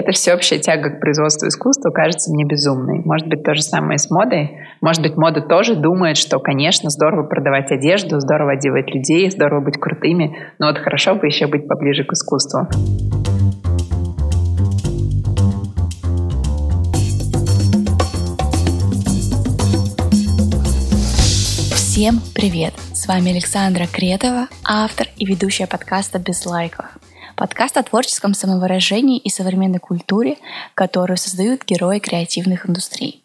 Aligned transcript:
эта 0.00 0.12
всеобщая 0.12 0.58
тяга 0.58 0.88
к 0.90 1.00
производству 1.00 1.46
искусства 1.46 1.90
кажется 1.90 2.32
мне 2.32 2.44
безумной. 2.44 3.02
Может 3.04 3.28
быть, 3.28 3.42
то 3.42 3.54
же 3.54 3.60
самое 3.60 3.98
с 3.98 4.10
модой. 4.10 4.58
Может 4.80 5.02
быть, 5.02 5.16
мода 5.16 5.42
тоже 5.42 5.74
думает, 5.76 6.16
что, 6.16 6.38
конечно, 6.38 6.88
здорово 6.88 7.26
продавать 7.26 7.70
одежду, 7.70 8.18
здорово 8.18 8.52
одевать 8.52 8.94
людей, 8.94 9.30
здорово 9.30 9.60
быть 9.60 9.78
крутыми, 9.78 10.36
но 10.58 10.68
вот 10.68 10.78
хорошо 10.78 11.16
бы 11.16 11.26
еще 11.26 11.46
быть 11.48 11.68
поближе 11.68 12.04
к 12.04 12.12
искусству. 12.14 12.66
Всем 21.74 22.20
привет! 22.34 22.72
С 22.94 23.06
вами 23.06 23.32
Александра 23.32 23.84
Кретова, 23.92 24.48
автор 24.64 25.08
и 25.18 25.26
ведущая 25.26 25.66
подкаста 25.66 26.18
«Без 26.18 26.46
лайков». 26.46 26.86
Подкаст 27.40 27.78
о 27.78 27.82
творческом 27.82 28.34
самовыражении 28.34 29.16
и 29.16 29.30
современной 29.30 29.78
культуре, 29.78 30.36
которую 30.74 31.16
создают 31.16 31.64
герои 31.64 31.98
креативных 31.98 32.68
индустрий. 32.68 33.24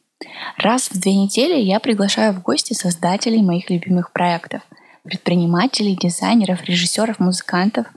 Раз 0.56 0.90
в 0.90 0.98
две 0.98 1.14
недели 1.14 1.60
я 1.60 1.82
приглашаю 1.82 2.32
в 2.32 2.42
гости 2.42 2.72
создателей 2.72 3.42
моих 3.42 3.70
любимых 3.70 4.14
проектов, 4.14 4.62
предпринимателей, 5.04 5.98
дизайнеров, 6.02 6.64
режиссеров, 6.64 7.20
музыкантов 7.20 7.88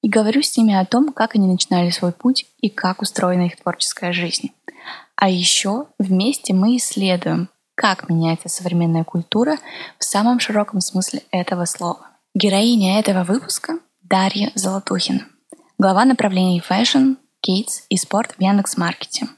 и 0.00 0.08
говорю 0.08 0.42
с 0.42 0.56
ними 0.56 0.74
о 0.76 0.84
том, 0.84 1.12
как 1.12 1.34
они 1.34 1.48
начинали 1.48 1.90
свой 1.90 2.12
путь 2.12 2.46
и 2.60 2.68
как 2.68 3.02
устроена 3.02 3.46
их 3.46 3.56
творческая 3.56 4.12
жизнь. 4.12 4.52
А 5.16 5.28
еще 5.28 5.86
вместе 5.98 6.54
мы 6.54 6.76
исследуем, 6.76 7.48
как 7.74 8.08
меняется 8.08 8.48
современная 8.48 9.02
культура 9.02 9.56
в 9.98 10.04
самом 10.04 10.38
широком 10.38 10.80
смысле 10.80 11.24
этого 11.32 11.64
слова. 11.64 12.06
Героиня 12.32 13.00
этого 13.00 13.24
выпуска— 13.24 13.80
Дарья 14.02 14.52
Золотухина, 14.54 15.26
глава 15.78 16.04
направлений 16.04 16.58
fashion, 16.60 17.14
kids 17.40 17.82
и 17.88 17.96
спорт 17.96 18.34
в 18.36 18.42
Яндекс.Маркете, 18.42 19.28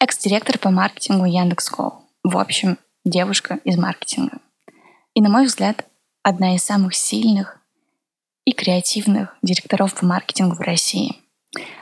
экс-директор 0.00 0.58
по 0.58 0.70
маркетингу 0.70 1.26
Яндекс.Go. 1.26 1.92
В 2.24 2.38
общем, 2.38 2.78
девушка 3.04 3.58
из 3.64 3.76
маркетинга. 3.76 4.38
И, 5.12 5.20
на 5.20 5.28
мой 5.28 5.44
взгляд, 5.44 5.84
одна 6.22 6.54
из 6.54 6.62
самых 6.62 6.94
сильных 6.94 7.58
и 8.46 8.52
креативных 8.52 9.36
директоров 9.42 9.94
по 9.94 10.06
маркетингу 10.06 10.56
в 10.56 10.60
России. 10.60 11.14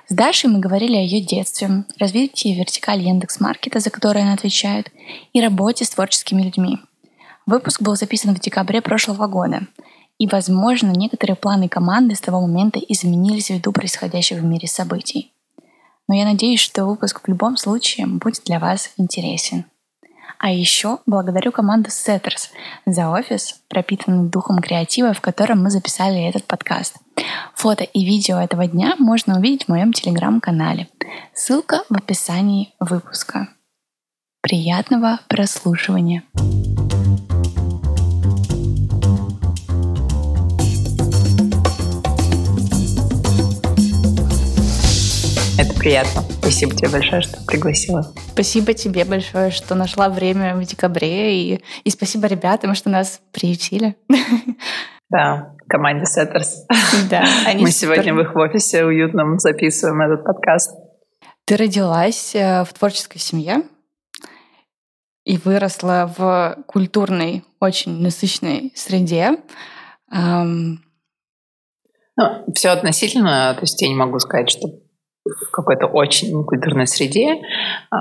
С 0.09 0.12
Дашей 0.12 0.51
мы 0.51 0.59
говорили 0.59 0.97
о 0.97 1.03
ее 1.03 1.21
детстве, 1.21 1.84
развитии 1.97 2.59
вертикали 2.59 3.05
Яндекс.Маркета, 3.05 3.79
за 3.79 3.91
которое 3.91 4.23
она 4.23 4.33
отвечает, 4.33 4.91
и 5.33 5.41
работе 5.41 5.84
с 5.84 5.91
творческими 5.91 6.43
людьми. 6.43 6.81
Выпуск 7.47 7.81
был 7.81 7.95
записан 7.95 8.34
в 8.34 8.41
декабре 8.41 8.83
прошлого 8.83 9.29
года, 9.29 9.69
и, 10.21 10.29
возможно, 10.29 10.93
некоторые 10.93 11.35
планы 11.35 11.69
команды 11.69 12.15
с 12.15 12.21
того 12.21 12.41
момента 12.41 12.79
изменились 12.79 13.51
ввиду 13.51 13.73
происходящих 13.73 14.39
в 14.39 14.45
мире 14.45 14.69
событий. 14.69 15.33
Но 16.07 16.15
я 16.15 16.25
надеюсь, 16.25 16.61
что 16.61 16.87
выпуск 16.87 17.23
в 17.23 17.29
любом 17.29 17.57
случае 17.57 18.07
будет 18.07 18.43
для 18.45 18.61
вас 18.61 18.91
интересен. 18.97 19.65
А 20.39 20.53
еще 20.53 20.99
благодарю 21.07 21.51
команду 21.51 21.91
Setters 21.91 22.51
за 22.87 23.11
офис, 23.11 23.61
пропитанный 23.69 24.29
духом 24.29 24.61
креатива, 24.61 25.12
в 25.12 25.21
котором 25.21 25.62
мы 25.62 25.71
записали 25.71 26.23
этот 26.23 26.45
подкаст– 26.45 26.97
Фото 27.55 27.84
и 27.84 28.05
видео 28.05 28.39
этого 28.39 28.67
дня 28.67 28.95
можно 28.99 29.39
увидеть 29.39 29.65
в 29.65 29.69
моем 29.69 29.93
телеграм-канале. 29.93 30.89
Ссылка 31.34 31.83
в 31.89 31.97
описании 31.97 32.73
выпуска. 32.81 33.49
Приятного 34.43 35.21
прослушивания! 35.29 36.23
Приятно. 45.81 46.20
Спасибо 46.41 46.77
тебе 46.77 46.91
большое, 46.91 47.23
что 47.23 47.42
пригласила. 47.47 48.03
Спасибо 48.33 48.75
тебе 48.75 49.06
большое, 49.06 49.50
что 49.50 49.75
нашла 49.75 50.11
время 50.11 50.55
в 50.55 50.62
декабре. 50.62 51.34
И, 51.34 51.64
и 51.84 51.91
спасибо 51.91 52.27
ребятам, 52.27 52.75
что 52.75 52.91
нас 52.91 53.20
приютили. 53.33 53.97
Да, 55.12 55.56
команде 55.69 56.05
Setters. 56.05 56.69
Да, 57.10 57.25
они 57.44 57.62
Мы 57.65 57.72
супер. 57.72 57.97
сегодня 57.97 58.15
в 58.15 58.21
их 58.21 58.37
офисе 58.37 58.84
уютном 58.84 59.41
записываем 59.41 60.00
этот 60.03 60.25
подкаст. 60.25 60.71
Ты 61.47 61.56
родилась 61.56 62.32
э, 62.37 62.62
в 62.62 62.72
творческой 62.72 63.19
семье 63.19 63.62
и 65.25 65.37
выросла 65.37 66.15
в 66.16 66.59
культурной, 66.69 67.43
очень 67.59 68.00
насыщенной 68.00 68.72
среде. 68.76 69.41
Ну, 70.12 70.78
все 72.55 72.69
относительно, 72.69 73.53
то 73.55 73.62
есть 73.62 73.82
я 73.82 73.88
не 73.88 73.97
могу 73.97 74.21
сказать, 74.21 74.49
что 74.49 74.69
в 75.25 75.50
какой-то 75.50 75.86
очень 75.86 76.44
культурной 76.44 76.86
среде. 76.86 77.41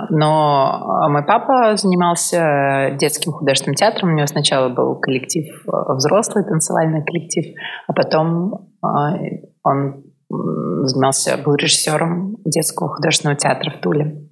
Но 0.10 1.08
мой 1.10 1.24
папа 1.26 1.76
занимался 1.76 2.96
детским 3.00 3.32
художественным 3.32 3.76
театром. 3.76 4.10
У 4.10 4.16
него 4.16 4.28
сначала 4.28 4.70
был 4.70 4.96
коллектив 4.96 5.46
э, 5.68 5.94
взрослый, 5.96 6.46
танцевальный 6.46 7.04
коллектив, 7.04 7.56
а 7.88 7.94
потом 7.94 8.70
он 9.64 10.04
занимался, 10.30 11.38
был 11.38 11.56
режиссером 11.56 12.38
детского 12.46 12.90
художественного 12.90 13.38
театра 13.38 13.72
в 13.72 13.82
Туле. 13.82 14.30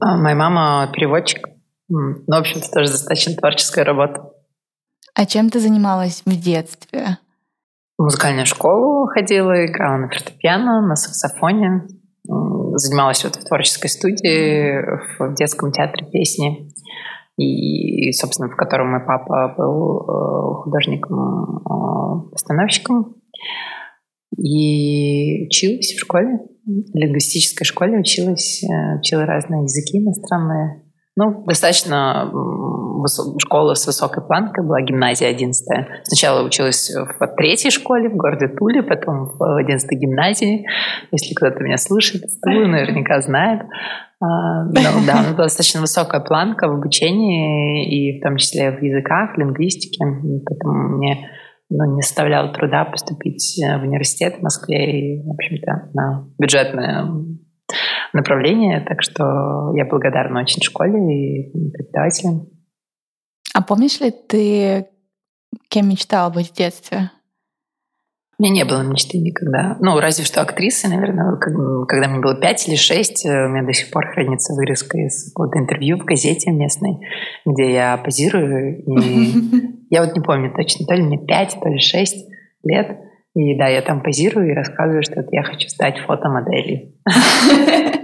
А 0.00 0.16
моя 0.16 0.36
мама 0.36 0.90
переводчик. 0.92 1.48
Ну, 1.88 2.22
в 2.26 2.34
общем-то, 2.34 2.70
тоже 2.70 2.90
достаточно 2.90 3.34
творческая 3.34 3.84
работа. 3.84 4.30
А 5.14 5.26
чем 5.26 5.50
ты 5.50 5.60
занималась 5.60 6.22
в 6.24 6.40
детстве? 6.40 7.18
Музыкальную 8.02 8.46
школу 8.46 9.06
ходила, 9.06 9.64
играла 9.64 9.96
на 9.96 10.08
фортепиано, 10.08 10.84
на 10.84 10.96
саксофоне. 10.96 11.86
Занималась 12.74 13.22
вот 13.22 13.36
в 13.36 13.44
творческой 13.44 13.90
студии, 13.90 14.80
в 15.20 15.34
детском 15.34 15.70
театре 15.70 16.04
песни. 16.10 16.68
И, 17.36 18.10
собственно, 18.10 18.48
в 18.48 18.56
котором 18.56 18.90
мой 18.90 19.06
папа 19.06 19.54
был 19.56 20.00
э, 20.00 20.02
художником-постановщиком. 20.64 23.14
И 24.36 25.46
училась 25.46 25.92
в 25.92 26.00
школе, 26.00 26.40
в 26.66 26.96
лингвистической 26.96 27.64
школе 27.64 28.00
училась, 28.00 28.64
э, 28.64 28.98
учила 28.98 29.26
разные 29.26 29.62
языки 29.62 29.98
иностранные. 29.98 30.82
Ну, 31.14 31.44
достаточно 31.44 32.32
школа 33.38 33.74
с 33.74 33.86
высокой 33.86 34.22
планкой 34.22 34.64
была, 34.64 34.80
гимназия 34.82 35.28
11 35.28 35.66
-я. 35.70 35.84
Сначала 36.04 36.44
училась 36.44 36.90
в 36.90 37.26
третьей 37.36 37.70
школе 37.70 38.08
в 38.08 38.16
городе 38.16 38.48
Туле, 38.48 38.82
потом 38.82 39.30
в 39.38 39.56
11 39.56 39.88
гимназии. 39.98 40.66
Если 41.10 41.34
кто-то 41.34 41.62
меня 41.62 41.74
из 41.74 41.86
Тулы, 41.86 42.66
наверняка 42.66 43.20
знает. 43.20 43.62
А, 44.20 44.64
ну, 44.64 44.72
да, 45.06 45.20
у 45.20 45.22
нас 45.22 45.34
достаточно 45.34 45.80
высокая 45.80 46.20
планка 46.20 46.68
в 46.68 46.74
обучении, 46.74 47.88
и 47.88 48.20
в 48.20 48.22
том 48.22 48.36
числе 48.36 48.70
в 48.70 48.82
языках, 48.82 49.34
в 49.34 49.38
лингвистике. 49.38 50.04
Поэтому 50.46 50.96
мне 50.98 51.28
ну, 51.70 51.96
не 51.96 52.02
составляло 52.02 52.52
труда 52.52 52.84
поступить 52.84 53.58
в 53.58 53.82
университет 53.82 54.36
в 54.38 54.42
Москве 54.42 55.16
и, 55.16 55.22
в 55.22 55.30
общем-то, 55.30 55.90
на 55.94 56.26
бюджетное 56.38 57.08
направление. 58.12 58.84
Так 58.86 59.02
что 59.02 59.72
я 59.74 59.86
благодарна 59.86 60.40
очень 60.40 60.62
школе 60.62 60.98
и 60.98 61.70
преподавателям. 61.72 62.46
А 63.54 63.62
помнишь 63.62 64.00
ли 64.00 64.10
ты, 64.10 64.86
кем 65.68 65.88
мечтала 65.88 66.30
быть 66.30 66.50
в 66.50 66.54
детстве? 66.54 67.10
У 68.38 68.42
меня 68.42 68.54
не 68.54 68.64
было 68.64 68.82
мечты 68.82 69.18
никогда. 69.18 69.76
Ну, 69.80 70.00
разве 70.00 70.24
что 70.24 70.40
актрисы, 70.40 70.88
наверное. 70.88 71.36
Когда 71.86 72.08
мне 72.08 72.18
было 72.18 72.34
пять 72.34 72.66
или 72.66 72.74
шесть, 72.74 73.24
э, 73.24 73.46
у 73.46 73.48
меня 73.50 73.64
до 73.64 73.72
сих 73.72 73.90
пор 73.90 74.06
хранится 74.08 74.54
вырезка 74.54 74.98
из 74.98 75.28
какого-то 75.28 75.60
интервью 75.60 75.96
в 75.96 76.04
газете 76.04 76.50
местной, 76.50 76.98
где 77.46 77.72
я 77.72 77.96
позирую. 77.98 78.82
И 78.82 79.32
я 79.90 80.02
вот 80.02 80.16
не 80.16 80.20
помню 80.20 80.52
точно, 80.56 80.86
то 80.86 80.94
ли 80.94 81.02
мне 81.02 81.18
пять, 81.18 81.56
то 81.60 81.68
ли 81.68 81.78
шесть 81.78 82.26
лет. 82.64 82.98
И 83.34 83.56
да, 83.56 83.68
я 83.68 83.80
там 83.80 84.02
позирую 84.02 84.50
и 84.50 84.54
рассказываю, 84.54 85.04
что 85.04 85.24
я 85.30 85.42
хочу 85.42 85.68
стать 85.68 85.98
фотомоделью. 85.98 86.94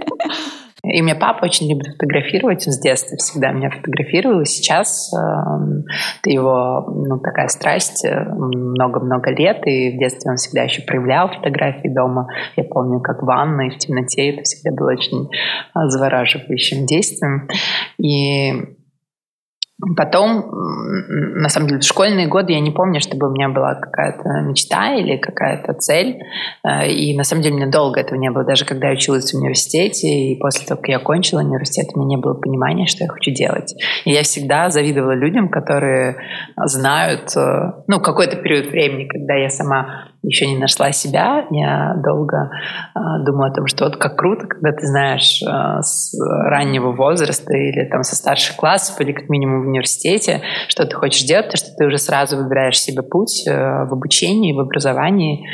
И 0.83 1.01
мне 1.01 1.15
папа 1.15 1.45
очень 1.45 1.69
любит 1.69 1.87
фотографировать, 1.87 2.65
он 2.67 2.73
с 2.73 2.79
детства 2.79 3.17
всегда 3.17 3.51
меня 3.51 3.69
фотографировал, 3.69 4.41
и 4.41 4.45
сейчас 4.45 5.11
э, 5.13 6.29
его 6.29 6.85
ну, 6.87 7.19
такая 7.19 7.49
страсть 7.49 8.05
э, 8.05 8.23
много-много 8.23 9.31
лет, 9.31 9.65
и 9.65 9.95
в 9.95 9.99
детстве 9.99 10.31
он 10.31 10.37
всегда 10.37 10.63
еще 10.63 10.81
проявлял 10.81 11.29
фотографии 11.29 11.89
дома. 11.89 12.27
Я 12.55 12.63
помню, 12.63 13.01
как 13.01 13.23
в 13.23 13.25
ванной, 13.25 13.71
в 13.71 13.77
темноте, 13.77 14.29
это 14.29 14.43
всегда 14.43 14.75
было 14.75 14.91
очень 14.91 15.27
э, 15.27 15.87
завораживающим 15.87 16.85
действием. 16.85 17.47
И 17.97 18.78
Потом, 19.95 20.45
на 21.07 21.47
самом 21.47 21.67
деле, 21.67 21.79
в 21.79 21.85
школьные 21.85 22.27
годы 22.27 22.51
я 22.51 22.59
не 22.59 22.71
помню, 22.71 22.99
чтобы 22.99 23.29
у 23.29 23.31
меня 23.31 23.47
была 23.47 23.75
какая-то 23.75 24.41
мечта 24.41 24.93
или 24.95 25.15
какая-то 25.15 25.73
цель. 25.73 26.21
Э, 26.65 26.87
и 26.87 27.15
на 27.17 27.23
самом 27.23 27.43
деле 27.43 27.55
мне 27.55 27.67
долго 27.67 28.01
этого 28.01 28.19
не 28.19 28.29
было. 28.29 28.43
Даже 28.43 28.65
когда 28.65 28.87
я 28.87 28.93
училась 28.93 29.31
в 29.31 29.37
университете, 29.37 30.07
и 30.07 30.39
после 30.39 30.65
того, 30.65 30.81
как 30.81 30.89
я 30.89 30.97
окончила 30.97 31.39
университет, 31.39 31.87
у 31.93 31.99
меня 31.99 32.17
не 32.17 32.21
было 32.21 32.33
понимания, 32.33 32.87
что 32.87 33.05
я 33.05 33.09
хочу 33.09 33.31
делать. 33.31 33.73
И 34.03 34.11
я 34.11 34.23
всегда 34.23 34.69
завидовала 34.69 35.13
людям, 35.13 35.47
которые 35.47 36.17
знают, 36.57 37.35
э, 37.37 37.71
ну, 37.87 38.01
какой-то 38.01 38.35
период 38.35 38.71
времени, 38.71 39.07
когда 39.07 39.35
я 39.35 39.49
сама 39.49 40.09
еще 40.23 40.47
не 40.47 40.57
нашла 40.57 40.91
себя. 40.91 41.45
Я 41.49 41.95
долго 42.03 42.51
э, 42.95 42.99
думала 43.25 43.47
о 43.47 43.53
том, 43.53 43.67
что 43.67 43.85
вот 43.85 43.97
как 43.97 44.17
круто, 44.17 44.47
когда 44.47 44.71
ты 44.71 44.85
знаешь 44.85 45.41
э, 45.41 45.81
с 45.81 46.13
раннего 46.19 46.91
возраста 46.91 47.53
или 47.53 47.89
там 47.89 48.03
со 48.03 48.15
старших 48.15 48.55
классов 48.55 48.99
или 49.01 49.11
как 49.11 49.29
минимум 49.29 49.63
в 49.63 49.67
университете, 49.67 50.41
что 50.67 50.85
ты 50.85 50.95
хочешь 50.95 51.23
делать, 51.23 51.49
то 51.49 51.57
что 51.57 51.69
ты 51.77 51.85
уже 51.85 51.97
сразу 51.97 52.37
выбираешь 52.37 52.79
себе 52.79 53.01
путь 53.01 53.45
э, 53.47 53.51
в 53.53 53.93
обучении, 53.93 54.53
в 54.53 54.59
образовании. 54.59 55.47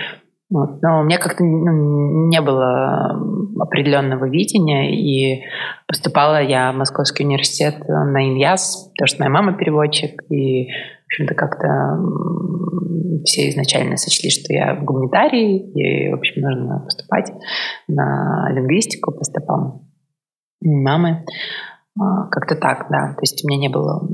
Вот. 0.49 0.81
Но 0.81 1.01
у 1.01 1.03
меня 1.03 1.17
как-то 1.17 1.43
ну, 1.43 2.27
не 2.27 2.39
было 2.39 3.19
определенного 3.59 4.29
видения, 4.29 4.93
и 4.93 5.43
поступала 5.87 6.41
я 6.41 6.71
в 6.71 6.75
Московский 6.75 7.25
университет 7.25 7.79
на 7.87 8.23
Иньяс, 8.23 8.91
потому 8.95 9.07
что 9.07 9.19
моя 9.19 9.31
мама 9.31 9.57
переводчик, 9.57 10.21
и 10.31 10.67
общем-то, 11.15 11.35
как-то 11.35 11.97
все 13.23 13.49
изначально 13.49 13.97
сочли, 13.97 14.29
что 14.29 14.53
я 14.53 14.75
в 14.75 14.83
гуманитарии, 14.83 15.71
и, 15.71 16.11
в 16.11 16.15
общем, 16.15 16.41
нужно 16.41 16.79
поступать 16.79 17.31
на 17.87 18.49
лингвистику 18.51 19.11
по 19.11 19.23
стопам 19.23 19.89
мамы. 20.61 21.25
А, 21.99 22.27
как-то 22.27 22.55
так, 22.55 22.87
да. 22.89 23.13
То 23.13 23.21
есть 23.21 23.43
у 23.43 23.47
меня 23.47 23.59
не 23.59 23.69
было 23.69 24.07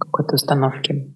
какой-то 0.00 0.34
установки. 0.34 1.14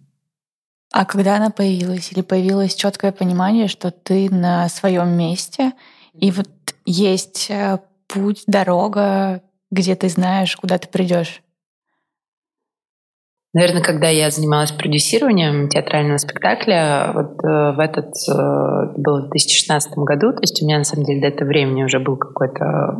А 0.92 1.04
когда 1.04 1.36
она 1.36 1.50
появилась? 1.50 2.10
Или 2.12 2.22
появилось 2.22 2.74
четкое 2.74 3.12
понимание, 3.12 3.68
что 3.68 3.90
ты 3.90 4.28
на 4.28 4.68
своем 4.68 5.16
месте, 5.16 5.72
и 6.14 6.32
вот 6.32 6.48
есть 6.84 7.48
э, 7.50 7.78
путь, 8.08 8.42
дорога, 8.48 9.42
где 9.70 9.94
ты 9.94 10.08
знаешь, 10.08 10.56
куда 10.56 10.78
ты 10.78 10.88
придешь? 10.88 11.42
Наверное, 13.52 13.82
когда 13.82 14.08
я 14.08 14.30
занималась 14.30 14.70
продюсированием 14.70 15.68
театрального 15.68 16.18
спектакля, 16.18 17.10
вот 17.12 17.32
э, 17.44 17.72
в 17.72 17.80
этот 17.80 18.14
э, 18.28 18.92
было 18.96 19.26
в 19.26 19.30
2016 19.30 19.92
году, 19.98 20.32
то 20.32 20.38
есть 20.42 20.62
у 20.62 20.66
меня 20.66 20.78
на 20.78 20.84
самом 20.84 21.04
деле 21.04 21.20
до 21.20 21.26
этого 21.26 21.48
времени 21.48 21.82
уже 21.82 21.98
был 21.98 22.16
какой-то 22.16 22.96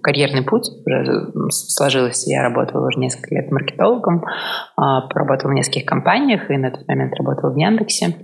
карьерный 0.00 0.42
путь, 0.42 0.70
уже 0.86 1.32
сложилось, 1.50 2.24
я 2.28 2.44
работала 2.44 2.86
уже 2.86 3.00
несколько 3.00 3.34
лет 3.34 3.50
маркетологом, 3.50 4.22
э, 4.22 4.82
поработала 5.12 5.50
в 5.50 5.54
нескольких 5.54 5.86
компаниях 5.86 6.48
и 6.52 6.56
на 6.56 6.70
тот 6.70 6.86
момент 6.86 7.12
работала 7.16 7.50
в 7.52 7.56
Яндексе, 7.56 8.14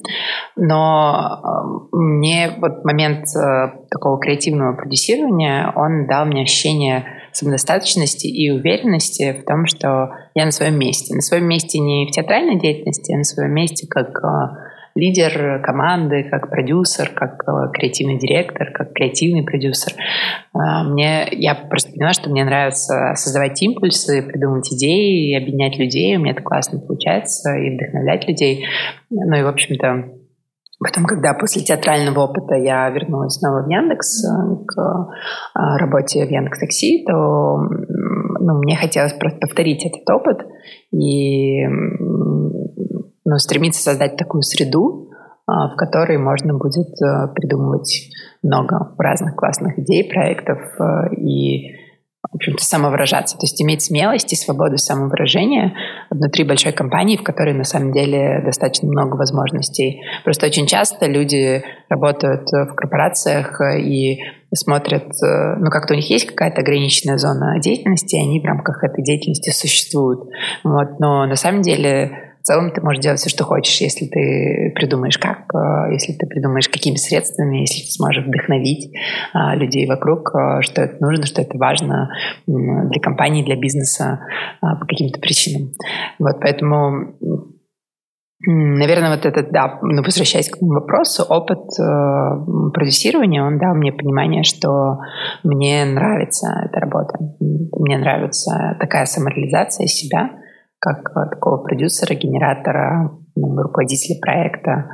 но 0.54 1.40
э, 1.42 1.96
мне 1.96 2.52
вот 2.58 2.84
момент 2.84 3.24
э, 3.36 3.72
такого 3.90 4.20
креативного 4.20 4.76
продюсирования, 4.76 5.72
он 5.74 6.06
дал 6.06 6.26
мне 6.26 6.42
ощущение 6.42 7.06
самодостаточности 7.36 8.26
и 8.26 8.50
уверенности 8.50 9.32
в 9.40 9.44
том, 9.44 9.66
что 9.66 10.10
я 10.34 10.44
на 10.44 10.50
своем 10.50 10.78
месте. 10.78 11.14
На 11.14 11.20
своем 11.20 11.44
месте 11.46 11.78
не 11.78 12.06
в 12.06 12.10
театральной 12.10 12.58
деятельности, 12.58 13.12
а 13.12 13.18
на 13.18 13.24
своем 13.24 13.52
месте 13.52 13.86
как 13.88 14.08
э, 14.22 14.66
лидер 14.94 15.60
команды, 15.62 16.24
как 16.24 16.50
продюсер, 16.50 17.10
как 17.10 17.42
э, 17.46 17.70
креативный 17.72 18.18
директор, 18.18 18.70
как 18.72 18.92
креативный 18.92 19.44
продюсер. 19.44 19.92
Э, 20.54 20.82
мне, 20.84 21.28
я 21.32 21.54
просто 21.54 21.92
поняла, 21.92 22.12
что 22.12 22.30
мне 22.30 22.44
нравится 22.44 23.12
создавать 23.14 23.60
импульсы, 23.62 24.22
придумывать 24.22 24.72
идеи, 24.72 25.36
объединять 25.36 25.78
людей. 25.78 26.16
У 26.16 26.20
меня 26.20 26.32
это 26.32 26.42
классно 26.42 26.80
получается, 26.80 27.54
и 27.56 27.76
вдохновлять 27.76 28.26
людей. 28.26 28.66
Ну 29.10 29.36
и, 29.36 29.42
в 29.42 29.48
общем-то, 29.48 30.25
Потом, 30.78 31.04
когда 31.04 31.32
после 31.32 31.62
театрального 31.62 32.24
опыта 32.24 32.54
я 32.54 32.90
вернулась 32.90 33.34
снова 33.34 33.62
в 33.62 33.68
Яндекс 33.68 34.24
э, 34.24 34.56
к 34.66 34.78
э, 34.78 35.78
работе 35.78 36.26
в 36.26 36.30
Яндекс 36.30 36.60
Такси, 36.60 37.02
то 37.06 37.58
ну, 37.60 38.58
мне 38.58 38.76
хотелось 38.76 39.14
просто 39.14 39.38
повторить 39.38 39.86
этот 39.86 40.08
опыт 40.10 40.46
и 40.92 41.66
ну, 43.24 43.38
стремиться 43.38 43.82
создать 43.82 44.18
такую 44.18 44.42
среду, 44.42 45.08
э, 45.08 45.12
в 45.46 45.76
которой 45.76 46.18
можно 46.18 46.52
будет 46.52 46.94
придумывать 47.34 48.10
много 48.42 48.94
разных 48.98 49.34
классных 49.34 49.78
идей, 49.78 50.04
проектов 50.04 50.58
и 51.16 51.70
общем-то, 52.36 52.64
самовыражаться. 52.64 53.36
То 53.36 53.44
есть 53.44 53.60
иметь 53.60 53.82
смелость 53.82 54.32
и 54.32 54.36
свободу 54.36 54.78
самовыражения 54.78 55.74
внутри 56.10 56.44
большой 56.44 56.72
компании, 56.72 57.16
в 57.16 57.22
которой 57.22 57.54
на 57.54 57.64
самом 57.64 57.92
деле 57.92 58.42
достаточно 58.44 58.88
много 58.88 59.16
возможностей. 59.16 60.02
Просто 60.24 60.46
очень 60.46 60.66
часто 60.66 61.06
люди 61.06 61.64
работают 61.88 62.48
в 62.50 62.74
корпорациях 62.74 63.60
и 63.78 64.18
смотрят, 64.54 65.08
ну 65.20 65.70
как-то 65.70 65.94
у 65.94 65.96
них 65.96 66.08
есть 66.08 66.26
какая-то 66.26 66.60
ограниченная 66.60 67.18
зона 67.18 67.60
деятельности, 67.60 68.16
и 68.16 68.20
они 68.20 68.40
в 68.40 68.44
рамках 68.44 68.82
этой 68.84 69.02
деятельности 69.02 69.50
существуют. 69.50 70.20
Вот. 70.64 71.00
Но 71.00 71.26
на 71.26 71.36
самом 71.36 71.62
деле 71.62 72.25
целом 72.46 72.70
ты 72.70 72.80
можешь 72.80 73.02
делать 73.02 73.18
все, 73.18 73.28
что 73.28 73.44
хочешь, 73.44 73.80
если 73.80 74.06
ты 74.06 74.72
придумаешь 74.74 75.18
как, 75.18 75.52
э, 75.52 75.92
если 75.92 76.12
ты 76.12 76.26
придумаешь 76.26 76.68
какими 76.68 76.96
средствами, 76.96 77.58
если 77.58 77.80
ты 77.80 77.90
сможешь 77.90 78.24
вдохновить 78.24 78.94
э, 79.34 79.56
людей 79.56 79.86
вокруг, 79.86 80.30
э, 80.34 80.62
что 80.62 80.82
это 80.82 80.96
нужно, 81.04 81.26
что 81.26 81.42
это 81.42 81.58
важно 81.58 82.10
для 82.46 83.00
компании, 83.00 83.44
для 83.44 83.56
бизнеса 83.56 84.20
по 84.60 84.86
каким-то 84.86 85.20
причинам. 85.20 85.72
Вот 86.18 86.40
поэтому 86.40 87.16
Наверное, 88.48 89.16
вот 89.16 89.24
этот, 89.24 89.50
да, 89.50 89.78
ну, 89.82 90.02
возвращаясь 90.02 90.50
к 90.50 90.58
вопросу, 90.60 91.24
опыт 91.24 91.58
э, 91.80 92.70
продюсирования, 92.74 93.42
он 93.42 93.58
дал 93.58 93.74
мне 93.74 93.92
понимание, 93.92 94.42
что 94.42 94.98
мне 95.42 95.86
нравится 95.86 96.48
эта 96.66 96.78
работа. 96.78 97.18
Мне 97.40 97.96
нравится 97.96 98.76
такая 98.78 99.06
самореализация 99.06 99.86
себя, 99.86 100.30
как 100.78 101.12
такого 101.30 101.58
продюсера, 101.58 102.14
генератора, 102.14 103.10
ну, 103.34 103.62
руководителя 103.62 104.20
проекта. 104.20 104.88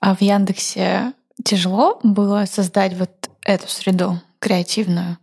А 0.00 0.14
в 0.14 0.22
Яндексе 0.22 1.12
тяжело 1.44 1.98
было 2.02 2.44
создать 2.46 2.94
вот 2.96 3.10
эту 3.44 3.68
среду 3.68 4.14
креативную? 4.38 5.18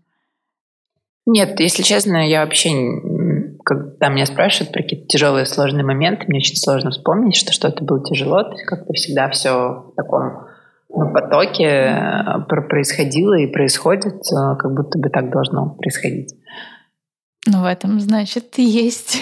Нет, 1.25 1.59
если 1.59 1.83
честно, 1.83 2.27
я 2.27 2.45
вообще, 2.45 2.69
когда 3.65 4.07
меня 4.07 4.25
спрашивают 4.25 4.71
про 4.71 4.81
какие-то 4.81 5.07
тяжелые, 5.07 5.45
сложные 5.45 5.83
моменты, 5.83 6.25
мне 6.27 6.37
очень 6.37 6.55
сложно 6.55 6.91
вспомнить, 6.91 7.35
что 7.35 7.51
что-то 7.51 7.83
было 7.83 8.01
тяжело. 8.01 8.43
То 8.43 8.51
есть 8.51 8.63
как-то 8.63 8.93
всегда 8.93 9.29
все 9.29 9.51
в 9.91 9.93
таком 9.97 10.47
ну, 10.89 11.11
потоке 11.11 11.65
э, 11.65 12.45
происходило 12.69 13.37
и 13.37 13.51
происходит, 13.51 14.15
э, 14.15 14.55
как 14.57 14.73
будто 14.73 14.97
бы 14.97 15.09
так 15.09 15.29
должно 15.29 15.71
происходить. 15.71 16.33
Ну, 17.49 17.61
в 17.61 17.65
этом, 17.65 18.01
значит, 18.01 18.55
есть, 18.57 19.19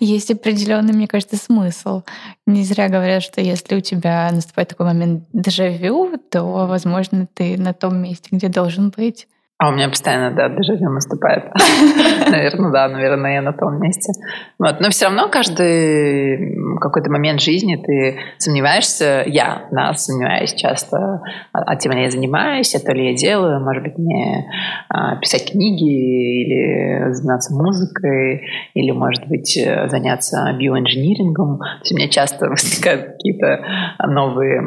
есть 0.00 0.30
определенный, 0.30 0.92
мне 0.92 1.06
кажется, 1.06 1.36
смысл. 1.36 2.02
Не 2.46 2.64
зря 2.64 2.88
говорят, 2.88 3.22
что 3.22 3.40
если 3.40 3.76
у 3.76 3.80
тебя 3.80 4.28
наступает 4.32 4.70
такой 4.70 4.86
момент 4.86 5.24
дежавю, 5.32 6.18
то, 6.30 6.42
возможно, 6.42 7.28
ты 7.32 7.56
на 7.56 7.72
том 7.72 7.96
месте, 8.02 8.28
где 8.32 8.48
должен 8.48 8.90
быть. 8.90 9.28
А 9.62 9.68
у 9.68 9.72
меня 9.72 9.90
постоянно, 9.90 10.34
да, 10.34 10.48
дежавю 10.48 10.88
наступает. 10.88 11.44
Наверное, 12.30 12.72
да, 12.72 12.88
наверное, 12.88 13.34
я 13.34 13.42
на 13.42 13.52
том 13.52 13.78
месте. 13.78 14.10
Вот. 14.58 14.80
Но 14.80 14.88
все 14.88 15.04
равно 15.04 15.28
каждый 15.28 16.56
какой-то 16.80 17.10
момент 17.10 17.42
жизни 17.42 17.76
ты 17.76 18.16
сомневаешься, 18.38 19.22
я, 19.26 19.68
да, 19.70 19.92
сомневаюсь 19.92 20.54
часто, 20.54 21.20
а, 21.52 21.58
а 21.60 21.76
тем 21.76 21.92
ли 21.92 22.04
я 22.04 22.10
занимаюсь, 22.10 22.74
а 22.74 22.80
то 22.80 22.92
ли 22.94 23.10
я 23.10 23.14
делаю, 23.14 23.60
может 23.60 23.82
быть, 23.82 23.98
мне 23.98 24.50
а, 24.88 25.16
писать 25.16 25.50
книги 25.50 26.42
или 26.42 27.12
заниматься 27.12 27.52
музыкой, 27.54 28.46
или, 28.72 28.92
может 28.92 29.28
быть, 29.28 29.62
заняться 29.88 30.56
биоинжинирингом. 30.58 31.58
То 31.58 31.80
есть 31.80 31.92
у 31.92 31.96
меня 31.96 32.08
часто 32.08 32.48
возникают 32.48 33.12
какие-то 33.12 33.62
новые 34.06 34.62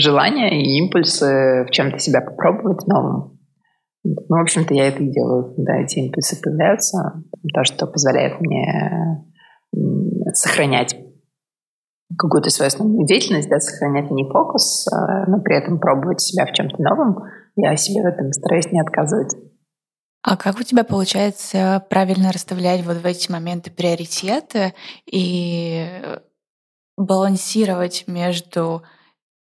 желания 0.00 0.62
и 0.62 0.78
импульсы 0.78 1.64
в 1.66 1.70
чем-то 1.70 1.98
себя 1.98 2.20
попробовать 2.20 2.86
новым. 2.86 3.38
Ну, 4.04 4.14
в 4.28 4.40
общем-то, 4.40 4.74
я 4.74 4.88
это 4.88 5.02
и 5.02 5.10
делаю, 5.10 5.54
когда 5.54 5.76
эти 5.76 5.98
импульсы 5.98 6.40
появляются. 6.40 7.22
То, 7.54 7.64
что 7.64 7.86
позволяет 7.86 8.40
мне 8.40 9.26
сохранять 10.32 10.96
какую-то 12.16 12.50
свою 12.50 12.68
основную 12.68 13.06
деятельность, 13.06 13.48
да, 13.48 13.60
сохранять 13.60 14.10
не 14.10 14.24
фокус, 14.24 14.86
а, 14.88 15.26
но 15.28 15.40
при 15.40 15.56
этом 15.56 15.78
пробовать 15.78 16.20
себя 16.20 16.46
в 16.46 16.52
чем-то 16.52 16.80
новом. 16.82 17.24
Я 17.56 17.76
себе 17.76 18.02
в 18.02 18.06
этом 18.06 18.32
стараюсь 18.32 18.72
не 18.72 18.80
отказывать. 18.80 19.34
А 20.22 20.36
как 20.36 20.58
у 20.58 20.62
тебя 20.62 20.84
получается 20.84 21.84
правильно 21.88 22.32
расставлять 22.32 22.84
вот 22.84 22.96
в 22.96 23.06
эти 23.06 23.30
моменты 23.30 23.70
приоритеты 23.70 24.74
и 25.06 25.86
балансировать 26.96 28.04
между 28.06 28.82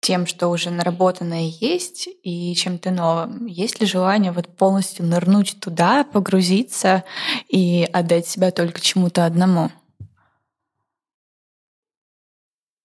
тем, 0.05 0.27
что 0.27 0.49
уже 0.49 0.71
наработанное 0.71 1.51
есть, 1.61 2.09
и 2.23 2.55
чем-то 2.55 2.91
новым? 2.91 3.47
Есть 3.47 3.81
ли 3.81 3.87
желание 3.87 4.33
вот 4.33 4.55
полностью 4.55 5.07
нырнуть 5.07 5.57
туда, 5.61 6.05
погрузиться 6.05 7.05
и 7.49 7.89
отдать 7.91 8.27
себя 8.27 8.51
только 8.51 8.83
чему-то 8.83 9.25
одному? 9.25 9.71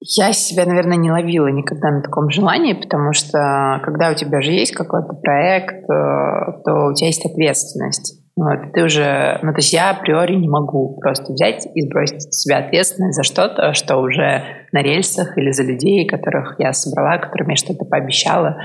Я 0.02 0.32
себя, 0.32 0.66
наверное, 0.66 0.96
не 0.96 1.12
ловила 1.12 1.48
никогда 1.48 1.92
на 1.92 2.02
таком 2.02 2.30
желании, 2.30 2.74
потому 2.74 3.12
что 3.12 3.82
когда 3.84 4.12
у 4.12 4.16
тебя 4.16 4.40
же 4.42 4.52
есть 4.52 4.72
какой-то 4.72 5.14
проект, 5.14 5.84
э, 5.84 6.62
то 6.64 6.88
у 6.90 6.94
тебя 6.94 7.08
есть 7.08 7.26
ответственность. 7.26 8.19
Вот, 8.39 8.72
ты 8.72 8.86
уже, 8.86 9.38
ну, 9.41 9.51
то 9.51 9.58
есть 9.58 9.74
я 9.74 9.89
априори 9.89 10.36
не 10.36 10.48
могу 10.48 10.98
просто 11.01 11.34
взять 11.34 11.67
и 11.75 11.81
сбросить 11.81 12.34
с 12.34 12.43
себя 12.43 12.60
ответственность 12.60 13.17
за 13.17 13.24
что-то, 13.24 13.74
что 13.74 13.98
уже 13.98 14.43
на 14.72 14.81
рельсах 14.81 15.38
или 15.38 15.51
за 15.51 15.63
людей, 15.63 16.08
которых 16.08 16.55
я 16.58 16.72
собрала, 16.72 17.17
которым 17.17 17.50
я 17.50 17.58
что-то 17.58 17.84
пообещала. 17.84 18.55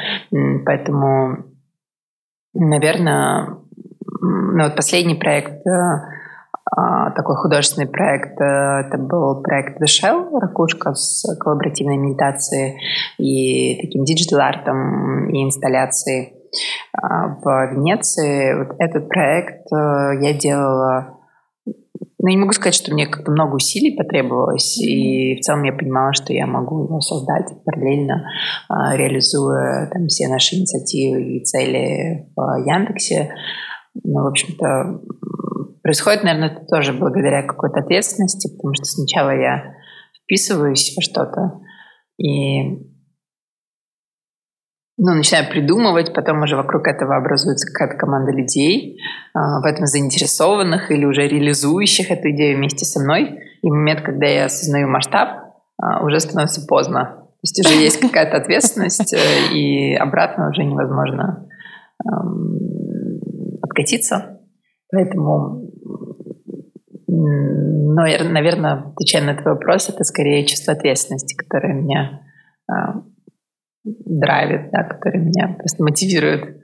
Поэтому, 0.65 1.39
наверное, 2.55 3.49
ну, 4.21 4.63
вот 4.63 4.77
последний 4.77 5.17
проект, 5.17 5.67
э, 5.67 5.71
а, 6.77 7.11
такой 7.11 7.35
художественный 7.35 7.89
проект, 7.89 8.41
э, 8.41 8.45
это 8.87 8.97
был 8.97 9.43
проект 9.43 9.83
The 9.83 9.87
Shell, 9.87 10.39
ракушка 10.39 10.95
с 10.95 11.25
коллаборативной 11.41 11.97
медитацией 11.97 12.77
и 13.19 13.81
таким 13.81 14.05
digital-артом 14.05 15.31
и 15.31 15.43
инсталляцией 15.43 16.34
в 16.93 17.73
Венеции. 17.73 18.55
Вот 18.55 18.77
этот 18.79 19.09
проект 19.09 19.67
э, 19.73 20.23
я 20.23 20.33
делала 20.33 21.19
ну, 22.25 22.31
не 22.31 22.39
могу 22.39 22.53
сказать, 22.53 22.75
что 22.75 22.91
мне 22.91 23.07
как-то 23.07 23.31
много 23.31 23.57
усилий 23.57 23.95
потребовалось, 23.95 24.79
и 24.79 25.37
в 25.37 25.41
целом 25.41 25.63
я 25.65 25.75
понимала, 25.75 26.15
что 26.15 26.33
я 26.33 26.47
могу 26.47 26.85
его 26.85 26.99
создать 27.03 27.53
параллельно, 27.67 28.25
а, 28.71 28.97
реализуя 28.97 29.91
там 29.93 30.07
все 30.07 30.29
наши 30.29 30.57
инициативы 30.57 31.37
и 31.37 31.45
цели 31.45 32.27
в 32.35 32.41
Яндексе. 32.67 33.35
Ну, 34.03 34.23
в 34.23 34.29
общем-то, 34.29 35.03
происходит, 35.83 36.25
наверное, 36.25 36.49
это 36.49 36.65
тоже 36.65 36.95
благодаря 36.95 37.43
какой-то 37.43 37.81
ответственности, 37.81 38.57
потому 38.57 38.73
что 38.73 38.87
сначала 38.87 39.29
я 39.29 39.75
вписываюсь 40.23 40.95
во 40.97 41.03
что-то, 41.03 41.61
и 42.17 42.94
ну, 44.97 45.15
начинаю 45.15 45.51
придумывать, 45.51 46.15
потом 46.15 46.43
уже 46.43 46.57
вокруг 46.57 46.87
этого 46.87 47.17
образуется 47.17 47.67
какая-то 47.67 47.99
команда 47.99 48.31
людей, 48.31 49.01
э, 49.35 49.39
в 49.39 49.65
этом 49.65 49.87
заинтересованных 49.87 50.91
или 50.91 51.05
уже 51.05 51.27
реализующих 51.27 52.11
эту 52.11 52.31
идею 52.31 52.59
вместе 52.59 52.85
со 52.85 53.01
мной. 53.01 53.41
И 53.63 53.69
в 53.69 53.73
момент, 53.73 54.03
когда 54.03 54.27
я 54.27 54.45
осознаю 54.45 54.89
масштаб, 54.89 55.29
э, 55.83 56.05
уже 56.05 56.21
становится 56.21 56.65
поздно. 56.67 57.17
То 57.17 57.41
есть 57.43 57.67
уже 57.67 57.75
есть 57.75 58.01
какая-то 58.01 58.37
ответственность, 58.37 59.15
э, 59.15 59.53
и 59.53 59.95
обратно 59.95 60.51
уже 60.51 60.65
невозможно 60.65 61.49
откатиться. 63.63 64.41
Поэтому, 64.91 65.71
но, 67.07 68.03
наверное, 68.03 68.93
отвечая 68.93 69.23
на 69.25 69.41
твой 69.41 69.55
вопрос, 69.55 69.89
это 69.89 70.03
скорее 70.05 70.45
чувство 70.45 70.75
ответственности, 70.75 71.37
которое 71.37 71.73
меня 71.73 72.21
драйвит, 73.85 74.71
да, 74.73 74.85
который 74.85 75.21
меня 75.21 75.57
просто 75.59 75.83
мотивирует. 75.83 76.61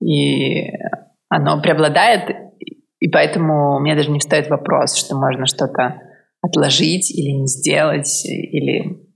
И 0.00 0.70
оно 1.28 1.60
преобладает, 1.60 2.52
и 3.00 3.08
поэтому 3.08 3.78
мне 3.80 3.94
даже 3.94 4.10
не 4.10 4.18
встает 4.18 4.48
вопрос, 4.48 4.96
что 4.96 5.16
можно 5.16 5.46
что-то 5.46 6.00
отложить 6.40 7.10
или 7.10 7.30
не 7.30 7.46
сделать, 7.46 8.24
или 8.24 9.08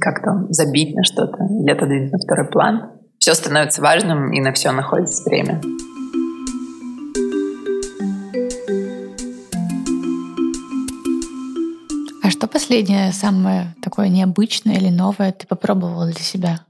как-то 0.00 0.46
забить 0.50 0.94
на 0.94 1.04
что-то, 1.04 1.44
или 1.44 1.70
отодвинуть 1.70 2.12
на 2.12 2.18
второй 2.18 2.48
план. 2.48 2.92
Все 3.18 3.34
становится 3.34 3.82
важным, 3.82 4.32
и 4.32 4.40
на 4.40 4.52
все 4.52 4.72
находится 4.72 5.28
время. 5.28 5.60
Последнее, 12.56 13.12
самое 13.12 13.74
такое 13.82 14.08
необычное 14.08 14.76
или 14.76 14.88
новое 14.88 15.30
ты 15.30 15.46
попробовала 15.46 16.06
для 16.06 16.14
себя? 16.14 16.60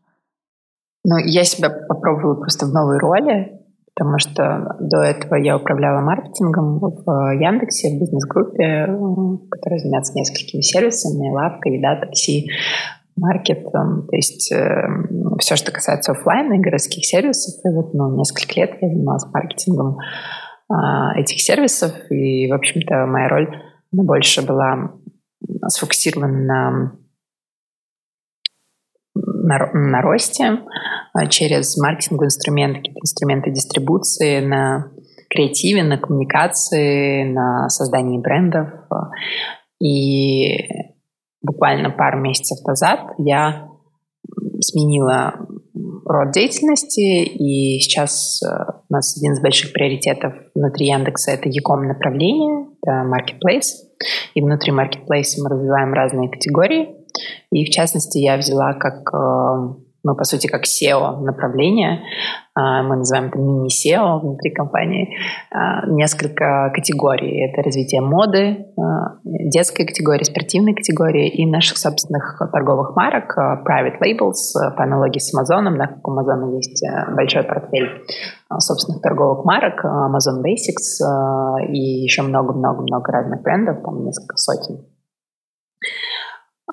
Ну, 1.04 1.16
я 1.18 1.44
себя 1.44 1.70
попробовала 1.70 2.34
просто 2.34 2.66
в 2.66 2.72
новой 2.72 2.98
роли, 2.98 3.60
потому 3.94 4.18
что 4.18 4.74
до 4.80 5.02
этого 5.02 5.36
я 5.36 5.56
управляла 5.56 6.00
маркетингом 6.00 6.80
в 6.80 7.06
Яндексе, 7.40 7.90
в 7.90 8.00
бизнес-группе, 8.00 8.88
которая 9.48 9.78
занимается 9.78 10.12
несколькими 10.14 10.60
сервисами, 10.60 11.30
лавка, 11.30 11.68
еда, 11.68 12.00
такси, 12.00 12.50
маркет, 13.16 13.70
то 13.70 14.08
есть 14.10 14.50
э, 14.50 14.88
все, 15.38 15.54
что 15.54 15.70
касается 15.70 16.10
офлайна 16.10 16.54
и 16.54 16.58
городских 16.58 17.04
сервисов. 17.04 17.64
И 17.64 17.68
вот 17.68 17.94
ну, 17.94 18.16
несколько 18.16 18.60
лет 18.60 18.72
я 18.80 18.88
занималась 18.88 19.24
маркетингом 19.32 19.98
э, 20.68 21.20
этих 21.20 21.40
сервисов, 21.40 21.92
и, 22.10 22.50
в 22.50 22.54
общем-то, 22.54 23.06
моя 23.06 23.28
роль 23.28 23.56
больше 23.92 24.44
была 24.44 24.90
сфокусирован 25.68 26.46
на, 26.46 26.92
на, 29.14 29.72
на 29.72 30.02
росте 30.02 30.60
а, 31.12 31.26
через 31.26 31.76
маркетинговые 31.76 32.28
инструменты, 32.28 32.78
какие-то 32.78 33.00
инструменты 33.00 33.50
дистрибуции, 33.50 34.40
на 34.40 34.90
креативе, 35.28 35.82
на 35.82 35.98
коммуникации, 35.98 37.24
на 37.24 37.68
создании 37.68 38.18
брендов. 38.18 38.68
И 39.80 40.56
буквально 41.42 41.90
пару 41.90 42.20
месяцев 42.20 42.58
назад 42.66 43.12
я 43.18 43.68
сменила 44.60 45.34
род 46.04 46.32
деятельности, 46.32 47.24
и 47.24 47.80
сейчас 47.80 48.40
э, 48.42 48.46
у 48.88 48.92
нас 48.92 49.16
один 49.16 49.32
из 49.32 49.40
больших 49.40 49.72
приоритетов 49.72 50.34
внутри 50.54 50.86
Яндекса— 50.86 51.30
это 51.32 51.48
Яком 51.48 51.86
направление, 51.86 52.68
это 52.82 53.04
Marketplace. 53.04 53.85
И 54.34 54.42
внутри 54.42 54.72
Marketplace 54.72 55.40
мы 55.42 55.50
развиваем 55.50 55.92
разные 55.92 56.28
категории. 56.28 56.94
И 57.50 57.64
в 57.64 57.70
частности 57.70 58.18
я 58.18 58.36
взяла 58.36 58.74
как 58.74 59.08
э, 59.14 59.86
мы, 60.06 60.14
по 60.14 60.22
сути, 60.22 60.46
как 60.46 60.62
SEO 60.62 61.20
направление, 61.20 62.00
а, 62.54 62.84
мы 62.84 62.96
называем 62.96 63.28
это 63.28 63.38
мини-SEO 63.38 64.20
внутри 64.20 64.52
компании, 64.52 65.16
а, 65.50 65.84
несколько 65.88 66.70
категорий. 66.72 67.44
Это 67.44 67.62
развитие 67.62 68.00
моды, 68.02 68.66
детской 69.24 69.84
категории, 69.84 70.22
спортивной 70.22 70.74
категории 70.74 71.28
и 71.28 71.44
наших 71.44 71.76
собственных 71.76 72.40
торговых 72.52 72.94
марок, 72.94 73.36
private 73.36 73.98
labels, 74.00 74.54
по 74.76 74.84
аналогии 74.84 75.18
с 75.18 75.34
Amazon, 75.34 75.76
да, 75.76 75.88
как 75.88 76.06
у 76.06 76.12
есть 76.56 76.84
большой 77.14 77.42
портфель 77.42 77.90
собственных 78.58 79.02
торговых 79.02 79.44
марок, 79.44 79.84
Amazon 79.84 80.42
Basics 80.42 81.68
и 81.68 82.02
еще 82.02 82.22
много-много-много 82.22 83.12
разных 83.12 83.42
брендов, 83.42 83.82
там 83.82 84.04
несколько 84.04 84.36
сотен. 84.36 84.86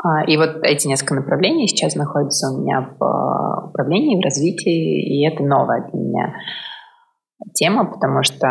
А, 0.04 0.24
и 0.26 0.38
вот 0.38 0.64
эти 0.64 0.88
несколько 0.88 1.16
направлений 1.16 1.68
сейчас 1.68 1.96
находятся 1.96 2.52
у 2.52 2.62
меня 2.62 2.96
в 3.00 3.70
управлении, 3.70 4.20
в 4.20 4.24
развитии, 4.24 5.02
и 5.02 5.28
это 5.28 5.44
новая 5.44 5.88
для 5.90 6.00
меня 6.00 6.34
тема, 7.54 7.86
потому 7.86 8.24
что 8.24 8.48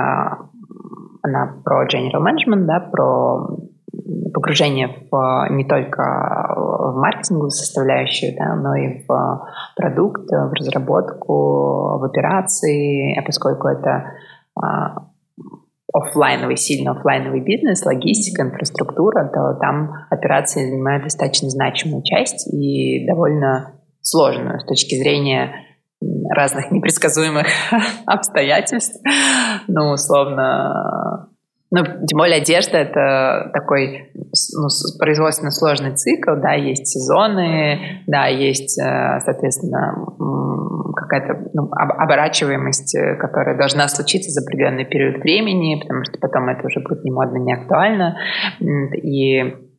она 1.22 1.60
про 1.64 1.86
general 1.86 2.22
management, 2.22 2.64
да, 2.66 2.80
про 2.80 3.58
погружение 4.32 5.06
в 5.10 5.46
не 5.50 5.64
только 5.64 6.54
в 6.56 6.94
маркетинговую 6.96 7.50
составляющую, 7.50 8.34
да, 8.36 8.54
но 8.56 8.74
и 8.74 9.04
в 9.06 9.48
продукт, 9.76 10.30
в 10.30 10.52
разработку, 10.52 11.98
в 11.98 12.04
операции, 12.04 13.18
а 13.18 13.22
поскольку 13.22 13.68
это 13.68 14.12
а, 14.60 15.08
офлайновый, 15.92 16.56
сильно 16.56 16.92
офлайновый 16.92 17.40
бизнес, 17.40 17.84
логистика, 17.84 18.42
инфраструктура, 18.42 19.30
то 19.32 19.58
там 19.60 19.92
операции 20.10 20.68
занимают 20.68 21.04
достаточно 21.04 21.50
значимую 21.50 22.02
часть 22.02 22.52
и 22.52 23.06
довольно 23.06 23.74
сложную 24.00 24.60
с 24.60 24.64
точки 24.64 24.96
зрения 24.96 25.52
разных 26.30 26.70
непредсказуемых 26.70 27.46
обстоятельств. 28.06 29.00
Ну, 29.68 29.92
условно, 29.92 31.28
ну, 31.74 31.84
тем 31.84 32.18
более 32.18 32.36
одежда— 32.36 32.76
это 32.80 33.50
такой 33.54 34.12
ну, 34.14 34.68
производственно 34.98 35.50
сложный 35.50 35.96
цикл, 35.96 36.32
да, 36.36 36.52
есть 36.52 36.86
сезоны, 36.86 38.02
да, 38.06 38.26
есть, 38.26 38.78
э, 38.78 39.20
соответственно, 39.24 39.94
какая-то 40.94 41.48
ну, 41.54 41.70
оборачиваемость, 41.72 42.94
э, 42.94 43.16
которая 43.16 43.56
должна 43.56 43.88
случиться 43.88 44.30
за 44.30 44.42
определенный 44.42 44.84
период 44.84 45.22
времени, 45.22 45.80
потому 45.80 46.04
что 46.04 46.18
потом 46.20 46.50
это 46.50 46.66
уже 46.66 46.80
будет 46.80 47.04
не 47.04 47.10
модно, 47.10 47.38
не 47.38 47.54
актуально. 47.54 48.18
И 48.60 49.71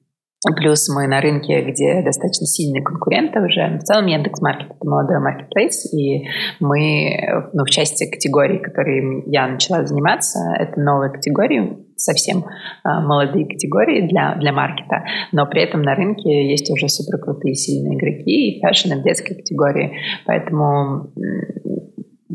Плюс 0.58 0.90
мы 0.90 1.08
на 1.08 1.22
рынке, 1.22 1.62
где 1.62 2.02
достаточно 2.04 2.46
сильные 2.46 2.84
конкуренты 2.84 3.40
уже. 3.40 3.78
В 3.78 3.84
целом 3.84 4.08
Яндекс.Маркет— 4.08 4.72
это 4.76 4.90
молодой 4.90 5.20
маркетплейс, 5.20 5.94
и 5.94 6.28
мы 6.60 7.50
ну, 7.54 7.64
в 7.64 7.70
части 7.70 8.10
категорий, 8.10 8.60
которые 8.60 9.24
я 9.28 9.48
начала 9.48 9.86
заниматься, 9.86 10.40
это 10.60 10.80
новые 10.82 11.12
категории, 11.12 11.78
совсем 11.96 12.40
э, 12.40 12.44
молодые 12.84 13.46
категории 13.46 14.08
для, 14.08 14.36
для 14.36 14.52
маркета, 14.52 15.06
но 15.32 15.46
при 15.46 15.62
этом 15.64 15.82
на 15.82 15.96
рынке 15.96 16.50
есть 16.50 16.70
уже 16.70 16.90
супер 16.90 17.20
крутые 17.20 17.56
сильные 17.56 17.98
игроки 17.98 18.58
и 18.58 18.62
fashion, 18.62 18.94
и 18.94 19.04
детской 19.04 19.36
категории. 19.36 19.94
Поэтому 20.26 21.12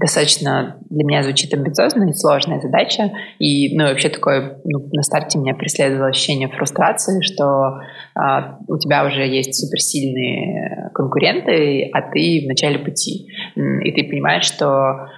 достаточно 0.00 0.76
для 0.90 1.04
меня 1.04 1.22
звучит 1.22 1.52
амбициозная 1.52 2.08
и 2.08 2.12
сложная 2.12 2.60
задача. 2.60 3.10
И, 3.38 3.76
ну, 3.76 3.84
вообще 3.84 4.08
такое, 4.08 4.58
ну, 4.64 4.88
на 4.92 5.02
старте 5.02 5.38
меня 5.38 5.54
преследовало 5.54 6.08
ощущение 6.08 6.48
фрустрации, 6.48 7.20
что 7.22 7.80
а, 8.14 8.58
у 8.68 8.78
тебя 8.78 9.04
уже 9.04 9.26
есть 9.26 9.54
суперсильные 9.54 10.90
конкуренты, 10.94 11.90
а 11.92 12.02
ты 12.12 12.42
в 12.44 12.48
начале 12.48 12.78
пути. 12.78 13.28
и 13.56 13.92
ты 13.92 14.08
понимаешь, 14.08 14.44
что 14.44 15.08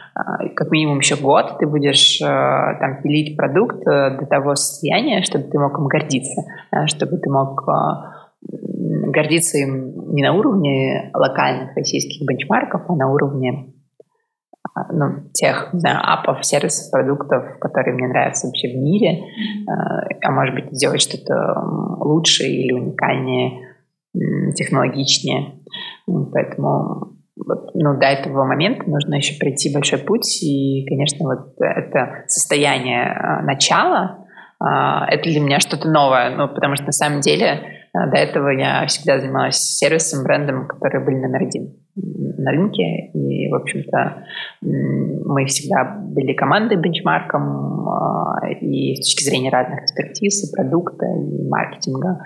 как 0.54 0.70
минимум 0.70 0.98
еще 0.98 1.16
год 1.16 1.58
ты 1.58 1.66
будешь 1.66 2.18
там 2.18 3.00
пилить 3.02 3.36
продукт 3.36 3.84
до 3.84 4.26
того 4.28 4.54
состояния, 4.54 5.22
чтобы 5.22 5.44
ты 5.44 5.58
мог 5.58 5.78
им 5.78 5.86
гордиться, 5.86 6.42
чтобы 6.86 7.18
ты 7.18 7.30
мог 7.30 7.64
гордиться 8.42 9.58
им 9.58 10.14
не 10.14 10.22
на 10.22 10.32
уровне 10.32 11.10
локальных 11.14 11.76
российских 11.76 12.26
бенчмарков, 12.26 12.82
а 12.88 12.94
на 12.94 13.10
уровне 13.10 13.52
а, 13.52 13.79
ну, 14.92 15.30
тех, 15.32 15.70
не 15.72 15.80
знаю, 15.80 15.98
апов, 16.02 16.44
сервисов, 16.44 16.90
продуктов, 16.90 17.58
которые 17.60 17.94
мне 17.94 18.08
нравятся 18.08 18.46
вообще 18.46 18.68
в 18.68 18.76
мире, 18.76 19.24
а, 19.68 20.06
а 20.22 20.30
может 20.30 20.54
быть 20.54 20.72
сделать 20.72 21.00
что-то 21.00 21.60
лучше 22.00 22.44
или 22.44 22.72
уникальнее, 22.72 23.68
технологичнее. 24.54 25.60
Поэтому 26.06 27.12
ну, 27.36 27.98
до 27.98 28.06
этого 28.06 28.44
момента 28.44 28.88
нужно 28.88 29.14
еще 29.14 29.38
пройти 29.38 29.72
большой 29.72 29.98
путь, 29.98 30.42
и, 30.42 30.84
конечно, 30.88 31.26
вот 31.26 31.54
это 31.58 32.24
состояние 32.26 33.12
а, 33.12 33.42
начала, 33.42 34.26
это 34.62 35.22
для 35.22 35.40
меня 35.40 35.58
что-то 35.58 35.88
новое, 35.88 36.36
ну, 36.36 36.46
потому 36.46 36.74
что 36.76 36.84
на 36.84 36.92
самом 36.92 37.20
деле 37.20 37.79
до 37.92 38.16
этого 38.16 38.50
я 38.50 38.86
всегда 38.86 39.18
занималась 39.18 39.56
сервисом, 39.56 40.22
брендом, 40.22 40.68
которые 40.68 41.04
были 41.04 41.16
номер 41.16 41.42
один 41.42 41.74
на 41.96 42.52
рынке. 42.52 43.10
И, 43.12 43.50
в 43.50 43.54
общем-то, 43.54 44.24
мы 44.62 45.44
всегда 45.46 45.96
были 45.98 46.32
командой 46.34 46.76
бенчмарком 46.76 47.88
а, 47.88 48.48
и 48.48 48.94
с 48.94 49.06
точки 49.06 49.24
зрения 49.24 49.50
разных 49.50 49.82
экспертиз, 49.82 50.44
и 50.44 50.54
продукта, 50.54 51.06
и 51.06 51.48
маркетинга. 51.48 52.20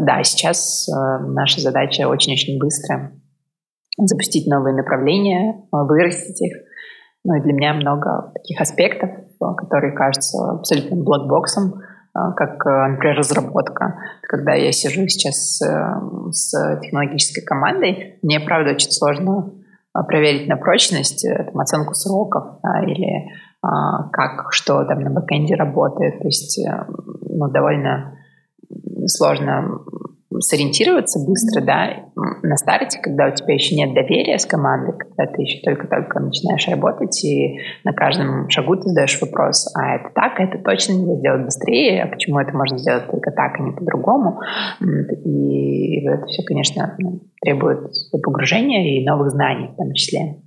Да, 0.00 0.22
сейчас 0.22 0.88
а, 0.88 1.18
наша 1.20 1.60
задача 1.60 2.08
очень-очень 2.08 2.58
быстро 2.58 3.12
запустить 3.96 4.46
новые 4.46 4.76
направления, 4.76 5.60
вырастить 5.72 6.40
их. 6.40 6.56
Ну 7.24 7.34
и 7.34 7.42
для 7.42 7.52
меня 7.52 7.74
много 7.74 8.32
таких 8.32 8.60
аспектов, 8.60 9.10
которые 9.56 9.92
кажутся 9.92 10.52
абсолютным 10.52 11.02
блокбоксом, 11.02 11.74
а, 11.74 11.87
как, 12.36 12.66
э, 12.66 12.88
например, 12.88 13.16
разработка. 13.16 13.98
Когда 14.22 14.54
я 14.54 14.72
сижу 14.72 15.06
сейчас 15.08 15.60
э, 15.62 16.30
с 16.30 16.80
технологической 16.82 17.44
командой, 17.44 18.18
мне, 18.22 18.40
правда, 18.40 18.70
очень 18.72 18.90
сложно 18.90 19.52
а, 19.92 20.04
проверить 20.04 20.48
на 20.48 20.56
прочность 20.56 21.24
э, 21.24 21.44
там, 21.44 21.60
оценку 21.60 21.94
сроков 21.94 22.60
да, 22.62 22.82
или 22.84 23.28
а, 23.62 24.08
как, 24.10 24.52
что 24.52 24.84
там 24.84 25.00
на 25.00 25.10
бэкэнде 25.10 25.54
работает. 25.54 26.20
То 26.20 26.28
есть 26.28 26.60
ну, 27.20 27.48
довольно 27.48 28.18
сложно 29.06 29.80
сориентироваться 30.40 31.18
быстро, 31.26 31.62
да, 31.62 32.10
на 32.42 32.56
старте, 32.56 32.98
когда 33.00 33.28
у 33.28 33.34
тебя 33.34 33.54
еще 33.54 33.74
нет 33.76 33.94
доверия 33.94 34.38
с 34.38 34.44
командой, 34.44 34.92
когда 34.98 35.26
ты 35.26 35.42
еще 35.42 35.60
только-только 35.62 36.20
начинаешь 36.20 36.68
работать, 36.68 37.24
и 37.24 37.58
на 37.84 37.92
каждом 37.92 38.48
шагу 38.50 38.76
ты 38.76 38.82
задаешь 38.82 39.18
вопрос, 39.20 39.74
а 39.74 39.96
это 39.96 40.10
так, 40.14 40.38
это 40.38 40.58
точно 40.58 40.92
нельзя 40.92 41.16
сделать 41.18 41.44
быстрее, 41.44 42.02
а 42.02 42.08
почему 42.08 42.38
это 42.38 42.54
можно 42.54 42.78
сделать 42.78 43.10
только 43.10 43.30
так, 43.30 43.58
а 43.58 43.62
не 43.62 43.72
по-другому. 43.72 44.40
И 45.24 46.06
это 46.06 46.26
все, 46.26 46.42
конечно, 46.42 46.96
требует 47.40 47.90
погружения 48.22 48.98
и 49.00 49.06
новых 49.06 49.30
знаний 49.30 49.68
в 49.68 49.76
том 49.76 49.92
числе. 49.94 50.42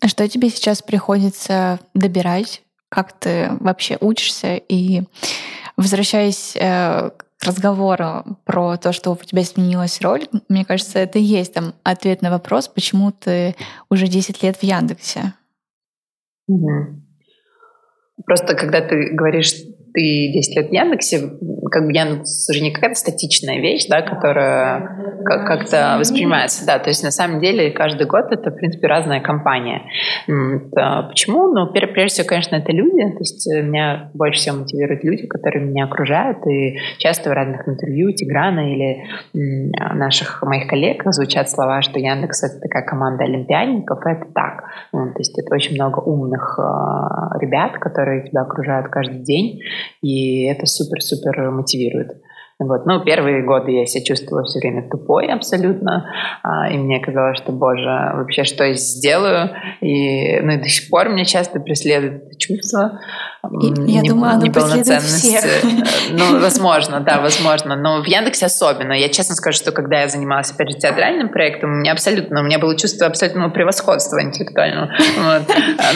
А 0.00 0.08
что 0.08 0.28
тебе 0.28 0.48
сейчас 0.48 0.82
приходится 0.82 1.78
добирать? 1.94 2.62
Как 2.88 3.12
ты 3.12 3.50
вообще 3.60 3.96
учишься? 4.00 4.56
И 4.56 5.02
возвращаясь 5.76 6.56
э, 6.56 7.10
разговору 7.44 8.38
про 8.44 8.76
то, 8.76 8.92
что 8.92 9.12
у 9.12 9.16
тебя 9.16 9.44
сменилась 9.44 10.00
роль, 10.00 10.26
мне 10.48 10.64
кажется, 10.64 10.98
это 10.98 11.18
и 11.18 11.22
есть 11.22 11.54
там 11.54 11.74
ответ 11.82 12.22
на 12.22 12.30
вопрос, 12.30 12.68
почему 12.68 13.12
ты 13.12 13.54
уже 13.90 14.08
10 14.08 14.42
лет 14.42 14.56
в 14.56 14.62
Яндексе. 14.62 15.34
Угу. 16.48 17.02
Просто 18.26 18.54
когда 18.54 18.80
ты 18.80 19.10
говоришь 19.12 19.54
ты 19.94 20.32
10 20.32 20.56
лет 20.56 20.70
в 20.70 20.72
Яндексе, 20.72 21.20
как 21.70 21.86
бы 21.86 21.92
Яндекс 21.92 22.50
уже 22.50 22.60
не 22.60 22.72
какая-то 22.72 22.98
статичная 22.98 23.60
вещь, 23.60 23.86
да, 23.88 24.02
которая 24.02 25.22
как-то 25.24 25.96
воспринимается. 25.98 26.66
Да, 26.66 26.80
то 26.80 26.90
есть 26.90 27.04
на 27.04 27.12
самом 27.12 27.40
деле 27.40 27.70
каждый 27.70 28.06
год 28.06 28.26
это, 28.32 28.50
в 28.50 28.56
принципе, 28.56 28.88
разная 28.88 29.20
компания. 29.20 29.82
Почему? 30.26 31.52
Ну, 31.52 31.72
прежде 31.72 32.06
всего, 32.06 32.28
конечно, 32.28 32.56
это 32.56 32.72
люди. 32.72 33.02
То 33.12 33.20
есть 33.20 33.46
меня 33.46 34.10
больше 34.14 34.40
всего 34.40 34.56
мотивируют 34.58 35.04
люди, 35.04 35.26
которые 35.28 35.64
меня 35.64 35.84
окружают. 35.84 36.44
И 36.48 36.76
часто 36.98 37.30
в 37.30 37.32
разных 37.32 37.68
интервью 37.68 38.10
Тиграна 38.12 38.72
или 38.72 39.04
наших 39.94 40.42
моих 40.42 40.68
коллег 40.68 41.02
звучат 41.06 41.48
слова, 41.48 41.82
что 41.82 42.00
Яндекс— 42.00 42.42
это 42.44 42.60
такая 42.60 42.84
команда 42.84 43.24
олимпиадников. 43.24 44.04
Это 44.04 44.26
так. 44.34 44.64
Ну, 44.92 45.12
то 45.12 45.18
есть 45.18 45.38
это 45.38 45.54
очень 45.54 45.76
много 45.76 46.00
умных 46.00 46.58
э, 46.58 47.38
ребят, 47.40 47.78
которые 47.78 48.28
тебя 48.28 48.42
окружают 48.42 48.88
каждый 48.88 49.20
день 49.20 49.60
и 50.02 50.44
это 50.44 50.66
супер-супер 50.66 51.50
мотивирует. 51.50 52.12
Вот. 52.60 52.86
Ну, 52.86 53.02
первые 53.04 53.42
годы 53.42 53.72
я 53.72 53.86
себя 53.86 54.04
чувствовала 54.04 54.44
все 54.44 54.60
время 54.60 54.88
тупой 54.88 55.26
абсолютно, 55.26 56.08
а, 56.44 56.70
и 56.70 56.78
мне 56.78 57.00
казалось, 57.00 57.38
что, 57.38 57.50
боже, 57.50 58.12
вообще 58.14 58.44
что 58.44 58.62
я 58.62 58.74
сделаю, 58.74 59.50
и, 59.80 60.38
ну, 60.40 60.52
и 60.52 60.58
до 60.58 60.68
сих 60.68 60.88
пор 60.88 61.08
меня 61.08 61.24
часто 61.24 61.58
преследует 61.58 62.22
это 62.22 62.38
чувство 62.38 63.00
и, 63.60 63.70
не, 63.70 63.94
я 63.94 64.02
думаю, 64.02 64.34
оно 64.34 64.52
преследует 64.52 65.02
всех. 65.02 65.44
Ну, 66.10 66.40
возможно, 66.40 67.00
да, 67.00 67.20
возможно, 67.20 67.76
но 67.76 68.02
в 68.02 68.06
Яндексе 68.06 68.46
особенно. 68.46 68.92
Я 68.92 69.08
честно 69.08 69.34
скажу, 69.34 69.56
что 69.56 69.72
когда 69.72 70.02
я 70.02 70.08
занималась, 70.08 70.52
опять 70.52 70.70
же, 70.70 70.78
театральным 70.78 71.28
проектом, 71.30 71.70
у 71.70 71.74
меня 71.76 71.92
абсолютно, 71.92 72.40
у 72.40 72.44
меня 72.44 72.58
было 72.58 72.76
чувство 72.76 73.06
абсолютного 73.06 73.50
превосходства 73.50 74.22
интеллектуального. 74.22 74.90
Вот. 75.18 75.42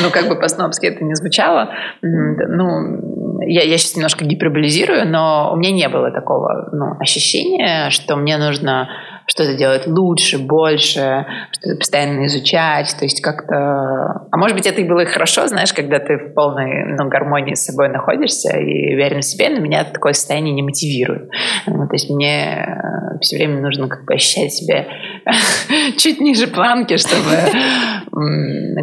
Ну, 0.03 0.11
как 0.11 0.29
бы 0.29 0.37
по-снобски 0.37 0.87
это 0.87 1.05
не 1.05 1.14
звучало. 1.14 1.70
Ну, 2.03 3.28
я, 3.46 3.62
я 3.62 3.79
сейчас 3.79 3.96
немножко 3.96 4.24
гиперболизирую, 4.24 5.09
но 5.09 5.51
у 5.53 5.57
меня 5.57 5.70
не 5.70 5.88
было 5.88 6.11
такого 6.11 6.68
ну, 6.72 6.96
ощущения, 7.01 7.90
что 7.90 8.16
мне 8.16 8.37
нужно 8.37 8.88
что-то 9.29 9.55
делать 9.55 9.87
лучше, 9.87 10.38
больше, 10.38 11.27
что-то 11.53 11.77
постоянно 11.77 12.27
изучать, 12.27 12.96
то 12.98 13.05
есть 13.05 13.20
как-то... 13.20 14.27
А 14.31 14.37
может 14.37 14.57
быть, 14.57 14.66
это 14.66 14.81
и 14.81 14.88
было 14.88 15.01
и 15.01 15.05
хорошо, 15.05 15.46
знаешь, 15.46 15.74
когда 15.74 15.98
ты 15.98 16.16
в 16.16 16.35
полной 16.35 16.96
ну, 16.96 17.09
гармонии 17.09 17.55
с 17.55 17.66
собой 17.66 17.90
находишься 17.90 18.57
и 18.57 18.94
уверен 18.94 19.20
в 19.20 19.24
себе, 19.24 19.51
но 19.51 19.61
меня 19.61 19.85
такое 19.85 20.14
состояние 20.14 20.55
не 20.55 20.62
мотивирует. 20.62 21.29
Ну, 21.66 21.87
то 21.87 21.94
есть 21.94 22.09
мне 22.09 22.66
э, 22.66 23.18
все 23.20 23.37
время 23.37 23.61
нужно 23.61 23.88
как 23.88 24.07
бы 24.07 24.14
ощущать 24.14 24.53
себя 24.53 24.87
чуть 25.98 26.20
ниже 26.20 26.46
планки, 26.46 26.96
чтобы 26.96 27.37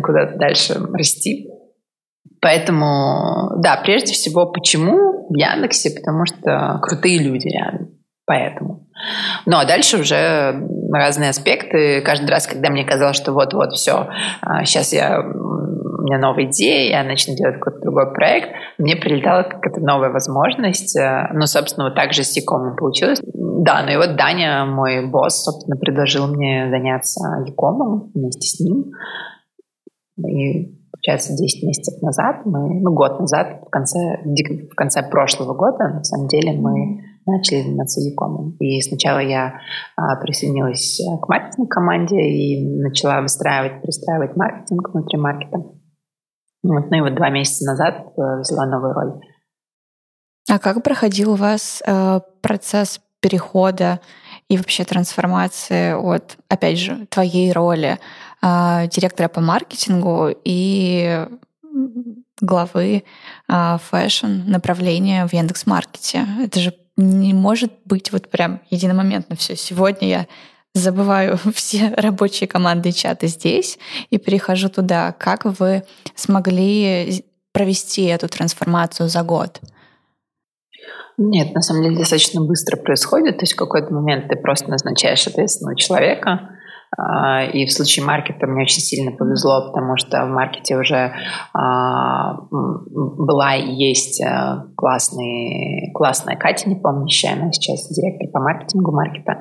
куда-то 0.03 0.37
дальше 0.37 0.75
расти. 0.93 1.49
Поэтому, 2.41 3.51
да, 3.57 3.81
прежде 3.83 4.13
всего, 4.13 4.45
почему 4.45 5.27
в 5.29 5.35
Яндексе? 5.35 5.91
Потому 5.95 6.25
что 6.25 6.79
крутые 6.81 7.19
люди 7.19 7.47
рядом. 7.47 7.89
Поэтому. 8.25 8.88
Ну, 9.45 9.57
а 9.57 9.65
дальше 9.65 9.97
уже 9.97 10.61
разные 10.91 11.29
аспекты. 11.29 12.01
Каждый 12.01 12.29
раз, 12.29 12.47
когда 12.47 12.69
мне 12.69 12.83
казалось, 12.83 13.17
что 13.17 13.33
вот-вот 13.33 13.73
все, 13.73 14.07
сейчас 14.63 14.93
а, 14.93 14.95
я, 14.95 15.19
у 15.19 16.01
меня 16.03 16.17
новая 16.17 16.45
идея, 16.45 16.89
я 16.89 17.03
начну 17.03 17.35
делать 17.35 17.55
какой-то 17.55 17.81
другой 17.81 18.13
проект, 18.13 18.49
мне 18.77 18.95
прилетала 18.95 19.43
какая-то 19.43 19.81
новая 19.81 20.09
возможность. 20.09 20.95
Э, 20.97 21.29
ну, 21.33 21.45
собственно, 21.45 21.85
вот 21.85 21.95
так 21.95 22.13
же 22.13 22.23
с 22.23 22.35
Якомом 22.35 22.75
получилось. 22.75 23.21
Да, 23.33 23.83
ну 23.83 23.91
и 23.91 23.97
вот 23.97 24.15
Даня, 24.15 24.65
мой 24.65 25.05
босс, 25.05 25.43
собственно, 25.43 25.77
предложил 25.77 26.27
мне 26.27 26.69
заняться 26.69 27.43
Якомом 27.45 28.11
вместе 28.13 28.47
с 28.47 28.59
ним. 28.59 28.91
И 30.17 30.75
получается, 31.05 31.35
10 31.35 31.63
месяцев 31.63 32.01
назад, 32.01 32.45
мы, 32.45 32.81
ну, 32.81 32.93
год 32.93 33.19
назад, 33.19 33.61
в 33.65 33.69
конце, 33.69 33.97
в 34.23 34.75
конце 34.75 35.03
прошлого 35.03 35.53
года, 35.53 35.89
на 35.89 36.03
самом 36.03 36.27
деле, 36.27 36.53
мы 36.53 37.01
начали 37.25 37.61
заниматься 37.61 38.01
Якомом. 38.01 38.55
И 38.59 38.81
сначала 38.81 39.19
я 39.19 39.59
а, 39.95 40.15
присоединилась 40.17 40.99
э, 40.99 41.17
к 41.19 41.27
маркетинг-команде 41.27 42.17
и 42.17 42.81
начала 42.81 43.21
выстраивать, 43.21 43.81
пристраивать 43.81 44.35
маркетинг 44.35 44.89
внутри 44.93 45.17
маркета. 45.17 45.57
Вот, 46.63 46.89
ну 46.89 46.97
и 46.97 47.01
вот 47.01 47.15
два 47.15 47.29
месяца 47.29 47.65
назад 47.65 48.07
э, 48.17 48.39
взяла 48.39 48.65
новую 48.65 48.93
роль. 48.93 49.21
А 50.51 50.59
как 50.59 50.83
проходил 50.83 51.33
у 51.33 51.35
вас 51.35 51.81
э, 51.85 52.19
процесс 52.41 53.01
перехода 53.21 53.99
и 54.49 54.57
вообще 54.57 54.83
трансформации 54.83 55.93
от, 55.93 56.37
опять 56.47 56.77
же, 56.77 57.07
твоей 57.07 57.51
роли 57.51 57.97
директора 58.88 59.27
по 59.27 59.41
маркетингу 59.41 60.29
и 60.43 61.27
главы 62.41 63.03
э, 63.47 63.77
fashion 63.89 64.43
направления 64.45 65.27
в 65.27 65.34
Яндекс.Маркете? 65.34 66.27
Это 66.41 66.60
же 66.60 66.73
не 66.97 67.34
может 67.34 67.71
быть 67.86 68.12
вот 68.12 68.29
прям 68.29 68.62
единомоментно 68.69 69.36
все. 69.36 69.55
Сегодня 69.55 70.08
я 70.08 70.27
забываю 70.73 71.39
все 71.53 71.93
рабочие 71.97 72.47
команды 72.47 72.89
и 72.89 72.93
чаты 72.93 73.27
здесь 73.27 73.79
и 74.10 74.17
перехожу 74.17 74.69
туда. 74.69 75.12
Как 75.13 75.45
вы 75.45 75.84
смогли 76.15 77.25
провести 77.51 78.03
эту 78.05 78.27
трансформацию 78.27 79.10
за 79.10 79.23
год? 79.23 79.62
Нет, 81.17 81.53
на 81.53 81.62
самом 81.62 81.84
деле 81.84 81.97
достаточно 81.97 82.41
быстро 82.41 82.75
происходит. 82.75 83.38
То 83.38 83.43
есть 83.43 83.53
в 83.53 83.58
какой-то 83.58 83.93
момент 83.93 84.27
ты 84.27 84.36
просто 84.36 84.69
назначаешь 84.69 85.25
ответственного 85.25 85.77
человека, 85.77 86.29
А, 86.31 86.54
и 87.53 87.65
в 87.65 87.71
случае 87.71 88.05
маркета 88.05 88.47
мне 88.47 88.63
очень 88.63 88.81
сильно 88.81 89.12
повезло, 89.12 89.67
потому 89.67 89.97
что 89.97 90.25
в 90.25 90.29
маркете 90.29 90.77
уже 90.77 91.13
а, 91.53 92.38
была 92.51 93.55
и 93.55 93.73
есть 93.73 94.21
э, 94.21 94.63
классный, 94.77 95.91
классная 95.93 96.38
Катя 96.38 96.69
Непомнящая, 96.69 97.34
она 97.34 97.51
сейчас 97.51 97.89
директор 97.89 98.29
по 98.29 98.39
маркетингу 98.39 98.91
маркета. 98.91 99.39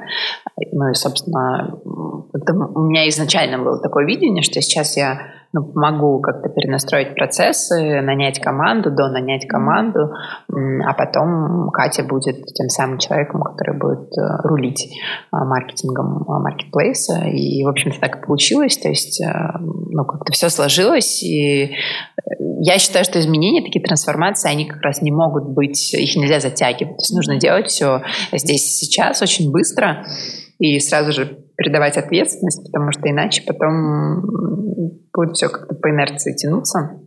Ну 0.73 0.91
и, 0.91 0.95
собственно, 0.95 1.79
у 1.83 2.81
меня 2.81 3.09
изначально 3.09 3.59
было 3.59 3.81
такое 3.81 4.05
видение, 4.05 4.43
что 4.43 4.61
сейчас 4.61 4.97
я 4.97 5.21
ну, 5.55 5.63
помогу 5.63 6.21
как-то 6.21 6.49
перенастроить 6.49 7.15
процессы, 7.15 8.01
нанять 8.01 8.41
команду, 8.41 8.91
до 8.91 9.09
нанять 9.09 9.47
команду, 9.47 10.11
а 10.51 10.93
потом 10.95 11.71
Катя 11.71 12.03
будет 12.03 12.45
тем 12.47 12.69
самым 12.69 12.99
человеком, 12.99 13.41
который 13.41 13.79
будет 13.79 14.09
э, 14.19 14.49
рулить 14.49 14.93
а, 15.31 15.45
маркетингом 15.45 16.25
а, 16.29 16.41
маркетплейса. 16.41 17.27
И, 17.29 17.63
в 17.63 17.69
общем-то, 17.69 18.01
так 18.01 18.17
и 18.17 18.27
получилось. 18.27 18.77
То 18.79 18.89
есть, 18.89 19.23
э, 19.23 19.31
ну, 19.61 20.05
как-то 20.05 20.33
все 20.33 20.49
сложилось. 20.49 21.23
И 21.23 21.77
я 22.61 22.79
считаю, 22.79 23.05
что 23.05 23.21
изменения, 23.21 23.63
такие 23.63 23.85
трансформации, 23.85 24.51
они 24.51 24.65
как 24.65 24.83
раз 24.83 25.03
не 25.03 25.13
могут 25.13 25.49
быть, 25.51 25.95
их 25.95 26.17
нельзя 26.17 26.41
затягивать. 26.41 26.97
То 26.97 27.03
есть 27.03 27.15
нужно 27.15 27.39
делать 27.39 27.69
все 27.69 28.03
здесь 28.33 28.77
сейчас 28.77 29.23
очень 29.23 29.53
быстро 29.53 30.05
и 30.59 30.79
сразу 30.81 31.13
же 31.13 31.45
передавать 31.57 31.97
ответственность, 31.97 32.65
потому 32.65 32.93
что 32.93 33.09
иначе 33.09 33.43
потом 33.47 34.23
будет 35.13 35.37
все 35.37 35.49
как-то 35.49 35.75
по 35.75 35.91
инерции 35.91 36.35
тянуться. 36.35 37.01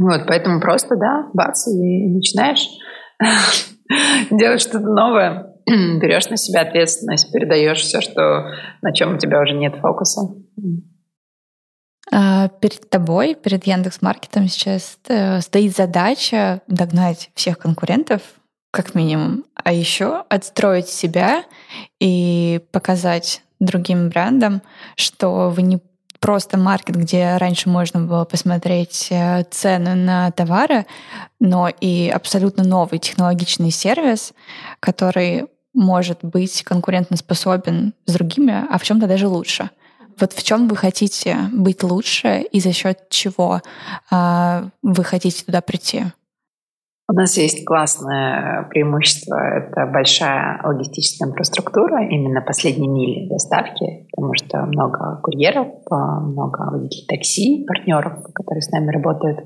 Вот, 0.00 0.22
поэтому 0.26 0.60
просто, 0.60 0.96
да, 0.96 1.30
бац, 1.32 1.68
и 1.68 2.08
начинаешь 2.08 2.68
делать 4.30 4.60
что-то 4.60 4.86
новое, 4.86 5.54
берешь 5.66 6.28
на 6.28 6.36
себя 6.36 6.62
ответственность, 6.62 7.32
передаешь 7.32 7.80
все, 7.80 8.00
что, 8.00 8.50
на 8.82 8.92
чем 8.92 9.14
у 9.14 9.18
тебя 9.18 9.40
уже 9.40 9.54
нет 9.54 9.76
фокуса. 9.76 10.20
А, 12.12 12.48
перед 12.48 12.90
тобой, 12.90 13.34
перед 13.34 13.64
Яндекс 13.66 14.02
Маркетом 14.02 14.48
сейчас 14.48 14.98
э, 15.08 15.40
стоит 15.40 15.74
задача 15.74 16.60
догнать 16.66 17.30
всех 17.34 17.58
конкурентов, 17.58 18.20
как 18.74 18.96
минимум, 18.96 19.44
а 19.54 19.72
еще 19.72 20.24
отстроить 20.28 20.88
себя 20.88 21.44
и 22.00 22.60
показать 22.72 23.42
другим 23.60 24.08
брендам, 24.08 24.62
что 24.96 25.50
вы 25.50 25.62
не 25.62 25.78
просто 26.18 26.58
маркет, 26.58 26.96
где 26.96 27.36
раньше 27.36 27.68
можно 27.68 28.00
было 28.00 28.24
посмотреть 28.24 29.08
э, 29.10 29.44
цены 29.48 29.94
на 29.94 30.32
товары, 30.32 30.86
но 31.38 31.68
и 31.68 32.08
абсолютно 32.08 32.64
новый 32.64 32.98
технологичный 32.98 33.70
сервис, 33.70 34.32
который 34.80 35.46
может 35.72 36.18
быть 36.22 36.64
конкурентоспособен 36.64 37.94
с 38.06 38.12
другими, 38.12 38.64
а 38.68 38.78
в 38.78 38.82
чем-то 38.82 39.06
даже 39.06 39.28
лучше. 39.28 39.70
Вот 40.18 40.32
в 40.32 40.42
чем 40.42 40.66
вы 40.66 40.76
хотите 40.76 41.36
быть 41.52 41.84
лучше 41.84 42.40
и 42.40 42.58
за 42.58 42.72
счет 42.72 43.08
чего 43.08 43.62
э, 44.10 44.68
вы 44.82 45.04
хотите 45.04 45.44
туда 45.44 45.60
прийти? 45.60 46.06
У 47.06 47.12
нас 47.12 47.36
есть 47.36 47.66
классное 47.66 48.66
преимущество. 48.70 49.36
Это 49.36 49.84
большая 49.92 50.58
логистическая 50.64 51.28
инфраструктура, 51.28 52.02
именно 52.08 52.40
последней 52.40 52.88
мили 52.88 53.28
доставки, 53.28 54.06
потому 54.10 54.32
что 54.34 54.64
много 54.64 55.20
курьеров, 55.22 55.68
много 55.90 56.70
водителей 56.72 57.06
такси, 57.06 57.66
партнеров, 57.66 58.22
которые 58.32 58.62
с 58.62 58.70
нами 58.70 58.90
работают. 58.90 59.40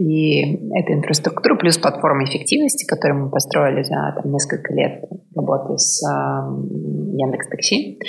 И 0.00 0.56
эта 0.74 0.94
инфраструктура 0.94 1.54
плюс 1.54 1.78
платформа 1.78 2.24
эффективности, 2.24 2.84
которую 2.86 3.26
мы 3.26 3.30
построили 3.30 3.84
за 3.84 4.16
там, 4.20 4.32
несколько 4.32 4.74
лет 4.74 5.04
работы 5.36 5.78
с 5.78 6.02
э, 6.02 6.10
Яндекс 7.18 7.48
Такси. 7.50 8.00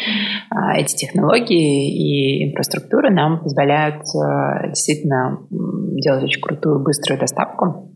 Э, 0.52 0.80
эти 0.80 0.96
технологии 0.96 1.92
и 1.92 2.50
инфраструктура 2.50 3.12
нам 3.12 3.44
позволяют 3.44 4.04
э, 4.16 4.70
действительно 4.70 5.46
делать 5.52 6.24
очень 6.24 6.42
крутую 6.42 6.84
быструю 6.84 7.20
доставку 7.20 7.91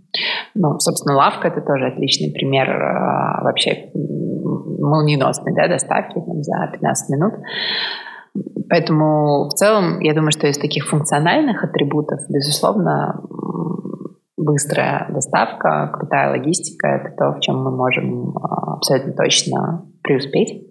ну, 0.54 0.80
собственно, 0.80 1.16
лавка 1.16 1.48
это 1.48 1.62
тоже 1.62 1.88
отличный 1.88 2.32
пример 2.32 2.70
э, 2.70 3.44
вообще 3.44 3.90
молниеносной 3.94 5.54
да, 5.56 5.68
доставки 5.68 6.16
там, 6.16 6.44
за 6.44 6.70
15 6.72 7.10
минут. 7.10 7.34
Поэтому 8.70 9.48
в 9.48 9.54
целом 9.54 10.00
я 10.02 10.14
думаю, 10.14 10.32
что 10.32 10.48
из 10.48 10.58
таких 10.58 10.88
функциональных 10.88 11.64
атрибутов, 11.64 12.20
безусловно, 12.30 13.22
быстрая 14.38 15.08
доставка, 15.10 15.90
крутая 15.94 16.30
логистика— 16.32 16.88
это 17.04 17.16
то, 17.18 17.32
в 17.34 17.40
чем 17.40 17.64
мы 17.64 17.72
можем 17.72 18.30
э, 18.30 18.40
абсолютно 18.76 19.14
точно 19.14 19.86
преуспеть. 20.04 20.68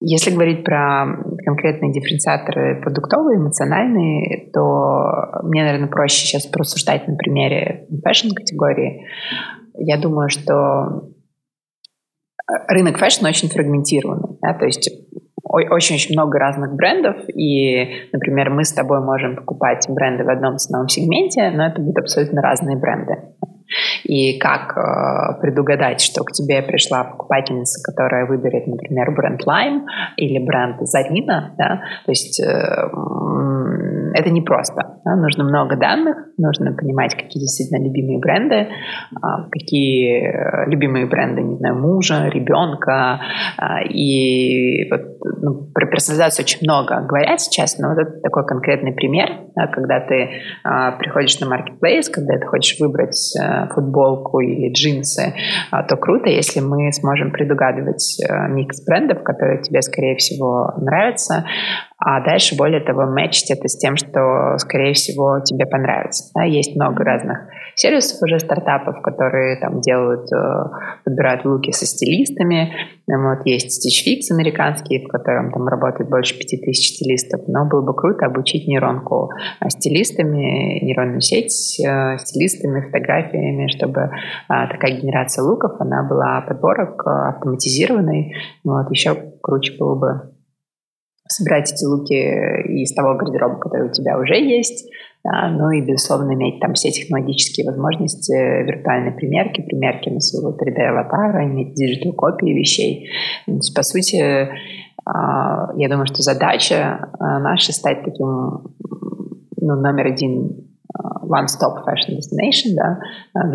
Если 0.00 0.30
говорить 0.30 0.62
про 0.62 1.06
конкретные 1.44 1.90
дифференциаторы 1.92 2.80
продуктовые, 2.82 3.38
эмоциональные, 3.38 4.50
то 4.52 5.40
мне, 5.44 5.64
наверное, 5.64 5.88
проще 5.88 6.18
сейчас 6.18 6.46
порассуждать 6.46 7.08
на 7.08 7.16
примере 7.16 7.86
фэшн-категории. 8.04 9.06
Я 9.78 9.98
думаю, 9.98 10.28
что 10.28 11.08
рынок 12.68 12.98
фэшн 12.98 13.24
очень 13.24 13.48
фрагментированный. 13.48 14.38
Да? 14.42 14.52
То 14.54 14.66
есть 14.66 14.90
очень-очень 15.48 16.14
много 16.14 16.38
разных 16.38 16.74
брендов, 16.74 17.16
и, 17.28 18.08
например, 18.12 18.50
мы 18.50 18.64
с 18.64 18.72
тобой 18.72 19.00
можем 19.00 19.36
покупать 19.36 19.86
бренды 19.88 20.24
в 20.24 20.28
одном 20.28 20.58
ценовом 20.58 20.88
сегменте, 20.88 21.50
но 21.50 21.68
это 21.68 21.80
будут 21.80 21.98
абсолютно 21.98 22.42
разные 22.42 22.76
бренды. 22.76 23.14
И 24.04 24.38
как 24.38 24.76
э, 24.76 25.40
предугадать, 25.40 26.00
что 26.00 26.22
к 26.24 26.32
тебе 26.32 26.62
пришла 26.62 27.04
покупательница, 27.04 27.82
которая 27.82 28.26
выберет, 28.26 28.66
например, 28.66 29.10
бренд 29.12 29.42
Lime 29.46 29.82
или 30.16 30.38
бренд 30.38 30.76
Зарина, 30.82 31.54
да? 31.58 31.82
то 32.04 32.12
есть 32.12 32.40
э, 32.40 32.88
это 34.14 34.30
непросто. 34.30 35.00
Да? 35.04 35.16
Нужно 35.16 35.44
много 35.44 35.76
данных, 35.76 36.16
нужно 36.38 36.72
понимать, 36.72 37.14
какие 37.14 37.40
действительно 37.40 37.84
любимые 37.84 38.18
бренды, 38.18 38.54
э, 38.54 38.68
какие 39.50 40.22
э, 40.22 40.70
любимые 40.70 41.06
бренды, 41.06 41.42
не 41.42 41.56
знаю, 41.56 41.76
мужа, 41.76 42.28
ребенка. 42.28 43.20
Э, 43.58 43.86
и 43.88 44.88
вот, 44.90 45.15
ну, 45.42 45.70
про 45.74 45.86
персонализацию 45.86 46.44
очень 46.44 46.60
много 46.62 47.00
говорят 47.06 47.40
сейчас, 47.40 47.78
но 47.78 47.90
вот 47.90 47.98
это 47.98 48.20
такой 48.20 48.46
конкретный 48.46 48.92
пример, 48.92 49.28
да, 49.54 49.66
когда 49.66 50.00
ты 50.00 50.14
э, 50.14 50.28
приходишь 50.98 51.38
на 51.40 51.46
marketplace, 51.46 52.10
когда 52.12 52.38
ты 52.38 52.46
хочешь 52.46 52.78
выбрать 52.78 53.34
э, 53.36 53.68
футболку 53.74 54.40
или 54.40 54.72
джинсы, 54.72 55.34
а, 55.70 55.82
то 55.82 55.96
круто, 55.96 56.28
если 56.28 56.60
мы 56.60 56.92
сможем 56.92 57.30
предугадывать 57.30 58.18
э, 58.20 58.48
микс 58.48 58.84
брендов, 58.84 59.22
которые 59.22 59.62
тебе, 59.62 59.82
скорее 59.82 60.16
всего, 60.16 60.72
нравятся, 60.80 61.44
а 61.98 62.22
дальше, 62.24 62.56
более 62.56 62.80
того, 62.80 63.06
мэчить 63.06 63.50
это 63.50 63.68
с 63.68 63.78
тем, 63.78 63.96
что, 63.96 64.58
скорее 64.58 64.92
всего, 64.92 65.40
тебе 65.40 65.66
понравится. 65.66 66.30
Да, 66.34 66.44
есть 66.44 66.76
много 66.76 67.02
разных 67.02 67.48
сервисов 67.76 68.22
уже 68.22 68.40
стартапов, 68.40 69.02
которые 69.02 69.60
там 69.60 69.80
делают, 69.80 70.32
э, 70.32 70.64
подбирают 71.04 71.44
луки 71.44 71.72
со 71.72 71.84
стилистами. 71.84 72.72
Вот 73.06 73.44
есть 73.44 73.86
Stitch 73.86 74.08
Fix 74.08 74.34
американский, 74.34 75.04
в 75.04 75.08
котором 75.08 75.52
там 75.52 75.68
работает 75.68 76.08
больше 76.08 76.38
5000 76.38 76.96
стилистов. 76.96 77.42
Но 77.46 77.66
было 77.66 77.82
бы 77.82 77.94
круто 77.94 78.26
обучить 78.26 78.66
нейронку 78.66 79.30
э, 79.60 79.68
стилистами, 79.68 80.82
нейронную 80.82 81.20
сеть 81.20 81.78
э, 81.78 82.16
стилистами, 82.18 82.80
фотографиями, 82.80 83.68
чтобы 83.68 84.10
такая 84.48 84.98
генерация 84.98 85.44
луков, 85.44 85.72
она 85.80 86.02
была 86.02 86.40
подборок 86.40 87.06
автоматизированной. 87.06 88.34
Вот, 88.64 88.90
еще 88.90 89.16
круче 89.42 89.76
было 89.78 89.94
бы 89.94 90.36
собирать 91.28 91.72
эти 91.72 91.84
луки 91.84 92.82
из 92.82 92.94
того 92.94 93.14
гардероба, 93.16 93.58
который 93.58 93.88
у 93.88 93.92
тебя 93.92 94.18
уже 94.18 94.36
есть, 94.36 94.88
да, 95.26 95.48
ну 95.48 95.70
и, 95.70 95.80
безусловно, 95.80 96.34
иметь 96.34 96.60
там 96.60 96.74
все 96.74 96.92
технологические 96.92 97.66
возможности 97.66 98.32
виртуальной 98.32 99.10
примерки, 99.10 99.60
примерки 99.60 100.08
на 100.08 100.20
своего 100.20 100.56
3D-аватара, 100.56 101.44
иметь 101.44 101.74
диджитал-копии 101.74 102.52
вещей. 102.52 103.08
То 103.46 103.52
есть, 103.52 103.74
по 103.74 103.82
сути, 103.82 104.48
а, 105.04 105.72
я 105.76 105.88
думаю, 105.88 106.06
что 106.06 106.22
задача 106.22 107.10
а, 107.18 107.40
наша 107.40 107.72
стать 107.72 108.04
таким 108.04 108.26
ну, 109.60 109.74
номер 109.74 110.06
один 110.06 110.66
one-stop 111.26 111.84
fashion 111.84 112.16
destination, 112.16 112.74
да, 112.74 112.98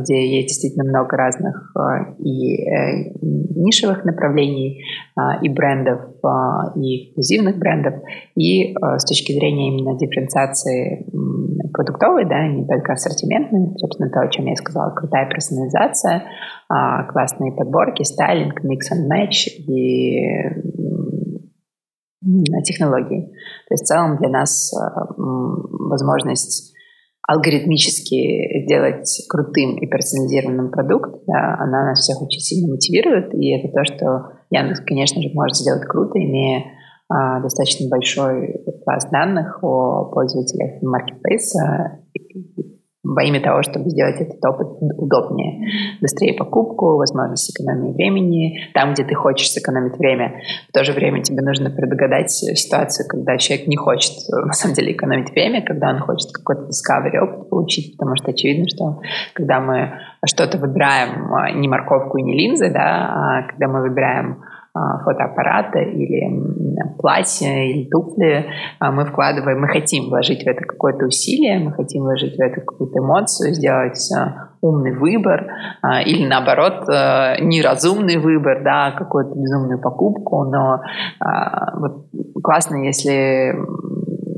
где 0.01 0.37
есть 0.37 0.49
действительно 0.49 0.83
много 0.83 1.15
разных 1.15 1.71
а, 1.75 2.13
и 2.19 2.63
э, 2.63 3.13
нишевых 3.21 4.05
направлений, 4.05 4.83
а, 5.15 5.37
и 5.41 5.49
брендов, 5.49 6.01
а, 6.23 6.73
и 6.75 7.05
эксклюзивных 7.05 7.57
брендов, 7.57 7.95
и 8.35 8.75
с 8.97 9.05
точки 9.05 9.33
зрения 9.33 9.69
именно 9.69 9.97
дифференциации 9.97 11.05
продуктовой, 11.71 12.25
да, 12.25 12.47
не 12.47 12.65
только 12.65 12.93
ассортиментной, 12.93 13.77
собственно, 13.77 14.09
то, 14.09 14.21
о 14.21 14.27
чем 14.29 14.45
я 14.45 14.55
сказала, 14.55 14.91
крутая 14.93 15.29
персонализация, 15.29 16.23
классные 16.67 17.51
подборки, 17.53 18.03
стайлинг, 18.03 18.63
mix 18.63 18.91
and 18.93 19.07
match 19.09 19.49
и 19.49 20.21
технологии. 22.63 23.31
То 23.67 23.73
есть 23.73 23.83
в 23.83 23.87
целом 23.87 24.17
для 24.17 24.29
нас 24.29 24.71
возможность 25.17 26.75
алгоритмически 27.27 28.63
сделать 28.65 29.25
крутым 29.29 29.77
и 29.77 29.87
персонализированным 29.87 30.71
продукт, 30.71 31.23
да, 31.27 31.55
она 31.59 31.85
нас 31.85 31.99
всех 31.99 32.21
очень 32.21 32.39
сильно 32.39 32.71
мотивирует, 32.73 33.33
и 33.33 33.57
это 33.57 33.71
то, 33.73 33.83
что 33.85 34.31
Яндекс, 34.49 34.81
конечно 34.81 35.21
же, 35.21 35.29
может 35.33 35.55
сделать 35.55 35.85
круто, 35.87 36.19
имея 36.19 36.63
достаточно 37.41 37.89
большой 37.89 38.63
класс 38.83 39.09
данных 39.11 39.63
о 39.63 40.05
пользователях 40.05 40.81
маркетплейса 40.81 41.99
во 43.03 43.23
имя 43.23 43.41
того, 43.41 43.63
чтобы 43.63 43.89
сделать 43.89 44.21
этот 44.21 44.43
опыт 44.45 44.67
удобнее. 44.97 45.97
Быстрее 46.01 46.33
покупку, 46.33 46.97
возможность 46.97 47.49
экономии 47.49 47.93
времени, 47.93 48.59
там, 48.73 48.93
где 48.93 49.03
ты 49.03 49.15
хочешь 49.15 49.49
сэкономить 49.51 49.97
время. 49.97 50.41
В 50.69 50.71
то 50.71 50.83
же 50.83 50.93
время 50.93 51.23
тебе 51.23 51.41
нужно 51.41 51.71
предугадать 51.71 52.29
ситуацию, 52.29 53.07
когда 53.09 53.37
человек 53.37 53.67
не 53.67 53.75
хочет, 53.75 54.13
на 54.29 54.53
самом 54.53 54.75
деле, 54.75 54.91
экономить 54.91 55.31
время, 55.31 55.63
когда 55.63 55.89
он 55.89 55.99
хочет 55.99 56.31
какой-то 56.31 56.69
discovery 56.69 57.17
опыт 57.17 57.49
получить, 57.49 57.97
потому 57.97 58.15
что 58.15 58.31
очевидно, 58.31 58.65
что 58.67 59.01
когда 59.33 59.59
мы 59.59 59.93
что-то 60.25 60.59
выбираем, 60.59 61.33
а, 61.33 61.51
не 61.51 61.67
морковку 61.67 62.19
и 62.19 62.23
не 62.23 62.33
линзы, 62.33 62.71
да, 62.71 63.09
а 63.09 63.47
когда 63.49 63.67
мы 63.67 63.81
выбираем 63.81 64.43
а, 64.43 64.50
фотоаппарата 64.73 65.79
или 65.79 66.91
платье 66.97 67.71
или 67.71 67.89
туфли, 67.89 68.45
а, 68.79 68.91
мы 68.91 69.05
вкладываем, 69.05 69.59
мы 69.59 69.67
хотим 69.67 70.09
вложить 70.09 70.43
в 70.43 70.47
это 70.47 70.63
какое-то 70.63 71.05
усилие, 71.05 71.59
мы 71.59 71.73
хотим 71.73 72.03
вложить 72.03 72.37
в 72.37 72.39
это 72.39 72.61
какую-то 72.61 72.99
эмоцию, 72.99 73.53
сделать 73.53 73.99
а, 74.15 74.49
умный 74.61 74.95
выбор 74.95 75.47
или 76.05 76.27
наоборот 76.27 76.87
неразумный 76.87 78.17
выбор, 78.17 78.61
да, 78.63 78.91
какую-то 78.91 79.33
безумную 79.33 79.81
покупку, 79.81 80.43
но 80.43 80.81
вот 81.79 82.05
классно, 82.43 82.75
если 82.75 83.55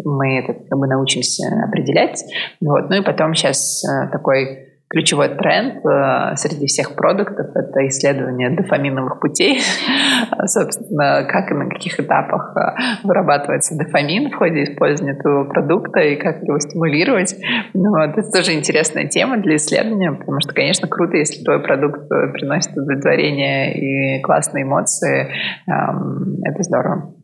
мы 0.06 0.40
это 0.40 0.54
как 0.54 0.80
бы 0.80 0.88
научимся 0.88 1.44
определять. 1.68 2.24
Вот. 2.62 2.90
Ну 2.90 2.96
и 2.96 3.04
потом 3.04 3.34
сейчас 3.34 3.84
такой 4.14 4.73
ключевой 4.94 5.30
тренд 5.30 5.84
э, 5.84 6.36
среди 6.36 6.68
всех 6.68 6.96
продуктов— 6.96 7.48
это 7.56 7.88
исследование 7.88 8.52
дофаминовых 8.52 9.20
путей. 9.20 9.60
Собственно, 10.46 11.26
как 11.28 11.52
и 11.52 11.56
на 11.56 11.68
каких 11.68 12.00
этапах 12.00 12.56
э, 12.56 13.08
вырабатывается 13.08 13.76
дофамин 13.76 14.30
в 14.30 14.36
ходе 14.36 14.64
использования 14.64 15.18
этого 15.18 15.46
продукта 15.46 16.00
и 16.00 16.16
как 16.16 16.44
его 16.44 16.60
стимулировать. 16.60 17.36
Ну, 17.74 17.90
вот, 17.90 18.18
это 18.18 18.30
тоже 18.32 18.54
интересная 18.54 19.08
тема 19.08 19.38
для 19.38 19.56
исследования, 19.56 20.12
потому 20.12 20.40
что, 20.42 20.54
конечно, 20.54 20.88
круто, 20.88 21.18
если 21.18 21.44
твой 21.44 21.60
продукт 21.60 22.04
э, 22.12 22.32
приносит 22.34 22.78
удовлетворение 22.78 23.74
и 23.74 24.22
классные 24.22 24.64
эмоции. 24.64 25.32
Эм, 25.68 26.38
это 26.44 26.62
здорово. 26.62 27.16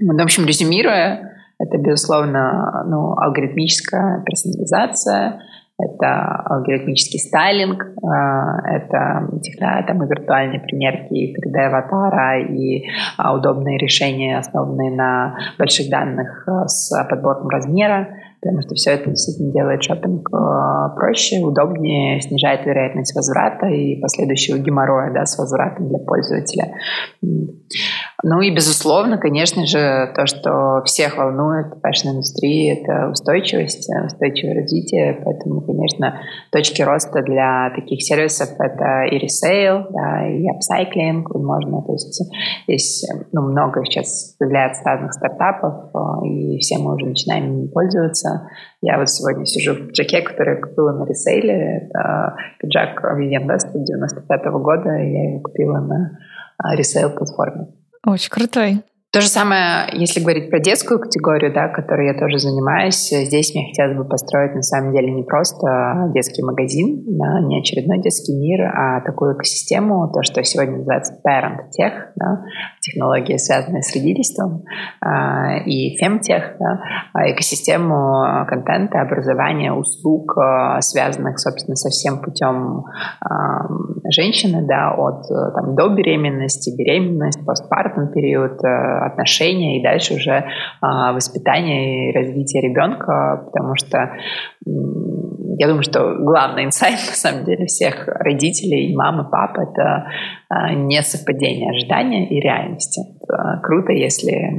В 0.00 0.20
общем, 0.20 0.46
резюмируя, 0.46 1.30
это, 1.60 1.78
безусловно, 1.78 2.84
ну, 2.88 3.16
алгоритмическая 3.16 4.24
персонализация— 4.24 5.38
это 5.82 6.42
алгоритмический 6.44 7.18
стайлинг, 7.18 7.84
а, 8.02 8.68
это 8.68 9.28
да, 9.58 9.82
там 9.86 10.02
и 10.02 10.08
виртуальные 10.08 10.60
примерки, 10.60 11.14
и 11.14 11.34
3D-аватара, 11.34 12.40
и 12.40 12.86
а, 13.18 13.34
удобные 13.34 13.78
решения, 13.78 14.38
основанные 14.38 14.90
на 14.90 15.36
больших 15.58 15.90
данных 15.90 16.46
а, 16.46 16.68
с 16.68 16.90
подбором 17.08 17.48
размера, 17.48 18.08
потому 18.40 18.62
что 18.62 18.74
все 18.74 18.92
это 18.92 19.10
действительно 19.10 19.52
делает 19.52 19.82
шопинг 19.82 20.28
проще, 20.96 21.40
удобнее, 21.40 22.20
снижает 22.20 22.66
вероятность 22.66 23.14
возврата 23.14 23.66
и 23.66 24.00
последующего 24.00 24.58
геморроя 24.58 25.12
да, 25.12 25.26
с 25.26 25.38
возвратом 25.38 25.88
для 25.88 25.98
пользователя. 25.98 26.74
Ну 28.24 28.40
и, 28.40 28.54
безусловно, 28.54 29.18
конечно 29.18 29.66
же, 29.66 30.12
то, 30.14 30.26
что 30.26 30.82
всех 30.84 31.16
волнует 31.16 31.74
в 31.74 31.80
фэшн-индустрии, 31.80 32.80
это 32.80 33.08
устойчивость, 33.10 33.90
устойчивое 34.06 34.54
развитие. 34.54 35.20
Поэтому, 35.24 35.60
конечно, 35.62 36.20
точки 36.52 36.82
роста 36.82 37.22
для 37.22 37.70
таких 37.74 38.00
сервисов— 38.02 38.48
это 38.60 39.06
и 39.10 39.18
ресейл, 39.18 39.86
да, 39.90 40.28
и 40.28 40.46
апсайклинг, 40.48 41.34
можно, 41.34 41.82
то 41.82 41.92
есть 41.94 42.22
здесь 42.68 43.04
ну, 43.32 43.42
много 43.42 43.84
сейчас 43.84 44.36
появляется 44.38 44.84
разных 44.84 45.14
стартапов, 45.14 45.90
и 46.24 46.58
все 46.58 46.78
мы 46.78 46.94
уже 46.94 47.06
начинаем 47.06 47.52
ими 47.52 47.66
пользоваться. 47.66 48.48
Я 48.82 48.98
вот 48.98 49.10
сегодня 49.10 49.46
сижу 49.46 49.74
в 49.74 49.88
пиджаке, 49.88 50.22
который 50.22 50.60
купила 50.60 50.92
на 50.92 51.06
ресейле. 51.06 51.88
Это 51.88 52.36
пиджак 52.60 53.02
Vivienne 53.02 53.48
Westwood 53.48 53.82
95 53.84 54.46
-го 54.46 54.60
года, 54.60 54.90
я 54.90 55.30
его 55.30 55.40
купила 55.40 55.80
на 55.80 56.18
ресейл-платформе. 56.76 57.81
Очень 58.04 58.30
крутой. 58.30 58.82
То 59.12 59.20
же 59.20 59.28
самое, 59.28 59.90
если 59.92 60.20
говорить 60.20 60.48
про 60.48 60.58
детскую 60.58 60.98
категорию, 60.98 61.52
да, 61.52 61.68
которой 61.68 62.06
я 62.06 62.18
тоже 62.18 62.38
занимаюсь, 62.38 63.10
здесь 63.10 63.54
мне 63.54 63.66
хотелось 63.66 63.94
бы 63.94 64.08
построить 64.08 64.54
на 64.54 64.62
самом 64.62 64.94
деле 64.94 65.12
не 65.12 65.22
просто 65.22 66.10
детский 66.14 66.42
магазин, 66.42 67.04
да, 67.04 67.40
не 67.42 67.60
очередной 67.60 68.00
детский 68.00 68.34
мир, 68.34 68.62
а 68.74 69.02
такую 69.02 69.36
экосистему, 69.36 70.10
то, 70.14 70.22
что 70.22 70.42
сегодня 70.44 70.78
называется 70.78 71.20
parent 71.28 71.58
tech, 71.78 71.92
да, 72.16 72.44
технологии, 72.80 73.36
связанные 73.36 73.82
с 73.82 73.94
родительством, 73.94 74.64
э, 75.04 75.62
и 75.66 76.02
femtech, 76.02 76.56
да, 76.58 76.80
а 77.12 77.30
экосистему 77.30 78.46
контента, 78.48 79.02
образования, 79.02 79.74
услуг, 79.74 80.38
э, 80.38 80.80
связанных, 80.80 81.38
собственно, 81.38 81.76
со 81.76 81.90
всем 81.90 82.22
путем 82.22 82.86
э, 83.22 83.28
женщины, 84.10 84.66
да, 84.66 84.94
от 84.96 85.28
там, 85.28 85.74
до 85.74 85.90
беременности, 85.90 86.74
беременность, 86.74 87.44
постпартум 87.44 88.10
период, 88.10 88.58
отношения 89.06 89.78
и 89.78 89.82
дальше 89.82 90.14
уже 90.14 90.44
а, 90.80 91.12
воспитание 91.12 92.10
и 92.10 92.12
развитие 92.12 92.62
ребенка, 92.62 93.44
потому 93.46 93.74
что 93.76 94.12
я 95.58 95.66
думаю, 95.66 95.82
что 95.82 96.16
главный 96.18 96.64
инсайт 96.64 96.98
на 97.08 97.14
самом 97.14 97.44
деле 97.44 97.66
всех 97.66 98.08
родителей, 98.08 98.94
мамы, 98.96 99.28
пап, 99.30 99.58
это 99.58 100.06
а, 100.48 100.74
не 100.74 101.02
совпадение 101.02 101.70
ожидания 101.70 102.28
и 102.28 102.40
реальности. 102.40 103.00
Это 103.22 103.60
круто, 103.62 103.92
если 103.92 104.50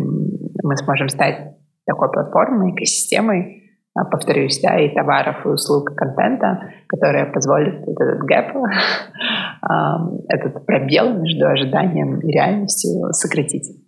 мы 0.63 0.77
сможем 0.77 1.09
стать 1.09 1.55
такой 1.85 2.11
платформой, 2.11 2.71
экосистемой, 2.71 3.63
а, 3.95 4.05
повторюсь, 4.05 4.59
да, 4.61 4.79
и 4.79 4.93
товаров, 4.93 5.45
и 5.45 5.49
услуг, 5.49 5.91
и 5.91 5.95
контента, 5.95 6.71
которая 6.87 7.31
позволит 7.31 7.87
этот 7.87 8.19
гэп, 8.23 8.55
этот 10.29 10.65
пробел 10.65 11.13
между 11.19 11.47
ожиданием 11.47 12.19
и 12.19 12.31
реальностью 12.31 13.11
сократить. 13.13 13.82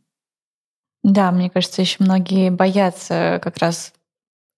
Да, 1.06 1.32
мне 1.32 1.52
кажется, 1.52 1.84
еще 1.84 1.98
многие 2.00 2.50
боятся 2.50 3.40
как 3.44 3.60
раз 3.60 3.94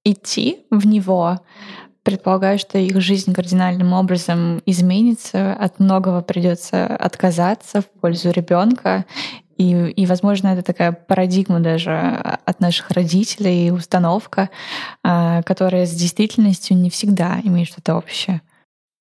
идти 0.06 0.66
в 0.72 0.88
него, 0.88 1.42
предполагаю, 2.04 2.58
что 2.58 2.78
их 2.78 3.02
жизнь 3.02 3.34
кардинальным 3.34 3.92
образом 3.92 4.62
изменится, 4.66 5.52
от 5.52 5.82
многого 5.82 6.22
придется 6.22 6.86
отказаться 6.86 7.82
в 7.82 7.88
пользу 8.00 8.32
ребенка. 8.32 9.04
И, 9.58 9.74
и, 9.74 10.06
возможно, 10.06 10.48
это 10.48 10.62
такая 10.62 10.94
парадигма 10.94 11.60
даже 11.60 11.98
от 11.98 12.62
наших 12.62 12.92
родителей, 12.92 13.70
установка, 13.70 14.50
а, 15.04 15.42
которая 15.44 15.86
с 15.86 15.92
действительностью 15.92 16.78
не 16.78 16.90
всегда 16.90 17.42
имеет 17.44 17.68
что-то 17.68 17.98
общее. 17.98 18.42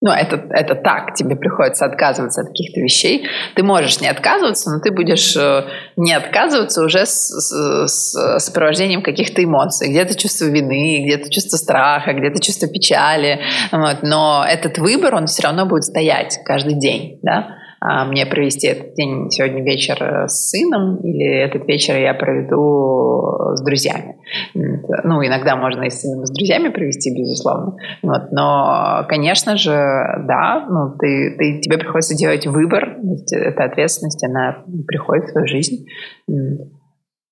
Ну, 0.03 0.11
это, 0.11 0.37
это 0.51 0.75
так, 0.75 1.15
тебе 1.15 1.37
приходится 1.37 1.87
отказываться 1.87 2.43
от 2.43 2.49
каких-то 2.49 2.81
вещей. 2.81 3.27
Ты 3.55 3.63
можешь 3.63 3.99
не 4.01 4.09
отказываться, 4.09 4.71
но 4.71 4.81
ты 4.81 4.91
будешь 4.93 5.35
э, 5.35 5.65
не 5.97 6.13
отказываться 6.13 6.83
уже 6.83 7.07
с, 7.07 7.31
с, 7.31 7.89
с 7.89 8.39
сопровождением 8.39 9.03
каких-то 9.03 9.43
эмоций. 9.43 9.89
Где-то 9.89 10.15
чувство 10.15 10.45
вины, 10.45 11.07
где-то 11.07 11.31
чувство 11.31 11.57
страха, 11.57 12.13
где-то 12.13 12.43
чувство 12.43 12.69
печали. 12.69 13.41
Вот. 13.73 14.03
Но 14.03 14.45
этот 14.47 14.77
выбор, 14.77 15.15
он 15.15 15.27
все 15.27 15.45
равно 15.45 15.65
будет 15.65 15.85
стоять 15.85 16.41
каждый 16.45 16.75
день. 16.75 17.19
Да? 17.23 17.57
А, 17.81 18.05
мне 18.05 18.27
провести 18.27 18.69
этот 18.69 18.95
день 18.95 19.31
сегодня 19.31 19.63
вечер 19.63 19.97
э, 20.01 20.29
с 20.29 20.51
сыном, 20.51 20.97
или 20.97 21.27
этот 21.27 21.67
вечер 21.69 21.97
я 21.97 22.15
проведу 22.15 23.55
с 23.55 23.63
друзьями. 23.63 24.17
Ну, 24.55 25.25
иногда 25.25 25.57
можно 25.57 25.85
и 25.85 25.91
с 25.91 26.01
сыном, 26.01 26.23
и 26.23 26.27
с 26.27 26.31
друзьями 26.31 26.69
провести, 26.69 27.15
безусловно. 27.15 27.77
Вот. 28.03 28.33
Но, 28.33 29.05
конечно 29.09 29.57
же, 29.57 29.73
да, 29.73 30.67
ну, 30.69 30.97
ты, 30.99 31.37
ты, 31.37 31.61
тебе 31.61 31.79
приходится 31.79 32.17
делать 32.17 32.47
выбор, 32.47 32.97
эта 33.31 33.65
ответственность, 33.65 34.25
она 34.25 34.65
приходит 34.87 35.29
в 35.29 35.33
твою 35.33 35.47
жизнь. 35.47 35.87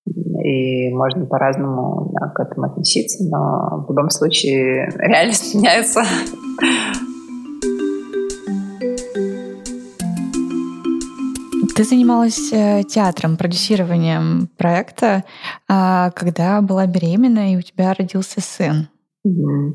И 0.07 0.90
можно 0.90 1.24
по-разному 1.24 2.12
да, 2.12 2.28
к 2.28 2.40
этому 2.40 2.66
относиться, 2.66 3.24
но 3.24 3.85
в 3.87 3.90
любом 3.90 4.11
случае 4.11 4.90
реальность 4.98 5.54
меняется. 5.54 6.02
Ты 11.74 11.82
занималась 11.82 12.52
э, 12.52 12.84
театром, 12.84 13.37
продюсированием 13.37 14.48
проекта, 14.56 15.24
а, 15.68 16.12
когда 16.12 16.60
была 16.60 16.87
беременна, 16.87 17.52
и 17.52 17.56
у 17.56 17.62
тебя 17.62 17.92
родился 17.94 18.40
сын. 18.40 18.88
Mm-hmm. 19.26 19.72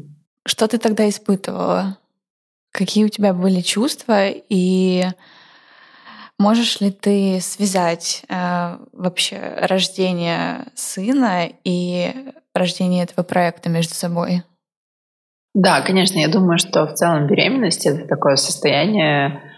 Что 0.48 0.68
ты 0.70 0.78
тогда 0.78 1.10
испытывала? 1.10 1.98
Какие 2.72 3.04
у 3.04 3.10
тебя 3.10 3.34
были 3.34 3.60
чувства? 3.60 4.30
И 4.30 5.04
можешь 6.38 6.80
ли 6.80 6.90
ты 6.92 7.42
связать 7.42 8.24
э, 8.30 8.78
вообще 8.94 9.58
рождение 9.64 10.68
сына 10.76 11.50
и 11.66 12.14
рождение 12.54 13.04
этого 13.04 13.24
проекта 13.24 13.70
между 13.70 13.94
собой? 13.94 14.44
Да, 15.54 15.82
конечно, 15.82 16.18
я 16.18 16.30
думаю, 16.30 16.60
что 16.60 16.86
в 16.86 16.94
целом 16.94 17.28
беременность 17.28 17.86
это 17.86 18.08
такое 18.08 18.38
состояние 18.38 19.49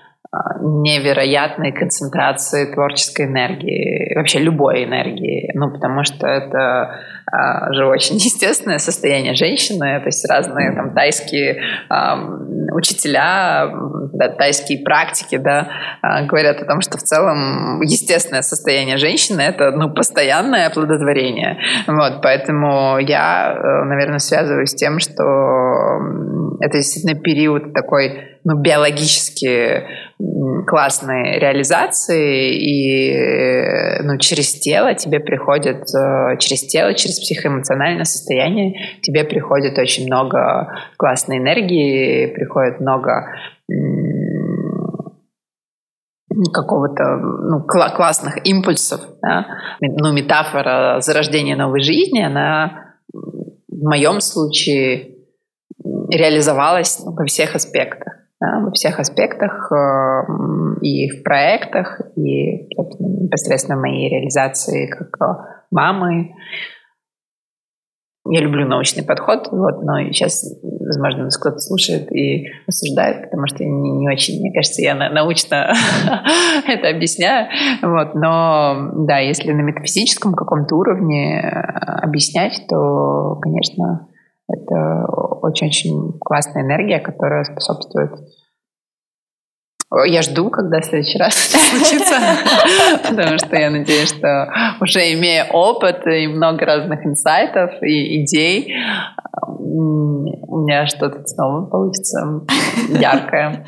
невероятной 0.62 1.74
концентрации 1.74 2.72
творческой 2.72 3.26
энергии, 3.26 4.16
вообще 4.16 4.40
любой 4.40 4.86
энергии, 4.86 5.52
ну, 5.56 5.72
потому 5.72 6.06
что 6.06 6.26
это 6.26 7.00
а, 7.30 7.74
же 7.74 7.86
очень 7.86 8.16
естественное 8.18 8.78
состояние 8.78 9.34
женщины, 9.34 10.00
то 10.00 10.06
есть 10.06 10.26
разные 10.30 10.74
там 10.74 10.94
тайские 10.94 11.62
а, 11.90 12.18
учителя, 12.74 13.72
да, 14.14 14.30
тайские 14.30 14.80
практики, 14.84 15.36
да, 15.36 15.68
а, 16.02 16.24
говорят 16.24 16.62
о 16.62 16.66
том, 16.66 16.80
что 16.80 16.98
в 16.98 17.02
целом 17.02 17.82
естественное 17.82 18.42
состояние 18.42 18.98
женщины 18.98 19.42
это, 19.42 19.72
ну, 19.72 19.94
постоянное 19.94 20.68
оплодотворение, 20.68 21.58
вот, 21.88 22.22
поэтому 22.22 23.00
я, 23.00 23.54
э, 23.54 23.84
наверное, 23.84 24.20
связываю 24.20 24.66
с 24.66 24.76
тем, 24.76 25.00
что 25.00 25.24
это 26.62 26.78
действительно 26.78 27.20
период 27.20 27.74
такой 27.74 28.40
ну, 28.44 28.58
биологически 28.60 29.84
классной 30.66 31.40
реализации, 31.40 32.54
и 32.56 34.04
ну, 34.04 34.18
через 34.18 34.54
тело 34.54 34.94
тебе 34.96 35.20
приходит, 35.20 35.84
э, 35.94 36.38
через 36.40 36.66
тело, 36.68 36.94
через 36.94 37.20
психоэмоциональное 37.20 38.06
состояние 38.06 39.00
тебе 39.02 39.24
приходит 39.24 39.78
очень 39.78 40.06
много 40.06 40.68
классной 40.98 41.38
энергии, 41.38 42.28
приходит 42.28 42.80
много 42.80 43.28
какого-то 46.54 47.18
ну, 47.18 47.60
кла- 47.60 47.96
классных 47.96 48.46
импульсов. 48.48 49.02
Да? 49.22 49.46
Ну, 49.82 50.14
метафора 50.14 51.00
зарождения 51.02 51.56
новой 51.56 51.82
жизни, 51.82 52.22
она 52.24 52.96
в 53.14 53.84
моем 53.84 54.22
случае 54.22 55.16
реализовалась 56.10 57.00
ну, 57.04 57.14
во 57.14 57.26
всех 57.26 57.56
аспектах 57.56 58.21
во 58.42 58.72
всех 58.72 59.00
аспектах 59.00 59.72
э, 59.72 60.76
и 60.82 61.10
в 61.10 61.24
проектах, 61.24 62.02
и 62.16 62.68
непосредственно 63.00 63.80
моей 63.80 64.10
реализации 64.10 64.88
как 64.88 65.10
э, 65.22 65.62
мамы. 65.70 66.32
Я 68.30 68.42
люблю 68.42 68.68
научный 68.68 69.04
подход, 69.04 69.48
вот, 69.52 69.84
но 69.84 70.00
сейчас, 70.12 70.44
возможно, 70.62 71.24
нас 71.24 71.38
кто-то 71.38 71.58
слушает 71.58 72.12
и 72.12 72.48
осуждает, 72.68 73.24
потому 73.24 73.48
что 73.48 73.64
не, 73.64 73.92
не 73.92 74.08
очень, 74.10 74.40
мне 74.40 74.54
кажется, 74.54 74.82
я 74.82 74.94
научно 74.96 75.74
это 76.68 76.90
объясняю. 76.90 77.48
Вот, 77.82 78.14
но 78.14 78.92
да, 79.08 79.18
если 79.18 79.52
на 79.52 79.62
метафизическом 79.62 80.34
каком-то 80.34 80.76
уровне 80.76 81.42
э, 81.42 81.50
объяснять, 82.04 82.64
то, 82.70 83.40
конечно, 83.42 84.08
это 84.52 85.06
очень-очень 85.42 86.20
классная 86.20 86.64
энергия, 86.64 87.00
которая 87.00 87.44
способствует 87.44 88.12
я 90.06 90.22
жду, 90.22 90.50
когда 90.50 90.80
в 90.80 90.86
следующий 90.86 91.18
раз 91.18 91.36
случится, 91.36 92.16
потому 93.10 93.38
что 93.38 93.58
я 93.58 93.70
надеюсь, 93.70 94.10
что 94.10 94.50
уже 94.80 95.14
имея 95.14 95.48
опыт 95.52 96.08
и 96.08 96.28
много 96.28 96.66
разных 96.66 97.06
инсайтов 97.06 97.72
и 97.82 98.24
идей, 98.24 98.74
у 99.58 100.60
меня 100.64 100.86
что-то 100.86 101.26
снова 101.26 101.66
получится 101.66 102.42
яркое. 102.90 103.66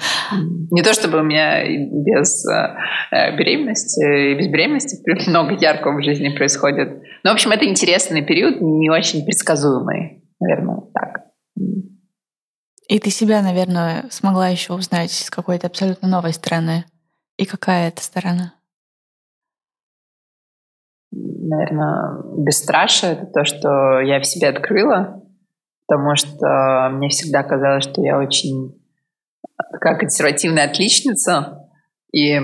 Не 0.71 0.81
то 0.81 0.93
чтобы 0.93 1.19
у 1.19 1.23
меня 1.23 1.63
без 1.65 2.45
э, 2.45 3.35
беременности 3.37 4.31
и 4.31 4.35
без 4.35 4.47
беременности 4.47 5.29
много 5.29 5.53
яркого 5.53 5.99
в 5.99 6.03
жизни 6.03 6.29
происходит. 6.29 7.01
Но, 7.23 7.31
в 7.31 7.33
общем, 7.33 7.51
это 7.51 7.65
интересный 7.65 8.21
период, 8.21 8.61
не 8.61 8.89
очень 8.89 9.25
предсказуемый 9.25 10.22
наверное, 10.43 10.81
так. 10.93 11.25
И 12.87 12.99
ты 12.99 13.09
себя, 13.09 13.41
наверное, 13.41 14.05
смогла 14.09 14.49
еще 14.49 14.73
узнать 14.73 15.11
с 15.11 15.29
какой-то 15.29 15.67
абсолютно 15.67 16.07
новой 16.07 16.33
стороны. 16.33 16.85
И 17.37 17.45
какая 17.45 17.87
это 17.87 18.03
сторона? 18.03 18.53
Наверное, 21.11 22.21
бесстрашие— 22.37 23.13
это 23.13 23.25
то, 23.27 23.45
что 23.45 23.99
я 24.01 24.19
в 24.19 24.25
себе 24.25 24.49
открыла, 24.49 25.23
потому 25.87 26.15
что 26.15 26.89
мне 26.91 27.09
всегда 27.09 27.43
казалось, 27.43 27.83
что 27.83 28.01
я 28.01 28.17
очень 28.19 28.79
такая 29.71 29.97
консервативная 29.97 30.69
отличница, 30.69 31.69
и 32.11 32.39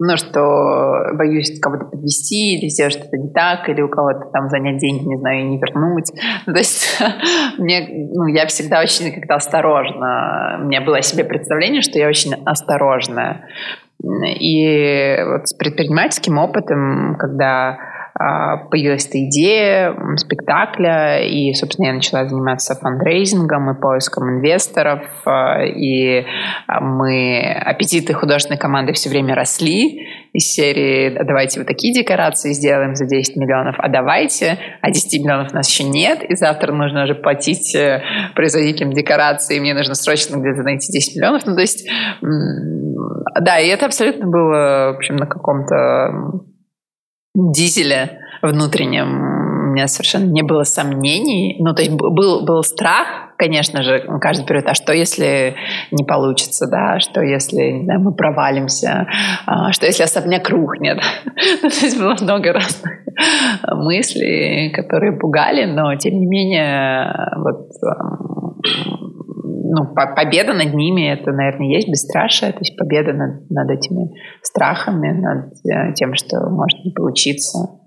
ну, 0.00 0.16
что 0.16 1.12
боюсь 1.14 1.58
кого-то 1.60 1.84
подвести 1.84 2.58
или 2.58 2.68
сделать 2.68 2.94
что-то 2.94 3.16
не 3.16 3.30
так, 3.30 3.68
или 3.68 3.80
у 3.80 3.88
кого-то 3.88 4.30
там 4.32 4.48
занять 4.48 4.78
деньги, 4.78 5.06
не 5.06 5.18
знаю, 5.18 5.40
и 5.40 5.44
не 5.44 5.58
вернуть. 5.58 6.10
Ну, 6.46 6.52
то 6.52 6.58
есть 6.58 7.00
мне, 7.58 7.86
ну, 8.12 8.26
я 8.26 8.46
всегда 8.46 8.80
очень 8.80 9.12
как-то 9.12 9.36
осторожна. 9.36 10.58
У 10.62 10.64
меня 10.64 10.80
было 10.80 11.00
себе 11.02 11.24
представление, 11.24 11.82
что 11.82 11.98
я 11.98 12.08
очень 12.08 12.34
осторожная. 12.44 13.46
И 14.02 15.16
вот 15.24 15.48
с 15.48 15.54
предпринимательским 15.54 16.38
опытом, 16.38 17.16
когда 17.18 17.78
появилась 18.16 19.06
эта 19.06 19.24
идея 19.24 19.92
спектакля, 20.16 21.26
и, 21.26 21.52
собственно, 21.54 21.86
я 21.86 21.94
начала 21.94 22.28
заниматься 22.28 22.76
фандрейзингом 22.76 23.70
и 23.70 23.80
поиском 23.80 24.38
инвесторов, 24.38 25.02
а, 25.26 25.64
и 25.64 26.24
а, 26.68 26.80
мы, 26.80 27.42
аппетиты 27.42 28.14
художественной 28.14 28.58
команды 28.58 28.92
все 28.92 29.10
время 29.10 29.34
росли 29.34 30.06
из 30.32 30.44
серии 30.44 31.10
«давайте 31.24 31.60
вот 31.60 31.66
такие 31.66 31.92
декорации 31.92 32.52
сделаем 32.52 32.94
за 32.94 33.06
10 33.06 33.36
миллионов, 33.36 33.74
а 33.78 33.88
давайте, 33.88 34.58
а 34.80 34.92
10 34.92 35.20
миллионов 35.24 35.52
у 35.52 35.56
нас 35.56 35.68
еще 35.68 35.82
нет, 35.82 36.22
и 36.22 36.36
завтра 36.36 36.72
нужно 36.72 37.04
уже 37.04 37.16
платить 37.16 37.74
э, 37.74 38.00
производителям 38.36 38.92
декораций, 38.92 39.56
и 39.56 39.60
мне 39.60 39.74
нужно 39.74 39.96
срочно 39.96 40.36
где-то 40.36 40.62
найти 40.62 40.92
10 40.92 41.16
миллионов». 41.16 41.42
Ну, 41.46 41.56
то 41.56 41.60
есть, 41.60 41.88
да, 42.22 43.58
и 43.58 43.68
это 43.68 43.86
абсолютно 43.86 44.26
было, 44.26 44.92
в 44.92 44.96
общем, 44.98 45.16
на 45.16 45.26
каком-то 45.26 46.44
дизеля 47.34 48.18
внутреннем 48.42 49.34
у 49.64 49.76
меня 49.76 49.88
совершенно 49.88 50.30
не 50.30 50.42
было 50.42 50.62
сомнений. 50.62 51.56
Ну, 51.58 51.74
то 51.74 51.82
есть 51.82 51.92
был, 51.94 52.44
был 52.44 52.62
страх, 52.62 53.24
конечно 53.36 53.82
же, 53.82 54.04
каждый 54.20 54.46
период, 54.46 54.66
а 54.68 54.74
что 54.74 54.92
если 54.92 55.56
не 55.90 56.04
получится, 56.04 56.68
да, 56.70 57.00
что 57.00 57.22
если 57.22 57.72
не 57.72 57.98
мы 57.98 58.14
провалимся, 58.14 59.08
а, 59.46 59.72
что 59.72 59.86
если 59.86 60.04
особняк 60.04 60.48
рухнет. 60.48 61.00
Ну, 61.62 61.70
то 61.70 61.84
есть 61.86 61.98
было 61.98 62.16
много 62.20 62.52
разных 62.52 62.92
мыслей, 63.72 64.70
которые 64.70 65.12
пугали, 65.12 65.64
но 65.64 65.94
тем 65.96 66.18
не 66.20 66.26
менее 66.26 67.10
вот 67.36 67.70
ну, 69.74 69.94
победа 69.94 70.52
над 70.52 70.74
ними, 70.74 71.12
это, 71.12 71.32
наверное, 71.32 71.68
есть 71.68 71.88
бесстрашие, 71.88 72.52
то 72.52 72.60
есть 72.60 72.76
победа 72.76 73.12
над, 73.12 73.50
над 73.50 73.70
этими 73.70 74.14
страхами, 74.42 75.10
над 75.10 75.52
э, 75.66 75.94
тем, 75.94 76.14
что 76.14 76.48
может 76.48 76.84
не 76.84 76.92
получиться. 76.92 77.80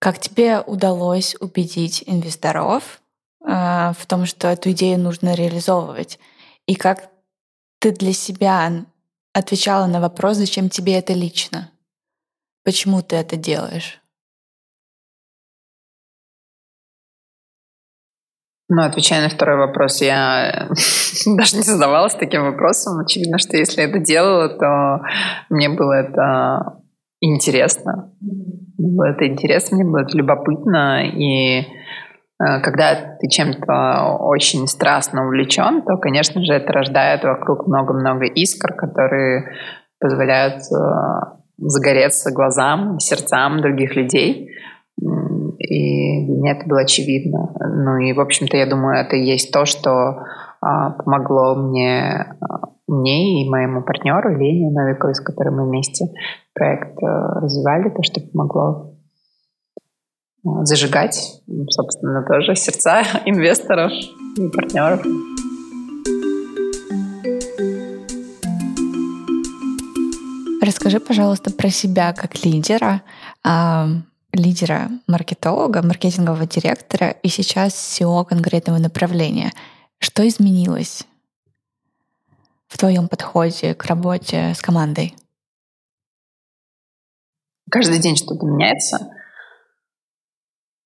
Как 0.00 0.18
тебе 0.18 0.60
удалось 0.60 1.36
убедить 1.40 2.02
инвесторов 2.06 3.00
э, 3.44 3.46
в 3.46 4.06
том, 4.06 4.26
что 4.26 4.48
эту 4.48 4.70
идею 4.70 4.98
нужно 4.98 5.34
реализовывать? 5.34 6.18
И 6.66 6.74
как 6.74 7.10
ты 7.80 7.92
для 7.92 8.12
себя 8.12 8.70
отвечала 9.32 9.86
на 9.86 10.00
вопрос, 10.00 10.36
зачем 10.36 10.68
тебе 10.68 10.98
это 10.98 11.12
лично? 11.12 11.70
Почему 12.64 13.02
ты 13.02 13.16
это 13.16 13.36
делаешь? 13.36 14.00
Ну, 18.70 18.82
отвечая 18.82 19.22
на 19.22 19.30
второй 19.30 19.56
вопрос, 19.56 20.02
я 20.02 20.68
даже 21.26 21.56
не 21.56 21.62
задавалась 21.62 22.14
таким 22.14 22.42
вопросом. 22.42 22.98
Очевидно, 22.98 23.38
что 23.38 23.56
если 23.56 23.84
это 23.84 23.98
делала, 23.98 24.48
то 24.50 25.02
мне 25.48 25.70
было 25.70 25.94
это 25.94 26.82
интересно. 27.20 28.12
Мне 28.20 28.96
было 28.96 29.06
это 29.06 29.26
интересно, 29.26 29.76
мне 29.76 29.90
было 29.90 30.02
это 30.02 30.14
любопытно. 30.16 31.02
И 31.06 31.60
э, 31.60 31.64
когда 32.62 32.94
ты 33.18 33.28
чем-то 33.28 34.18
очень 34.20 34.66
страстно 34.66 35.24
увлечен, 35.26 35.82
то, 35.82 35.96
конечно 35.96 36.44
же, 36.44 36.52
это 36.52 36.70
рождает 36.70 37.24
вокруг 37.24 37.66
много-много 37.66 38.26
искр, 38.26 38.74
которые 38.74 39.50
позволяют 39.98 40.56
э, 40.56 41.38
загореться 41.56 42.32
глазам, 42.32 42.98
сердцам 43.00 43.62
других 43.62 43.96
людей. 43.96 44.50
И 45.68 46.24
для 46.24 46.34
меня 46.34 46.52
это 46.52 46.66
было 46.66 46.80
очевидно. 46.80 47.52
Ну 47.60 47.98
и, 47.98 48.12
в 48.12 48.20
общем-то, 48.20 48.56
я 48.56 48.66
думаю, 48.66 48.98
это 48.98 49.16
и 49.16 49.24
есть 49.24 49.52
то, 49.52 49.66
что 49.66 50.22
а, 50.60 50.90
помогло 50.90 51.54
мне, 51.54 52.36
а, 52.40 52.68
мне 52.86 53.42
и 53.42 53.48
моему 53.48 53.82
партнеру 53.82 54.36
Лене 54.36 54.70
Новиковой, 54.70 55.14
с 55.14 55.20
которой 55.20 55.50
мы 55.50 55.68
вместе 55.68 56.06
проект 56.54 57.02
а, 57.02 57.40
развивали, 57.40 57.90
то, 57.90 58.02
что 58.02 58.20
помогло 58.20 58.94
а, 60.46 60.64
зажигать, 60.64 61.42
собственно, 61.70 62.24
тоже 62.24 62.54
сердца 62.54 63.02
инвесторов 63.26 63.92
и 64.36 64.48
партнеров. 64.48 65.04
Расскажи, 70.60 70.98
пожалуйста, 70.98 71.50
про 71.50 71.70
себя 71.70 72.12
как 72.12 72.44
лидера 72.44 73.02
лидера 74.38 74.88
маркетолога, 75.06 75.82
маркетингового 75.82 76.46
директора 76.46 77.10
и 77.22 77.28
сейчас 77.28 77.74
SEO 77.74 78.24
конкретного 78.24 78.78
направления. 78.78 79.52
Что 79.98 80.26
изменилось? 80.26 81.04
в 82.68 82.76
твоем 82.76 83.08
подходе 83.08 83.74
к 83.74 83.84
работе 83.86 84.52
с 84.54 84.60
командой? 84.60 85.14
Каждый 87.70 87.98
день 87.98 88.16
что-то 88.16 88.46
меняется. 88.46 89.10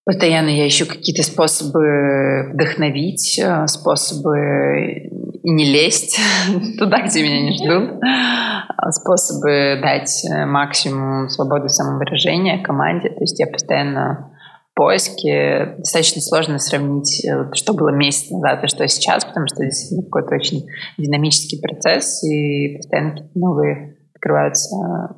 Постоянно 0.04 0.48
я 0.48 0.66
ищу 0.66 0.86
какие-то 0.86 1.22
способы 1.22 2.50
вдохновить, 2.52 3.38
э, 3.38 3.66
способы 3.68 5.08
не 5.42 5.64
лезть 5.64 6.18
туда, 6.78 7.02
где 7.02 7.22
меня 7.22 7.42
не 7.42 7.56
ждут, 7.56 8.00
а 8.02 8.90
способы 8.92 9.78
дать 9.82 10.24
э, 10.24 10.46
максимум 10.46 11.28
свободы 11.28 11.68
самовыражения 11.68 12.62
команде. 12.62 13.10
То 13.10 13.20
есть 13.20 13.38
я 13.38 13.46
постоянно 13.46 14.32
в 14.70 14.74
поиске. 14.74 15.74
Достаточно 15.78 16.20
сложно 16.20 16.58
сравнить, 16.58 17.24
э, 17.24 17.50
что 17.54 17.74
было 17.74 17.90
месяц 17.90 18.30
назад 18.30 18.64
и 18.64 18.68
что 18.68 18.86
сейчас, 18.88 19.24
потому 19.24 19.46
что 19.46 19.64
действительно 19.64 20.04
какой-то 20.04 20.34
очень 20.34 20.66
динамический 20.98 21.60
процесс, 21.60 22.22
и 22.24 22.76
постоянно 22.76 23.10
какие-то 23.10 23.38
новые 23.38 23.96
открываются 24.14 24.76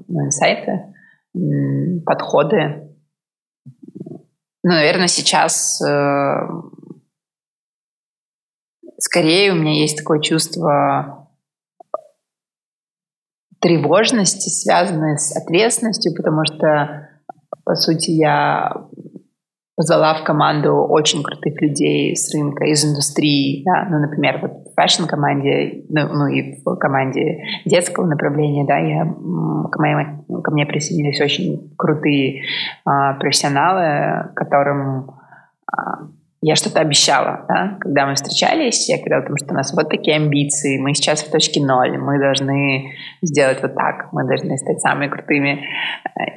ну, 0.09 0.27
инсайты, 0.27 0.95
подходы 2.07 2.85
ну, 4.67 4.71
наверное, 4.71 5.09
сейчас 5.09 5.79
э, 5.83 6.49
скорее 9.05 9.53
у 9.53 9.57
меня 9.57 9.81
есть 9.81 9.99
такое 9.99 10.21
чувство 10.21 11.29
тревожности, 13.61 14.49
связанное 14.49 15.17
с 15.17 15.37
ответственностью, 15.37 16.15
потому 16.15 16.45
что, 16.45 17.09
по 17.65 17.75
сути, 17.75 18.11
я 18.11 18.73
позвала 19.77 20.15
в 20.15 20.25
команду 20.25 20.75
очень 20.75 21.23
крутых 21.23 21.61
людей 21.61 22.15
с 22.17 22.33
рынка, 22.35 22.65
из 22.65 22.85
индустрии, 22.85 23.63
да, 23.65 23.89
ну, 23.91 23.99
например, 23.99 24.39
вот 24.41 24.53
в 24.69 24.75
фэшн-команде, 24.75 25.85
ну, 25.89 26.09
ну, 26.13 26.27
и 26.29 26.61
в 26.63 26.77
команде 26.77 27.43
детского 27.65 28.07
направления, 28.07 28.65
да, 28.67 28.79
я, 28.79 29.05
к 29.05 29.79
моей, 29.79 30.07
ко 30.43 30.51
мне 30.51 30.67
присоединились 30.67 31.21
очень 31.21 31.75
крутые 31.77 32.43
а, 32.85 33.15
профессионалы, 33.15 34.33
которым 34.35 35.11
а, 35.67 36.09
я 36.47 36.57
что-то 36.57 36.81
обещала, 36.81 37.47
да, 37.49 37.79
когда 37.81 38.07
мы 38.07 38.17
встречались, 38.17 38.91
я 38.91 38.99
говорила 38.99 39.23
о 39.23 39.27
том, 39.27 39.37
что 39.39 39.55
у 39.55 39.57
нас 39.57 39.73
вот 39.73 39.89
такие 39.89 40.17
амбиции, 40.17 40.79
мы 40.79 40.93
сейчас 40.93 41.23
в 41.23 41.31
точке 41.31 41.65
ноль, 41.65 41.97
мы 41.97 42.19
должны 42.19 42.93
сделать 43.23 43.63
вот 43.63 43.75
так, 43.75 44.13
мы 44.13 44.27
должны 44.27 44.59
стать 44.59 44.79
самыми 44.79 45.09
крутыми. 45.09 45.65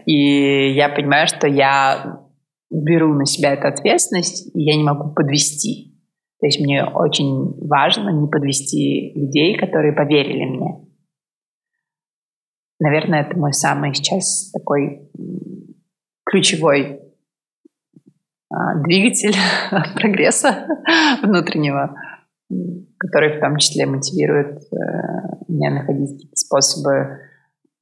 И 0.05 0.72
я 0.72 0.88
понимаю, 0.88 1.28
что 1.28 1.45
я 1.45 2.22
беру 2.72 3.16
на 3.16 3.26
себя 3.26 3.51
эту 3.51 3.68
ответственность, 3.68 4.55
и 4.55 4.64
я 4.64 4.78
не 4.78 4.84
могу 4.84 5.14
подвести. 5.14 5.99
То 6.39 6.45
есть 6.45 6.62
мне 6.62 6.86
очень 6.86 7.68
важно 7.68 8.10
не 8.10 8.30
подвести 8.30 9.12
людей, 9.14 9.58
которые 9.58 9.91
поверили 9.91 10.45
мне. 10.45 10.86
Наверное, 12.80 13.24
это 13.24 13.38
мой 13.38 13.51
самый 13.51 13.93
сейчас 13.93 14.51
такой 14.51 15.10
ключевой 16.24 17.01
двигатель 18.49 19.35
прогресса 19.95 20.67
внутреннего, 21.21 21.95
который 22.97 23.37
в 23.37 23.41
том 23.41 23.57
числе 23.57 23.85
мотивирует 23.85 24.61
э, 24.71 25.27
меня 25.47 25.71
находить 25.71 26.11
какие-то 26.11 26.35
способы 26.35 27.19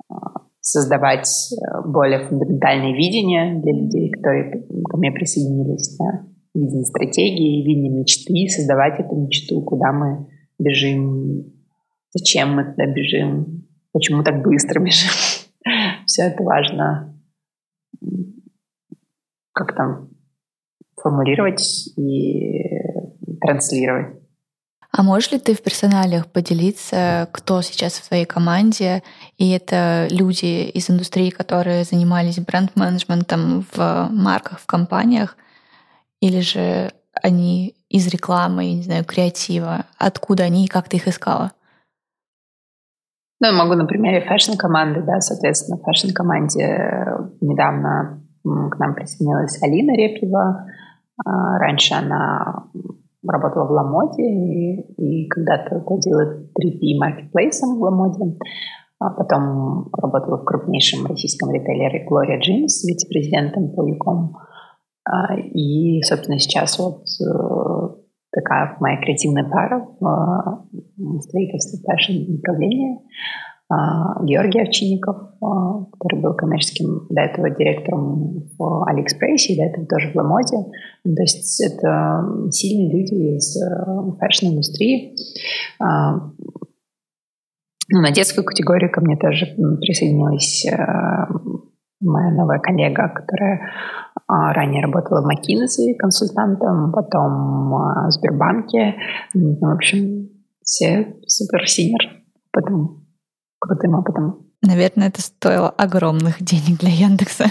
а, 0.10 0.42
создавать 0.60 1.30
э, 1.54 1.88
более 1.88 2.28
фундаментальное 2.28 2.94
видение 2.94 3.62
для 3.62 3.74
людей, 3.74 4.12
которые 4.12 4.66
ко 4.90 4.98
мне 4.98 5.12
присоединились, 5.12 5.98
да, 5.98 6.26
видение 6.56 6.86
стратегии, 6.86 7.64
видение 7.64 7.92
мечты, 7.92 8.48
создавать 8.50 9.00
эту 9.00 9.16
мечту, 9.16 9.62
куда 9.62 9.92
мы 9.92 10.28
бежим, 10.58 11.54
зачем 12.12 12.56
мы 12.56 12.64
туда 12.66 12.88
бежим, 12.88 13.68
почему 13.94 14.24
так 14.24 14.42
быстро 14.42 14.80
бежим. 14.80 15.12
Все 16.08 16.24
это 16.24 16.44
важно 16.44 17.12
как 19.54 19.74
там 19.76 20.10
формулировать 21.06 21.88
и 21.98 22.64
транслировать. 23.40 24.18
А 24.92 25.04
можешь 25.04 25.32
ли 25.32 25.40
ты 25.40 25.54
в 25.54 25.62
персоналях 25.62 26.26
поделиться, 26.26 27.28
кто 27.32 27.62
сейчас 27.62 27.94
в 27.94 28.08
твоей 28.08 28.26
команде? 28.26 29.04
И 29.38 29.52
это 29.52 30.08
люди 30.10 30.70
из 30.70 30.90
индустрии, 30.90 31.30
которые 31.30 31.84
занимались 31.84 32.40
бренд-менеджментом 32.40 33.66
в 33.74 34.08
марках, 34.10 34.60
в 34.60 34.66
компаниях? 34.66 35.38
Или 36.22 36.40
же 36.40 36.92
они 37.22 37.76
из 37.90 38.08
рекламы, 38.08 38.64
я 38.64 38.74
не 38.74 38.84
знаю, 38.84 39.06
креатива? 39.06 39.86
Откуда 40.00 40.46
они 40.46 40.66
и 40.66 40.70
как 40.70 40.90
ты 40.90 40.98
их 40.98 41.08
искала? 41.08 41.52
Ну, 43.42 43.54
могу 43.54 43.74
на 43.74 43.86
примере 43.86 44.22
фэшн-команды, 44.22 45.04
да, 45.04 45.20
соответственно, 45.20 45.78
в 45.78 45.84
фэшн-команде 45.84 47.06
недавно 47.42 48.24
к 48.44 48.80
нам 48.80 48.96
присоединилась 48.96 49.62
Алина 49.62 49.92
Репьева. 49.92 50.68
А, 51.24 51.58
раньше 51.60 51.94
она 51.94 52.68
работала 53.28 53.66
в 53.66 53.72
Ламоде 53.72 54.24
и, 54.24 54.82
и 54.98 55.28
когда-то 55.28 55.76
руководила 55.76 56.44
3P 56.60 56.98
маркетплейсом 57.00 57.78
в 57.78 57.82
Ламоде. 57.82 58.38
А 59.00 59.10
потом 59.10 59.90
работала 59.92 60.38
в 60.38 60.46
крупнейшем 60.46 61.06
российском 61.06 61.52
ритейлере 61.52 62.08
Gloria 62.10 62.40
Jeans, 62.40 62.88
вице-президентом 62.88 63.74
по 63.74 63.86
e-com. 63.88 64.38
А, 65.04 65.36
и, 65.36 66.02
собственно, 66.04 66.40
сейчас 66.40 66.80
вот 66.80 67.04
э, 67.22 67.90
такая 68.32 68.78
моя 68.80 68.98
креативная 69.02 69.44
пара 69.44 69.88
в 70.00 71.20
строительстве 71.22 71.80
фэшн 71.86 72.32
направления. 72.32 73.00
А, 73.68 74.24
Георгий 74.24 74.62
Овчинников, 74.62 75.18
а, 75.42 75.86
который 75.98 76.22
был 76.22 76.36
коммерческим 76.36 77.08
до 77.10 77.22
этого 77.22 77.50
директором 77.50 78.44
в 78.58 78.88
Алиэкспрессе, 78.88 79.54
и 79.54 79.58
до 79.58 79.64
этого 79.64 79.88
тоже 79.88 80.12
в 80.12 80.16
Ламоде. 80.16 80.58
То 81.04 81.22
есть 81.22 81.62
это 81.62 82.50
сильные 82.52 82.92
люди 82.92 83.38
из 83.38 83.58
э, 83.58 84.18
фэшн-индустрии. 84.20 85.16
А, 85.80 86.18
ну, 87.90 88.02
на 88.02 88.12
детскую 88.12 88.46
категорию 88.46 88.92
ко 88.92 89.02
мне 89.02 89.18
тоже 89.18 89.48
присоединилась 89.82 90.66
э, 90.66 90.76
моя 92.02 92.32
новая 92.32 92.60
коллега, 92.60 93.10
которая 93.10 93.62
ранее 94.28 94.84
работала 94.84 95.22
в 95.22 95.28
McKinsey 95.28 95.96
консультантом, 95.98 96.92
потом 96.92 97.72
в 97.72 98.12
Сбербанке. 98.12 98.96
Ну, 99.34 99.58
в 99.60 99.74
общем, 99.74 100.30
все 100.64 101.16
супер 101.28 101.68
senior. 101.68 102.24
Потом 102.52 103.05
крутым 103.66 103.96
опытом. 103.96 104.46
Наверное, 104.62 105.10
это 105.10 105.22
стоило 105.22 105.70
огромных 105.70 106.42
денег 106.42 106.80
для 106.80 106.90
Яндекса. 106.90 107.46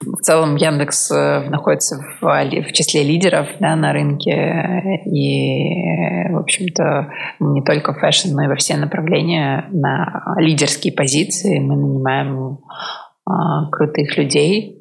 В 0.00 0.22
целом 0.22 0.54
Яндекс 0.54 1.10
э, 1.10 1.48
находится 1.50 1.96
в, 1.96 2.22
в 2.22 2.72
числе 2.72 3.02
лидеров 3.02 3.48
да, 3.58 3.74
на 3.74 3.92
рынке, 3.92 5.02
и, 5.06 6.32
в 6.32 6.38
общем-то, 6.38 7.10
не 7.40 7.62
только 7.62 7.92
фэшн, 7.92 8.28
но 8.32 8.44
и 8.44 8.48
во 8.48 8.54
все 8.54 8.76
направления 8.76 9.66
на 9.72 10.36
лидерские 10.38 10.92
позиции 10.92 11.58
мы 11.58 11.74
нанимаем 11.74 12.60
а, 13.26 13.68
крутых 13.70 14.16
людей, 14.16 14.77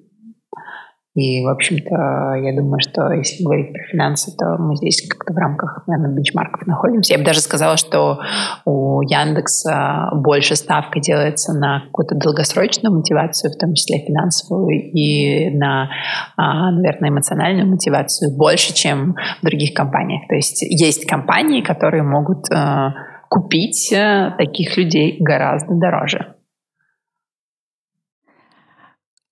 и, 1.18 1.43
в 1.43 1.49
общем-то, 1.49 2.36
я 2.36 2.55
думаю, 2.55 2.80
что 2.80 3.11
если 3.11 3.43
говорить 3.43 3.74
про 3.74 3.82
финансы, 3.91 4.32
то 4.38 4.55
мы 4.59 4.76
здесь 4.76 5.01
как-то 5.01 5.34
в 5.34 5.38
рамках, 5.38 5.82
наверное, 5.88 6.15
бенчмарков 6.15 6.68
находимся. 6.68 7.13
Я 7.13 7.18
бы 7.18 7.26
даже 7.26 7.39
сказала, 7.39 7.76
что 7.76 8.20
у 8.65 9.01
Яндекса 9.01 10.11
больше 10.13 10.55
ставка 10.55 10.99
делается 10.99 11.53
на 11.53 11.82
какую-то 11.88 12.13
долгосрочную 12.13 12.95
мотивацию, 12.95 13.51
в 13.51 13.57
том 13.57 13.74
числе 13.74 14.05
финансовую, 14.05 14.91
и 14.93 15.49
на, 15.57 15.89
а, 16.38 16.70
наверное, 16.70 17.09
эмоциональную 17.09 17.68
мотивацию 17.68 18.38
больше, 18.38 18.76
чем 18.76 19.15
в 19.41 19.45
других 19.45 19.74
компаниях. 19.74 20.28
То 20.30 20.36
есть 20.36 20.61
есть 20.61 21.07
компании, 21.07 21.61
которые 21.61 22.03
могут 22.03 22.45
э, 22.51 22.91
купить 23.28 23.91
э, 23.91 24.36
таких 24.38 24.78
людей 24.78 25.18
гораздо 25.20 25.74
дороже. 25.74 26.36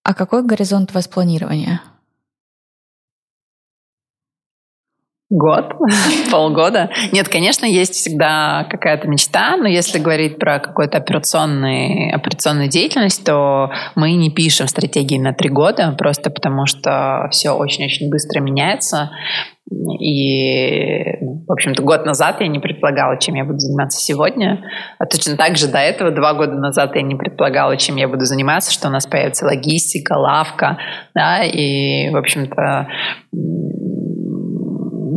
А 0.05 0.13
какой 0.13 0.43
горизонт 0.43 0.93
воспланирования? 0.93 1.81
Год, 5.31 5.73
полгода. 6.31 6.91
Нет, 7.11 7.29
конечно, 7.29 7.65
есть 7.65 7.93
всегда 7.95 8.67
какая-то 8.69 9.07
мечта, 9.07 9.57
но 9.57 9.67
если 9.67 9.97
говорить 9.97 10.37
про 10.37 10.59
какую-то 10.59 10.99
операционную, 10.99 12.15
операционную 12.15 12.69
деятельность, 12.69 13.25
то 13.25 13.71
мы 13.95 14.13
не 14.13 14.29
пишем 14.29 14.67
стратегии 14.67 15.17
на 15.17 15.33
три 15.33 15.49
года, 15.49 15.95
просто 15.97 16.29
потому 16.29 16.67
что 16.67 17.27
все 17.31 17.51
очень-очень 17.51 18.11
быстро 18.11 18.39
меняется. 18.39 19.09
И, 19.99 21.01
в 21.47 21.51
общем-то, 21.51 21.81
год 21.81 22.05
назад 22.05 22.39
я 22.41 22.47
не 22.47 22.59
предполагала, 22.59 23.19
чем 23.19 23.33
я 23.33 23.45
буду 23.45 23.57
заниматься 23.57 23.99
сегодня. 23.99 24.63
А 24.99 25.07
точно 25.07 25.37
так 25.37 25.57
же 25.57 25.67
до 25.67 25.79
этого, 25.79 26.11
два 26.11 26.35
года 26.35 26.53
назад 26.53 26.95
я 26.95 27.01
не 27.01 27.15
предполагала, 27.15 27.75
чем 27.77 27.95
я 27.95 28.07
буду 28.07 28.25
заниматься, 28.25 28.71
что 28.71 28.89
у 28.89 28.91
нас 28.91 29.07
появится 29.07 29.47
логистика, 29.47 30.13
лавка, 30.13 30.77
да, 31.15 31.43
и, 31.43 32.11
в 32.11 32.15
общем-то, 32.15 32.87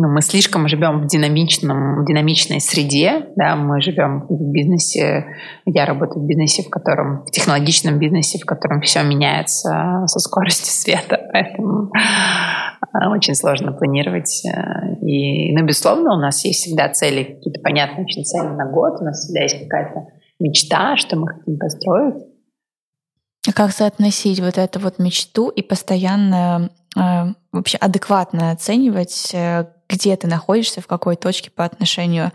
ну, 0.01 0.09
мы 0.09 0.23
слишком 0.23 0.69
живем 0.69 1.01
в 1.01 1.07
динамичном, 1.09 2.05
в 2.05 2.07
динамичной 2.07 2.61
среде, 2.61 3.31
да, 3.35 3.57
мы 3.57 3.81
живем 3.81 4.27
в 4.29 4.53
бизнесе, 4.53 5.27
я 5.67 5.87
работаю 5.87 6.23
в 6.23 6.27
бизнесе, 6.27 6.63
в 6.63 6.71
котором, 6.71 7.25
в 7.25 7.33
технологичном 7.33 7.99
бизнесе, 7.99 8.39
в 8.39 8.47
котором 8.47 8.81
все 8.81 9.03
меняется 9.03 10.05
со 10.07 10.21
скоростью 10.21 10.69
света, 10.69 11.21
поэтому 11.33 11.91
а, 12.93 13.11
очень 13.11 13.35
сложно 13.35 13.73
планировать. 13.73 14.45
Э, 14.47 14.95
и, 15.05 15.53
ну, 15.53 15.67
безусловно, 15.67 16.15
у 16.15 16.21
нас 16.21 16.45
есть 16.45 16.61
всегда 16.61 16.89
цели, 16.91 17.25
какие-то 17.25 17.61
понятные 17.61 18.05
очень 18.05 18.25
цели 18.25 18.47
на 18.47 18.71
год, 18.71 19.01
у 19.01 19.05
нас 19.05 19.19
всегда 19.19 19.43
есть 19.43 19.61
какая-то 19.65 20.13
мечта, 20.39 20.97
что 20.97 21.17
мы 21.17 21.27
хотим 21.27 21.59
построить. 21.59 22.23
А 23.49 23.53
как 23.53 23.73
соотносить 23.73 24.39
вот 24.39 24.59
эту 24.59 24.79
вот 24.79 25.01
мечту 25.01 25.49
и 25.49 25.63
постоянно 25.63 26.71
э, 26.97 27.01
вообще 27.51 27.79
адекватно 27.79 28.53
оценивать, 28.53 29.35
э, 29.35 29.65
где 29.89 30.17
ты 30.17 30.27
находишься, 30.27 30.81
в 30.81 30.87
какой 30.87 31.17
точке 31.17 31.51
по 31.51 31.65
отношению 31.65 32.33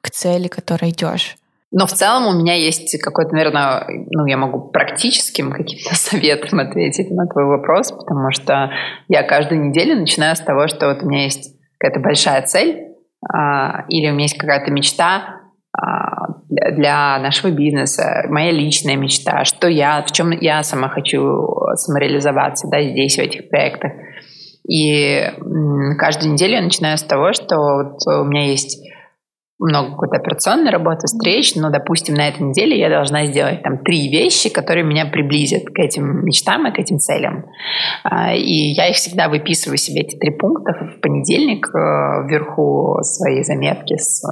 к 0.00 0.10
цели, 0.10 0.48
которой 0.48 0.90
идешь? 0.90 1.36
Но 1.76 1.86
в 1.86 1.92
целом 1.92 2.28
у 2.28 2.38
меня 2.38 2.54
есть 2.54 2.96
какой-то, 3.02 3.34
наверное, 3.34 3.84
ну, 4.10 4.26
я 4.26 4.36
могу 4.36 4.68
практическим 4.68 5.50
каким-то 5.50 5.94
советом 5.96 6.60
ответить 6.60 7.10
на 7.10 7.26
твой 7.26 7.46
вопрос, 7.46 7.90
потому 7.90 8.30
что 8.30 8.70
я 9.08 9.24
каждую 9.24 9.68
неделю 9.68 9.98
начинаю 9.98 10.36
с 10.36 10.40
того, 10.40 10.68
что 10.68 10.88
вот 10.88 11.02
у 11.02 11.08
меня 11.08 11.24
есть 11.24 11.56
какая-то 11.78 12.00
большая 12.00 12.42
цель, 12.42 12.94
а, 13.28 13.86
или 13.88 14.08
у 14.08 14.12
меня 14.12 14.24
есть 14.24 14.38
какая-то 14.38 14.70
мечта 14.70 15.40
а, 15.76 16.34
для, 16.48 16.70
для 16.70 17.18
нашего 17.18 17.50
бизнеса, 17.50 18.24
моя 18.28 18.52
личная 18.52 18.96
мечта, 18.96 19.44
что 19.44 19.66
я, 19.66 20.02
в 20.02 20.12
чем 20.12 20.30
я 20.30 20.62
сама 20.62 20.88
хочу 20.88 21.48
самореализоваться, 21.74 22.68
да, 22.68 22.80
здесь, 22.82 23.16
в 23.16 23.20
этих 23.20 23.48
проектах. 23.50 23.92
И 24.68 25.22
каждую 25.98 26.32
неделю 26.32 26.54
я 26.54 26.62
начинаю 26.62 26.96
с 26.96 27.02
того, 27.02 27.32
что 27.32 27.56
вот 27.56 28.06
у 28.06 28.24
меня 28.24 28.46
есть 28.46 28.82
много 29.58 29.90
какой-то 29.90 30.16
операционной 30.16 30.70
работы, 30.70 31.06
встреч, 31.06 31.54
но, 31.54 31.70
допустим, 31.70 32.14
на 32.14 32.28
этой 32.28 32.42
неделе 32.42 32.78
я 32.78 32.88
должна 32.88 33.26
сделать 33.26 33.62
там 33.62 33.78
три 33.78 34.08
вещи, 34.08 34.52
которые 34.52 34.84
меня 34.84 35.06
приблизят 35.06 35.64
к 35.64 35.78
этим 35.78 36.24
мечтам 36.24 36.66
и 36.66 36.72
к 36.72 36.78
этим 36.78 36.98
целям. 36.98 37.44
А, 38.02 38.34
и 38.34 38.72
я 38.72 38.88
их 38.88 38.96
всегда 38.96 39.28
выписываю 39.28 39.78
себе, 39.78 40.02
эти 40.02 40.16
три 40.16 40.30
пункта, 40.30 40.72
в 40.72 41.00
понедельник 41.00 41.68
э, 41.68 42.26
вверху 42.28 42.98
своей 43.02 43.44
заметки 43.44 43.96
с 43.96 44.22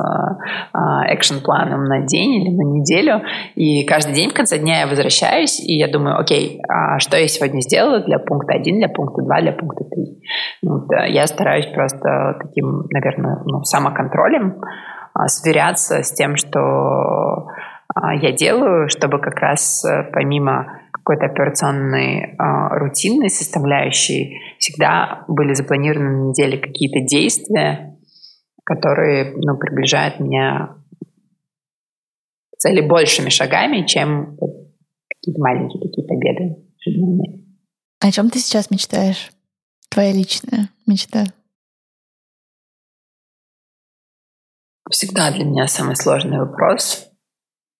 экшен-планом 1.09 1.85
на 1.85 2.01
день 2.01 2.43
или 2.43 2.51
на 2.51 2.63
неделю. 2.63 3.23
И 3.55 3.85
каждый 3.85 4.15
день 4.15 4.31
в 4.31 4.35
конце 4.35 4.59
дня 4.59 4.81
я 4.81 4.87
возвращаюсь, 4.87 5.61
и 5.61 5.77
я 5.77 5.89
думаю, 5.89 6.19
окей, 6.19 6.61
а 6.69 6.99
что 6.99 7.17
я 7.17 7.29
сегодня 7.29 7.61
сделала 7.61 8.01
для 8.01 8.19
пункта 8.19 8.55
1, 8.55 8.79
для 8.79 8.89
пункта 8.89 9.23
2, 9.23 9.41
для 9.41 9.53
пункта 9.53 9.85
3. 9.85 10.21
Вот, 10.63 10.87
я 11.09 11.27
стараюсь 11.27 11.67
просто 11.67 12.39
таким, 12.41 12.87
наверное, 12.91 13.43
ну, 13.45 13.63
самоконтролем 13.63 14.57
а, 14.61 14.67
сверяться 15.27 16.03
с 16.03 16.13
тем, 16.13 16.37
что 16.37 17.49
а, 17.95 18.15
я 18.15 18.33
делаю, 18.33 18.89
чтобы 18.89 19.19
как 19.19 19.39
раз 19.39 19.85
э, 19.85 20.05
помимо 20.13 20.81
какой-то 20.93 21.27
операционной 21.27 22.35
а, 22.39 22.69
рутинной 22.79 23.29
составляющей 23.29 24.41
всегда 24.59 25.25
были 25.29 25.53
запланированы 25.53 26.11
на 26.11 26.29
неделе 26.31 26.59
какие-то 26.59 27.01
действия, 27.01 27.99
которые 28.65 29.35
ну, 29.37 29.57
приближают 29.59 30.21
меня 30.21 30.77
к 32.53 32.59
цели 32.59 32.81
большими 32.81 33.29
шагами, 33.29 33.85
чем 33.85 34.39
какие-то 35.09 35.41
маленькие 35.41 35.83
такие 35.83 36.07
победы 36.07 36.57
О 38.01 38.11
чем 38.11 38.31
ты 38.31 38.39
сейчас 38.39 38.71
мечтаешь? 38.71 39.33
Твоя 39.89 40.13
личная 40.13 40.71
мечта? 40.87 41.25
Всегда 44.93 45.31
для 45.33 45.45
меня 45.45 45.67
самый 45.67 45.97
сложный 45.97 46.39
вопрос. 46.39 47.09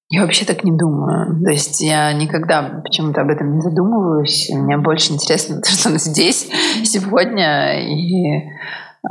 Я 0.09 0.23
вообще 0.23 0.45
так 0.45 0.65
не 0.65 0.77
думаю. 0.77 1.43
То 1.43 1.51
есть 1.51 1.81
я 1.81 2.13
никогда 2.13 2.83
почему-то 2.85 3.23
об 3.23 3.31
этом 3.31 3.55
не 3.55 3.61
задумываюсь. 3.61 4.51
Мне 4.53 4.77
больше 4.77 5.13
интересно, 5.13 5.63
что 5.65 5.91
он 5.91 5.99
здесь 5.99 6.51
сегодня. 6.85 7.81
И 7.81 8.37
э, 8.37 9.09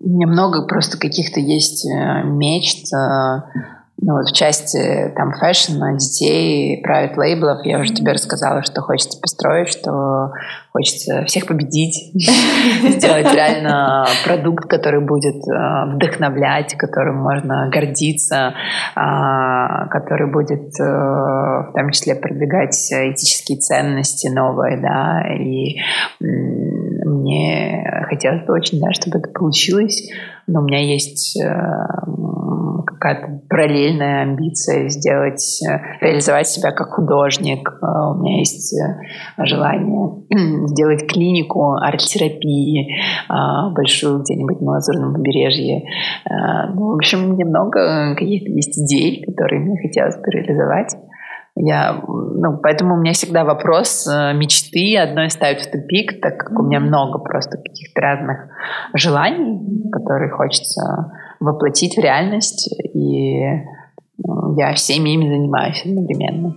у 0.00 0.08
меня 0.08 0.26
много 0.26 0.66
просто 0.66 0.98
каких-то 0.98 1.40
есть 1.40 1.86
э, 1.86 2.22
мечт. 2.24 2.92
Э, 2.92 3.77
ну, 4.00 4.14
вот 4.14 4.28
в 4.28 4.32
части 4.32 5.12
там 5.16 5.32
фэшна, 5.32 5.98
детей, 5.98 6.80
private 6.86 7.16
лейблов. 7.16 7.64
Я 7.64 7.80
уже 7.80 7.92
тебе 7.92 8.12
рассказала, 8.12 8.62
что 8.62 8.80
хочется 8.80 9.20
построить, 9.20 9.68
что 9.68 10.30
хочется 10.70 11.24
всех 11.24 11.46
победить, 11.46 12.12
сделать 12.14 13.34
реально 13.34 14.06
продукт, 14.24 14.68
который 14.68 15.04
будет 15.04 15.34
э, 15.48 15.94
вдохновлять, 15.94 16.74
которым 16.76 17.16
можно 17.16 17.68
гордиться, 17.70 18.54
а, 18.94 19.88
который 19.88 20.30
будет 20.30 20.78
э, 20.80 20.84
в 20.84 21.72
том 21.74 21.90
числе 21.90 22.14
продвигать 22.14 22.76
этические 22.92 23.58
ценности 23.58 24.28
новые, 24.28 24.80
да, 24.80 25.24
и 25.34 25.80
мне 26.20 28.04
хотелось 28.08 28.46
бы 28.46 28.54
очень, 28.54 28.80
да, 28.80 28.92
чтобы 28.92 29.18
это 29.18 29.28
получилось, 29.30 30.08
но 30.48 30.60
у 30.60 30.64
меня 30.64 30.80
есть 30.80 31.38
э, 31.40 31.48
какая-то 32.86 33.42
параллельная 33.48 34.22
амбиция 34.22 34.88
сделать, 34.88 35.60
реализовать 36.00 36.48
себя 36.48 36.72
как 36.72 36.94
художник. 36.94 37.68
У 37.80 38.20
меня 38.20 38.38
есть 38.38 38.74
желание 39.38 40.10
сделать 40.68 41.06
клинику 41.06 41.74
арт-терапии 41.74 42.96
большую 43.74 44.20
где-нибудь 44.20 44.60
на 44.60 44.72
Лазурном 44.72 45.14
побережье. 45.14 45.84
Ну, 46.74 46.92
в 46.92 46.94
общем, 46.96 47.36
немного 47.36 48.14
каких-то 48.16 48.50
есть 48.50 48.78
идей, 48.78 49.24
которые 49.24 49.60
мне 49.60 49.76
хотелось 49.80 50.16
бы 50.16 50.30
реализовать. 50.30 50.96
Я, 51.60 52.00
ну, 52.06 52.58
поэтому 52.62 52.94
у 52.94 52.98
меня 52.98 53.12
всегда 53.12 53.44
вопрос 53.44 54.06
э, 54.06 54.32
мечты. 54.32 54.96
Одной 54.96 55.28
ставить 55.28 55.60
в 55.62 55.70
тупик, 55.70 56.20
так 56.20 56.36
как 56.38 56.58
у 56.58 56.62
меня 56.62 56.78
много 56.78 57.18
просто 57.18 57.56
каких-то 57.56 58.00
разных 58.00 58.48
желаний, 58.94 59.90
которые 59.90 60.30
хочется 60.30 61.12
воплотить 61.40 61.96
в 61.96 62.00
реальность, 62.00 62.72
и 62.94 63.42
ну, 64.18 64.56
я 64.56 64.72
всеми 64.74 65.10
ими 65.10 65.28
занимаюсь 65.28 65.82
одновременно. 65.84 66.54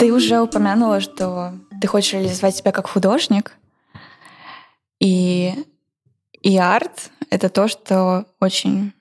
Ты 0.00 0.12
уже 0.12 0.40
упомянула, 0.40 1.00
что 1.00 1.52
ты 1.80 1.86
хочешь 1.86 2.14
реализовать 2.14 2.56
себя 2.56 2.72
как 2.72 2.88
художник, 2.88 3.52
и, 4.98 5.52
и 6.40 6.56
арт— 6.56 7.10
это 7.30 7.48
то, 7.48 7.68
что 7.68 8.26
очень 8.40 8.92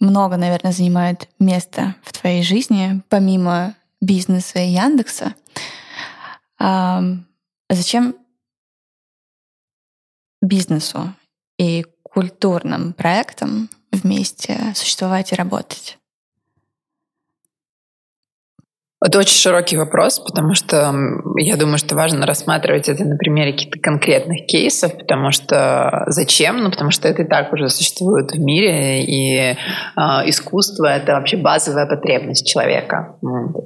много, 0.00 0.36
наверное, 0.36 0.72
занимает 0.72 1.28
место 1.38 1.96
в 2.02 2.12
твоей 2.12 2.42
жизни, 2.42 3.02
помимо 3.08 3.74
бизнеса 4.00 4.58
и 4.58 4.70
Яндекса. 4.70 5.34
А 6.58 7.02
зачем 7.68 8.16
бизнесу 10.40 11.12
и 11.58 11.84
культурным 12.02 12.92
проектам 12.92 13.68
вместе 13.90 14.72
существовать 14.74 15.32
и 15.32 15.36
работать? 15.36 15.98
Это 19.06 19.20
очень 19.20 19.36
широкий 19.36 19.76
вопрос, 19.76 20.18
потому 20.18 20.54
что 20.54 20.92
я 21.36 21.56
думаю, 21.56 21.78
что 21.78 21.94
важно 21.94 22.26
рассматривать 22.26 22.88
это 22.88 23.04
на 23.04 23.16
примере 23.16 23.52
каких-то 23.52 23.78
конкретных 23.78 24.46
кейсов, 24.46 24.98
потому 24.98 25.30
что 25.30 26.02
зачем? 26.08 26.56
Ну, 26.56 26.72
потому 26.72 26.90
что 26.90 27.06
это 27.06 27.22
и 27.22 27.24
так 27.24 27.52
уже 27.52 27.68
существует 27.68 28.32
в 28.32 28.40
мире, 28.40 29.04
и 29.04 29.52
э, 29.52 29.56
искусство— 30.24 30.86
это 30.96 31.12
вообще 31.12 31.36
базовая 31.36 31.86
потребность 31.86 32.48
человека. 32.48 33.14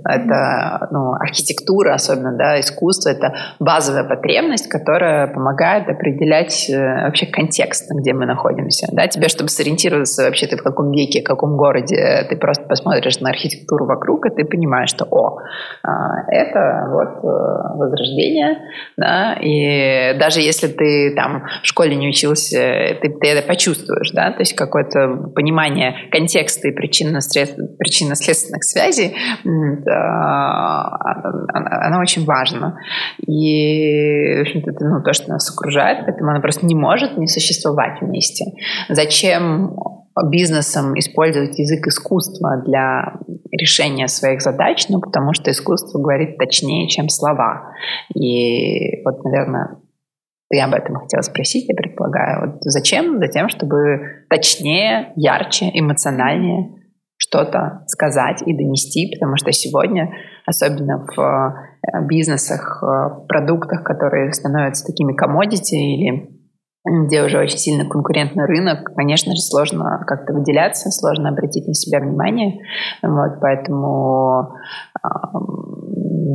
Это 0.05 0.88
ну, 0.91 1.14
архитектура 1.14 1.95
особенно, 1.95 2.36
да, 2.36 2.61
искусство— 2.61 3.09
это 3.11 3.34
базовая 3.61 4.05
потребность, 4.05 4.68
которая 4.68 5.26
помогает 5.26 5.88
определять 5.88 6.68
э, 6.68 7.05
вообще 7.05 7.24
контекст, 7.24 7.91
где 7.91 8.12
мы 8.12 8.26
находимся. 8.26 8.88
Да? 8.93 9.07
Тебе, 9.07 9.28
чтобы 9.28 9.49
сориентироваться 9.49 10.24
вообще 10.24 10.49
ты 10.49 10.59
в 10.59 10.62
каком 10.62 10.93
веке, 10.93 11.22
в 11.22 11.24
каком 11.24 11.57
городе, 11.57 12.26
ты 12.28 12.36
просто 12.36 12.64
посмотришь 12.64 13.20
на 13.20 13.30
архитектуру 13.30 13.86
вокруг, 13.86 14.26
и 14.26 14.30
ты 14.30 14.45
понимаешь, 14.45 14.91
что 14.91 15.07
а, 15.83 16.31
это 16.31 16.89
вот 16.91 17.24
э, 17.24 17.76
возрождение, 17.76 18.59
да, 18.97 19.35
и 19.41 20.18
даже 20.18 20.41
если 20.41 20.68
ты 20.68 21.14
там 21.14 21.45
в 21.62 21.66
школе 21.66 21.97
не 21.97 22.09
учился, 22.09 22.59
ты, 23.01 23.09
ты 23.09 23.28
это 23.28 23.47
почувствуешь, 23.47 24.11
да, 24.12 24.33
то 24.33 24.41
есть 24.41 24.55
какое-то 24.55 25.31
понимание 25.35 25.95
контекста 26.11 26.68
и 26.68 26.72
причинно-следственных 26.72 28.64
связей, 28.64 29.16
да, 29.45 30.99
оно 31.53 32.01
очень 32.01 32.24
важно. 32.24 32.78
И, 33.26 34.39
в 34.39 34.41
общем-то, 34.43 34.70
это 34.70 34.85
ну, 34.85 35.03
то, 35.03 35.12
что 35.12 35.31
нас 35.31 35.51
окружает, 35.51 36.05
поэтому 36.07 36.31
оно 36.31 36.41
просто 36.41 36.66
не 36.66 36.74
может 36.74 37.16
не 37.16 37.26
существовать 37.26 38.01
вместе. 38.01 38.45
Зачем 38.89 39.76
бизнесам 40.31 40.99
использовать 40.99 41.59
язык 41.59 41.87
искусства 41.87 42.63
для 42.67 43.15
решения 43.53 44.09
своих 44.09 44.43
задач, 44.43 44.87
ну, 44.89 45.01
потому 45.01 45.33
что 45.33 45.51
искусство 45.51 45.99
говорит 45.99 46.37
точнее, 46.37 46.89
чем 46.89 47.09
слова. 47.09 47.73
И 48.15 49.03
вот, 49.05 49.23
наверное, 49.25 49.79
я 50.53 50.65
об 50.65 50.75
этом 50.75 50.97
хотела 50.97 51.23
спросить, 51.23 51.69
я 51.69 51.75
предполагаю. 51.75 52.53
Вот 52.53 52.57
зачем? 52.63 53.19
Затем, 53.19 53.49
чтобы 53.49 54.25
точнее, 54.29 55.13
ярче, 55.17 55.71
эмоциональнее 55.73 56.77
что-то 57.17 57.85
сказать 57.87 58.43
и 58.47 58.57
донести, 58.57 59.15
потому 59.15 59.37
что 59.37 59.53
сегодня, 59.53 60.11
особенно 60.47 61.05
в 61.05 61.21
э, 61.21 62.07
бизнесах, 62.07 62.83
в 62.83 63.27
продуктах, 63.29 63.85
которые 63.85 64.33
становятся 64.33 64.87
такими 64.87 65.13
комодити 65.13 65.75
или 65.75 66.39
где 66.85 67.22
уже 67.22 67.39
очень 67.39 67.59
сильно 67.59 67.89
конкурентный 67.89 68.47
рынок, 68.47 68.93
конечно 68.97 69.33
же, 69.35 69.43
сложно 69.43 70.03
как-то 70.07 70.33
выделяться, 70.33 70.91
сложно 70.91 71.28
обратить 71.28 71.66
на 71.66 71.74
себя 71.74 72.01
внимание. 72.01 72.61
Вот, 73.03 73.41
поэтому 73.41 74.55
э, 75.03 75.09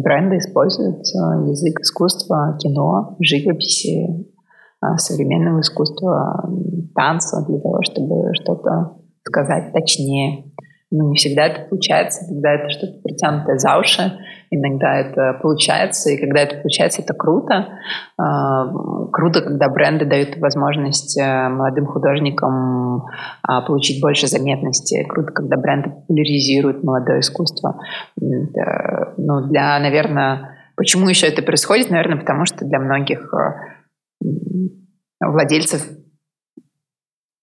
бренды 0.03 0.37
используют 0.37 0.99
язык 1.47 1.79
искусства, 1.79 2.57
кино, 2.59 3.15
живописи, 3.19 4.27
э, 4.83 4.97
современного 4.97 5.61
искусства, 5.61 6.47
танца 6.93 7.43
для 7.47 7.59
того, 7.59 7.79
чтобы 7.81 8.33
что-то 8.35 8.97
сказать 9.23 9.73
точнее. 9.73 10.51
Но 10.91 11.09
не 11.09 11.15
всегда 11.15 11.47
это 11.47 11.67
получается, 11.67 12.25
когда 12.27 12.53
это 12.53 12.69
что-то 12.69 13.01
притянутое 13.03 13.57
за 13.57 13.77
уши, 13.77 14.11
иногда 14.51 14.99
это 14.99 15.39
получается, 15.41 16.11
и 16.11 16.17
когда 16.17 16.41
это 16.41 16.57
получается, 16.57 17.01
это 17.01 17.13
круто. 17.13 17.79
А, 18.17 18.67
круто, 19.11 19.41
когда 19.41 19.67
бренды 19.69 20.05
дают 20.05 20.37
возможность 20.37 21.17
э, 21.19 21.49
молодым 21.49 21.87
художникам 21.87 23.05
а, 23.43 23.61
получить 23.61 24.01
больше 24.01 24.27
заметности. 24.27 25.03
Круто, 25.09 25.31
когда 25.31 25.57
бренды 25.57 25.89
популяризируют 25.89 26.83
молодое 26.83 27.21
искусство. 27.21 27.81
Ну, 28.17 29.47
для, 29.47 29.79
наверное, 29.79 30.57
почему 30.75 31.09
еще 31.09 31.27
это 31.27 31.41
происходит? 31.41 31.89
Наверное, 31.89 32.19
потому 32.19 32.45
что 32.45 32.65
для 32.65 32.79
многих 32.79 33.33
э, 33.33 34.27
владельцев 35.19 35.81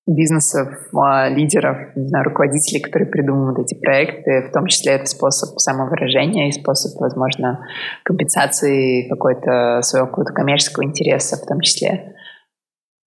бизнесов, 0.06 0.68
а, 0.94 1.28
лидеров, 1.28 1.94
не 1.94 2.08
знаю, 2.08 2.24
руководителей, 2.24 2.80
которые 2.80 3.08
придумывают 3.08 3.58
эти 3.60 3.78
проекты. 3.78 4.48
В 4.48 4.52
том 4.52 4.66
числе 4.66 4.92
это 4.92 5.06
способ 5.06 5.58
самовыражения 5.58 6.48
и 6.48 6.52
способ, 6.52 7.00
возможно, 7.00 7.64
компенсации 8.02 9.08
какой-то 9.08 9.80
своего 9.82 10.08
какого-то 10.08 10.32
коммерческого 10.32 10.84
интереса 10.84 11.36
в 11.36 11.46
том 11.46 11.60
числе. 11.60 12.14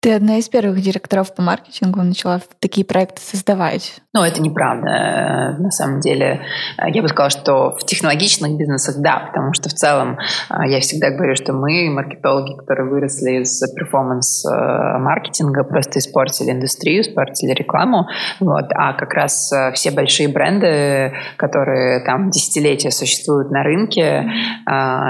Ты 0.06 0.14
одна 0.14 0.38
из 0.38 0.48
первых 0.50 0.80
директоров 0.82 1.34
по 1.34 1.42
маркетингу 1.42 2.00
начала 2.04 2.40
такие 2.60 2.86
проекты 2.86 3.24
создавать. 3.24 4.04
Ну, 4.14 4.22
это 4.22 4.40
неправда. 4.40 5.58
На 5.58 5.72
самом 5.72 6.00
деле, 6.00 6.42
я 6.78 7.02
бы 7.02 7.08
сказала, 7.08 7.32
что 7.32 7.76
в 7.76 7.84
технологичных 7.88 8.56
бизнесах 8.56 8.98
да, 9.00 9.32
потому 9.32 9.54
что 9.54 9.68
в 9.68 9.74
целом 9.74 10.20
а, 10.48 10.68
я 10.68 10.80
всегда 10.80 11.10
говорю, 11.10 11.34
что 11.34 11.54
мы, 11.54 11.90
маркетологи, 11.90 12.56
которые 12.56 12.88
выросли 12.88 13.42
из 13.42 13.60
перформанс-маркетинга, 13.74 15.64
просто 15.64 15.98
испортили 15.98 16.52
индустрию, 16.52 17.02
испортили 17.02 17.54
рекламу. 17.54 18.06
Вот. 18.40 18.66
А 18.76 18.94
как 18.94 19.12
раз 19.12 19.52
все 19.74 19.90
большие 19.90 20.30
бренды, 20.30 21.14
которые 21.36 22.06
там 22.06 22.30
десятилетия 22.30 22.92
существуют 22.92 23.50
на 23.50 23.64
рынке, 23.64 24.30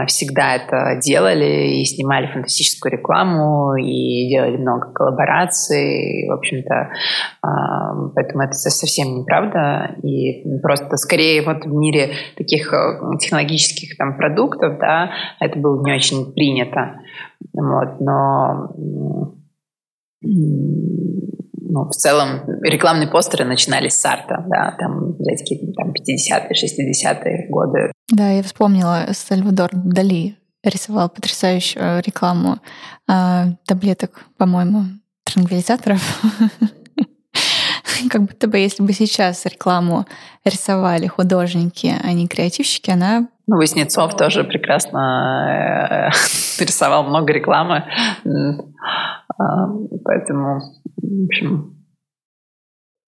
всегда 0.08 0.56
это 0.56 1.02
делали 1.04 1.82
и 1.82 1.86
снимали 1.86 2.32
фантастическую 2.32 2.94
рекламу, 2.94 3.76
и 3.76 4.30
делали 4.30 4.56
много 4.56 4.85
коллабораций. 4.94 6.28
В 6.28 6.34
общем-то, 6.34 6.90
поэтому 8.16 8.44
это 8.44 8.54
совсем 8.54 8.96
совсем 8.96 9.20
неправда. 9.20 9.96
И 10.04 10.44
просто 10.62 10.98
скорее 10.98 11.42
вот 11.42 11.66
в 11.66 11.74
мире 11.74 12.14
таких 12.38 12.74
э, 12.74 13.00
технологических 13.20 13.98
там 13.98 14.18
продуктов, 14.18 14.78
да, 14.80 15.12
это 15.40 15.60
было 15.60 15.84
не 15.84 15.94
очень 15.94 16.34
принято. 16.34 17.02
Вот, 17.54 18.00
но 18.00 18.76
ну, 20.22 21.86
в 21.90 21.92
целом 21.92 22.42
рекламные 22.64 23.08
постеры 23.08 23.46
начинались 23.46 23.94
с 23.94 24.06
арта, 24.06 24.46
да, 24.48 24.76
там, 24.80 25.14
взять 25.20 25.42
какие-то 25.42 25.72
там 25.74 25.90
50-е, 25.90 26.50
60-е 26.50 27.48
годы. 27.50 27.92
Да, 28.12 28.30
я 28.32 28.44
вспомнила, 28.44 29.08
Сальвадор 29.12 29.70
Дали 29.74 30.36
рисовал 30.70 31.10
потрясающую 31.10 32.02
рекламу 32.02 32.58
э, 33.08 33.46
таблеток, 33.66 34.26
по-моему, 34.38 34.86
транквилизаторов. 35.24 36.02
как 38.10 38.22
будто 38.24 38.48
бы 38.48 38.58
если 38.58 38.84
бы 38.84 38.94
сейчас 38.94 39.46
рекламу 39.46 40.06
рисовали 40.44 41.08
художники, 41.08 41.94
а 42.02 42.12
не 42.14 42.28
креативщики, 42.28 42.92
она... 42.92 43.28
Ну, 43.48 43.58
Воснецов 43.58 44.16
тоже 44.16 44.44
прекрасно 44.44 46.10
э, 46.10 46.10
рисовал 46.64 47.04
много 47.04 47.32
рекламы, 47.32 47.84
а, 49.38 49.68
поэтому, 50.04 50.62
в 50.98 51.26
общем... 51.26 51.72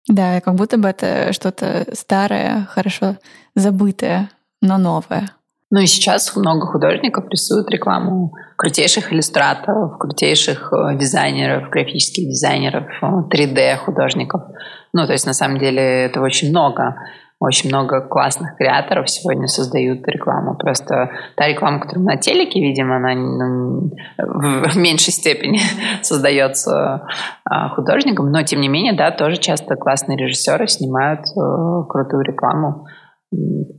Да, 0.08 0.40
как 0.42 0.56
будто 0.56 0.78
бы 0.78 0.88
это 0.88 1.34
что-то 1.34 1.88
старое, 1.94 2.68
хорошо 2.70 3.18
забытое, 3.56 4.30
но 4.62 4.78
новое. 4.78 5.32
Ну 5.72 5.82
и 5.82 5.88
сейчас 5.88 6.36
много 6.36 6.68
художников 6.68 7.26
рисуют 7.30 7.70
рекламу 7.72 8.34
крутейших 8.56 9.12
иллюстраторов, 9.12 9.98
крутейших 9.98 10.72
э, 10.72 10.96
дизайнеров, 10.98 11.70
графических 11.70 12.28
дизайнеров, 12.28 12.86
3D-художников. 13.02 14.42
Э, 14.42 14.54
ну, 14.94 15.08
то 15.08 15.14
есть 15.14 15.26
на 15.26 15.34
самом 15.34 15.58
деле 15.58 15.82
это 15.82 16.22
очень 16.22 16.52
много. 16.52 16.96
Очень 17.40 17.70
много 17.70 18.00
классных 18.00 18.56
креаторов 18.56 19.10
сегодня 19.10 19.48
создают 19.48 20.08
рекламу. 20.08 20.56
Просто 20.56 21.10
та 21.36 21.48
реклама, 21.48 21.82
которую 21.82 22.06
мы 22.06 22.14
на 22.14 22.18
телеке 22.18 22.62
видим, 22.62 22.94
она 22.94 23.14
ну, 23.14 23.92
в 24.18 24.78
меньшей 24.78 25.12
степени 25.12 25.60
создается 26.02 27.06
а, 27.44 27.70
художником. 27.70 28.32
Но, 28.32 28.42
тем 28.44 28.62
не 28.62 28.70
менее, 28.70 28.94
да, 28.94 29.12
тоже 29.12 29.36
часто 29.36 29.76
классные 29.76 30.18
режиссеры 30.18 30.68
снимают 30.68 31.22
э, 31.22 31.88
крутую 31.90 32.24
рекламу. 32.24 32.86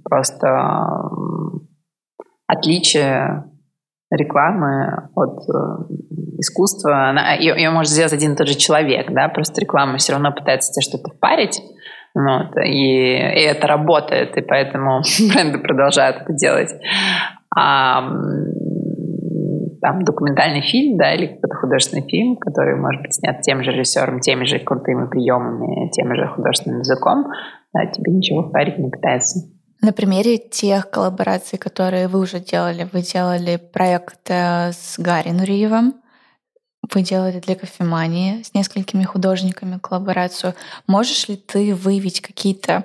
Просто 0.05 0.47
отличие 2.47 3.44
рекламы 4.11 5.09
от 5.14 5.38
э, 5.49 5.94
искусства, 6.38 7.11
она, 7.11 7.34
ее, 7.34 7.55
ее 7.57 7.70
может 7.70 7.92
сделать 7.92 8.12
один 8.12 8.34
и 8.34 8.36
тот 8.36 8.49
же 8.49 8.55
человек, 8.55 9.11
да, 9.12 9.28
просто 9.28 9.61
реклама 9.61 9.97
все 9.99 10.12
равно 10.12 10.32
пытается 10.32 10.72
тебе 10.72 10.82
что-то 10.82 11.14
впарить, 11.14 11.61
вот, 12.14 12.57
и, 12.64 13.16
и 13.16 13.40
это 13.42 13.66
работает, 13.66 14.36
и 14.36 14.42
поэтому 14.42 15.03
бренды 15.28 15.59
продолжают 15.59 16.22
это 16.22 16.32
делать. 16.32 16.70
А 17.55 18.01
там 19.80 20.03
документальный 20.03 20.62
фильм, 20.62 20.97
да, 20.97 21.14
или 21.14 21.26
какой-то 21.26 21.55
художественный 21.57 22.09
фильм, 22.09 22.36
который 22.36 22.76
может 22.76 23.03
быть 23.03 23.14
снят 23.14 23.40
тем 23.42 23.62
же 23.62 23.70
режиссером, 23.70 24.20
теми 24.20 24.44
же 24.44 24.59
крутыми 24.59 25.07
приемами, 25.09 25.90
тем 25.90 26.14
же 26.14 26.26
художественным 26.26 26.80
языком, 26.80 27.26
да, 27.72 27.86
тебе 27.86 28.12
ничего 28.12 28.42
впарить 28.49 28.78
не 28.78 28.90
пытается. 28.90 29.49
На 29.87 29.93
примере 29.93 30.37
тех 30.37 30.91
коллабораций, 30.91 31.61
которые 31.61 32.09
вы 32.09 32.18
уже 32.18 32.41
делали, 32.41 32.91
вы 32.93 33.03
делали 33.03 33.55
проект 33.55 34.18
э, 34.28 34.72
с 34.72 34.99
Гарри 34.99 35.30
Нуриевым, 35.30 35.95
вы 36.93 37.03
делали 37.03 37.39
для 37.39 37.55
кофемании 37.55 38.43
с 38.43 38.53
несколькими 38.53 39.05
художниками 39.05 39.78
коллаборацию. 39.78 40.57
Можешь 40.89 41.28
ли 41.28 41.37
ты 41.37 41.72
выявить 41.72 42.20
какие-то 42.20 42.84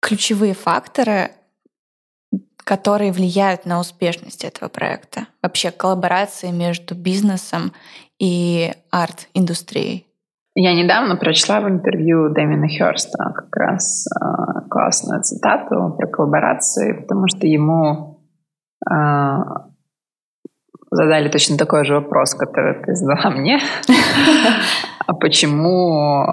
ключевые 0.00 0.54
факторы, 0.54 1.32
которые 2.56 3.12
влияют 3.12 3.66
на 3.66 3.78
успешность 3.78 4.42
этого 4.42 4.70
проекта? 4.70 5.26
Вообще 5.42 5.70
коллаборации 5.70 6.50
между 6.50 6.94
бизнесом 6.94 7.74
и 8.18 8.72
арт-индустрией? 8.90 10.06
Я 10.54 10.74
недавно 10.74 11.16
прочла 11.16 11.60
в 11.60 11.68
интервью 11.68 12.28
Дэмина 12.28 12.68
Хёрста 12.68 13.32
как 13.34 13.56
раз 13.56 14.06
э, 14.06 14.68
классную 14.68 15.22
цитату 15.22 15.96
про 15.98 16.06
коллаборации, 16.06 16.92
потому 16.92 17.26
что 17.26 17.46
ему 17.46 18.20
э, 18.86 19.36
задали 20.90 21.30
точно 21.30 21.56
такой 21.56 21.86
же 21.86 21.94
вопрос, 21.94 22.34
который 22.34 22.82
ты 22.82 22.94
задала 22.94 23.30
мне. 23.30 23.60
А 25.06 25.14
почему, 25.14 26.24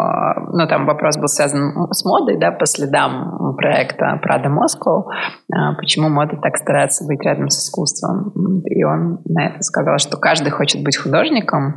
ну 0.53 0.67
там 0.67 0.85
вопрос 0.85 1.17
был 1.17 1.27
связан 1.27 1.73
с 1.91 2.05
модой, 2.05 2.37
да, 2.37 2.51
по 2.51 2.65
следам 2.65 3.55
проекта 3.57 4.19
Prada 4.23 4.47
Moscow, 4.47 5.05
а 5.53 5.73
почему 5.75 6.09
мода 6.09 6.37
так 6.41 6.57
старается 6.57 7.05
быть 7.05 7.21
рядом 7.23 7.49
с 7.49 7.59
искусством. 7.59 8.31
И 8.65 8.83
он 8.83 9.19
на 9.25 9.47
это 9.47 9.61
сказал, 9.61 9.97
что 9.97 10.17
каждый 10.17 10.49
хочет 10.49 10.83
быть 10.83 10.97
художником. 10.97 11.75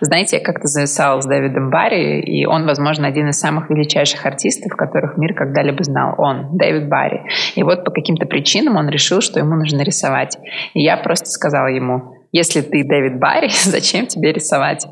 Знаете, 0.00 0.38
я 0.38 0.44
как-то 0.44 0.66
зависала 0.66 1.20
с 1.20 1.26
Дэвидом 1.26 1.70
Барри, 1.70 2.20
и 2.20 2.46
он, 2.46 2.66
возможно, 2.66 3.06
один 3.06 3.28
из 3.28 3.38
самых 3.38 3.70
величайших 3.70 4.24
артистов, 4.26 4.72
которых 4.76 5.16
мир 5.16 5.34
когда-либо 5.34 5.82
знал. 5.82 6.14
Он, 6.18 6.56
Дэвид 6.56 6.88
Барри. 6.88 7.22
И 7.54 7.62
вот 7.62 7.84
по 7.84 7.90
каким-то 7.90 8.26
причинам 8.26 8.76
он 8.76 8.88
решил, 8.88 9.20
что 9.20 9.38
ему 9.38 9.56
нужно 9.56 9.82
рисовать. 9.82 10.38
И 10.74 10.82
я 10.82 10.96
просто 10.96 11.26
сказала 11.26 11.68
ему, 11.68 12.23
Если 12.34 12.62
ты 12.62 12.82
Дэвид 12.82 13.20
Барри, 13.20 13.48
зачем 13.64 14.06
тебе 14.06 14.32
рисовать? 14.32 14.84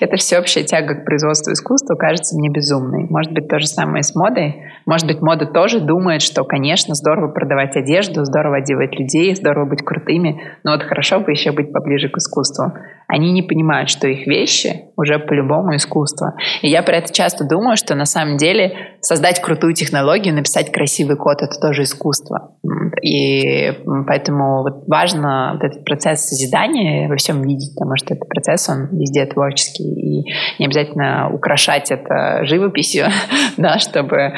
Это 0.00 0.16
всеобщая 0.16 0.64
тяга 0.64 0.94
к 0.94 1.06
производству 1.06 1.50
искусства 1.50 1.94
кажется 1.94 2.36
мне 2.36 2.50
безумной. 2.50 3.06
Может 3.08 3.32
быть, 3.32 3.48
то 3.48 3.58
же 3.58 3.66
самое 3.66 4.02
с 4.02 4.14
модой? 4.14 4.62
Может 4.84 5.06
быть, 5.06 5.22
мода 5.22 5.46
тоже 5.46 5.80
думает, 5.80 6.20
что, 6.20 6.44
конечно, 6.44 6.94
здорово 6.94 7.32
продавать 7.32 7.74
одежду, 7.74 8.26
здорово 8.26 8.58
одевать 8.58 8.98
людей, 8.98 9.34
здорово 9.34 9.64
быть 9.64 9.82
крутыми, 9.82 10.42
но 10.62 10.72
вот 10.72 10.82
хорошо 10.82 11.20
бы 11.20 11.30
еще 11.30 11.52
быть 11.52 11.72
поближе 11.72 12.10
к 12.10 12.18
искусству. 12.18 12.74
Они 13.06 13.32
не 13.32 13.42
понимают, 13.42 13.90
что 13.90 14.08
их 14.08 14.26
вещи 14.26 14.86
уже 14.96 15.18
по-любому 15.18 15.76
искусство. 15.76 16.34
И 16.62 16.68
я 16.68 16.82
про 16.82 16.96
это 16.96 17.12
часто 17.12 17.44
думаю, 17.44 17.76
что 17.76 17.94
на 17.94 18.06
самом 18.06 18.36
деле 18.36 18.96
создать 19.00 19.40
крутую 19.40 19.74
технологию, 19.74 20.34
написать 20.34 20.72
красивый 20.72 21.16
код— 21.16 21.38
это 21.42 21.58
тоже 21.60 21.82
искусство. 21.82 22.56
И 23.02 23.72
поэтому 24.06 24.62
вот 24.62 24.88
важно 24.88 25.52
вот 25.54 25.64
этот 25.64 25.84
процесс 25.84 26.26
созидания 26.26 27.08
во 27.08 27.16
всем 27.16 27.42
видеть, 27.42 27.74
потому 27.74 27.96
что 27.96 28.14
этот 28.14 28.28
процесс, 28.28 28.68
он 28.68 28.88
везде 28.98 29.26
творческий. 29.26 29.84
И 29.84 30.32
не 30.58 30.66
обязательно 30.66 31.30
украшать 31.30 31.90
это 31.90 32.44
живописью, 32.44 33.06
да, 33.56 33.78
чтобы 33.78 34.32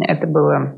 это 0.00 0.26
было 0.26 0.76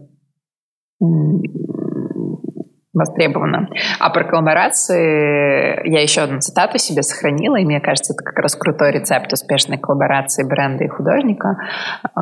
востребовано. 2.94 3.68
А 3.98 4.10
про 4.10 4.24
коллаборации 4.24 5.88
я 5.88 6.00
еще 6.00 6.22
одну 6.22 6.40
цитату 6.40 6.78
себе 6.78 7.02
сохранила, 7.02 7.56
и 7.56 7.64
мне 7.64 7.80
кажется, 7.80 8.14
это 8.14 8.22
как 8.22 8.38
раз 8.38 8.54
крутой 8.54 8.92
рецепт 8.92 9.32
успешной 9.32 9.78
коллаборации 9.78 10.48
бренда 10.48 10.84
и 10.84 10.88
художника. 10.88 11.56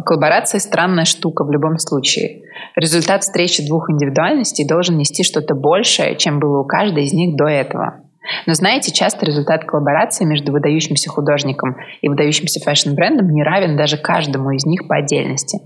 Коллаборация— 0.04 0.58
странная 0.60 1.04
штука 1.04 1.44
в 1.44 1.52
любом 1.52 1.78
случае. 1.78 2.42
Результат 2.74 3.22
встречи 3.22 3.66
двух 3.66 3.90
индивидуальностей 3.90 4.66
должен 4.66 4.96
нести 4.96 5.22
что-то 5.22 5.54
большее, 5.54 6.16
чем 6.16 6.40
было 6.40 6.60
у 6.60 6.64
каждой 6.64 7.04
из 7.04 7.12
них 7.12 7.36
до 7.36 7.46
этого. 7.46 8.00
Но 8.46 8.54
знаете, 8.54 8.92
часто 8.92 9.26
результат 9.26 9.64
коллаборации 9.64 10.24
между 10.24 10.52
выдающимся 10.52 11.10
художником 11.10 11.76
и 12.00 12.08
выдающимся 12.08 12.60
фэшн-брендом 12.60 13.28
не 13.28 13.42
равен 13.42 13.76
даже 13.76 13.98
каждому 13.98 14.52
из 14.52 14.64
них 14.64 14.86
по 14.88 14.96
отдельности. 14.96 15.58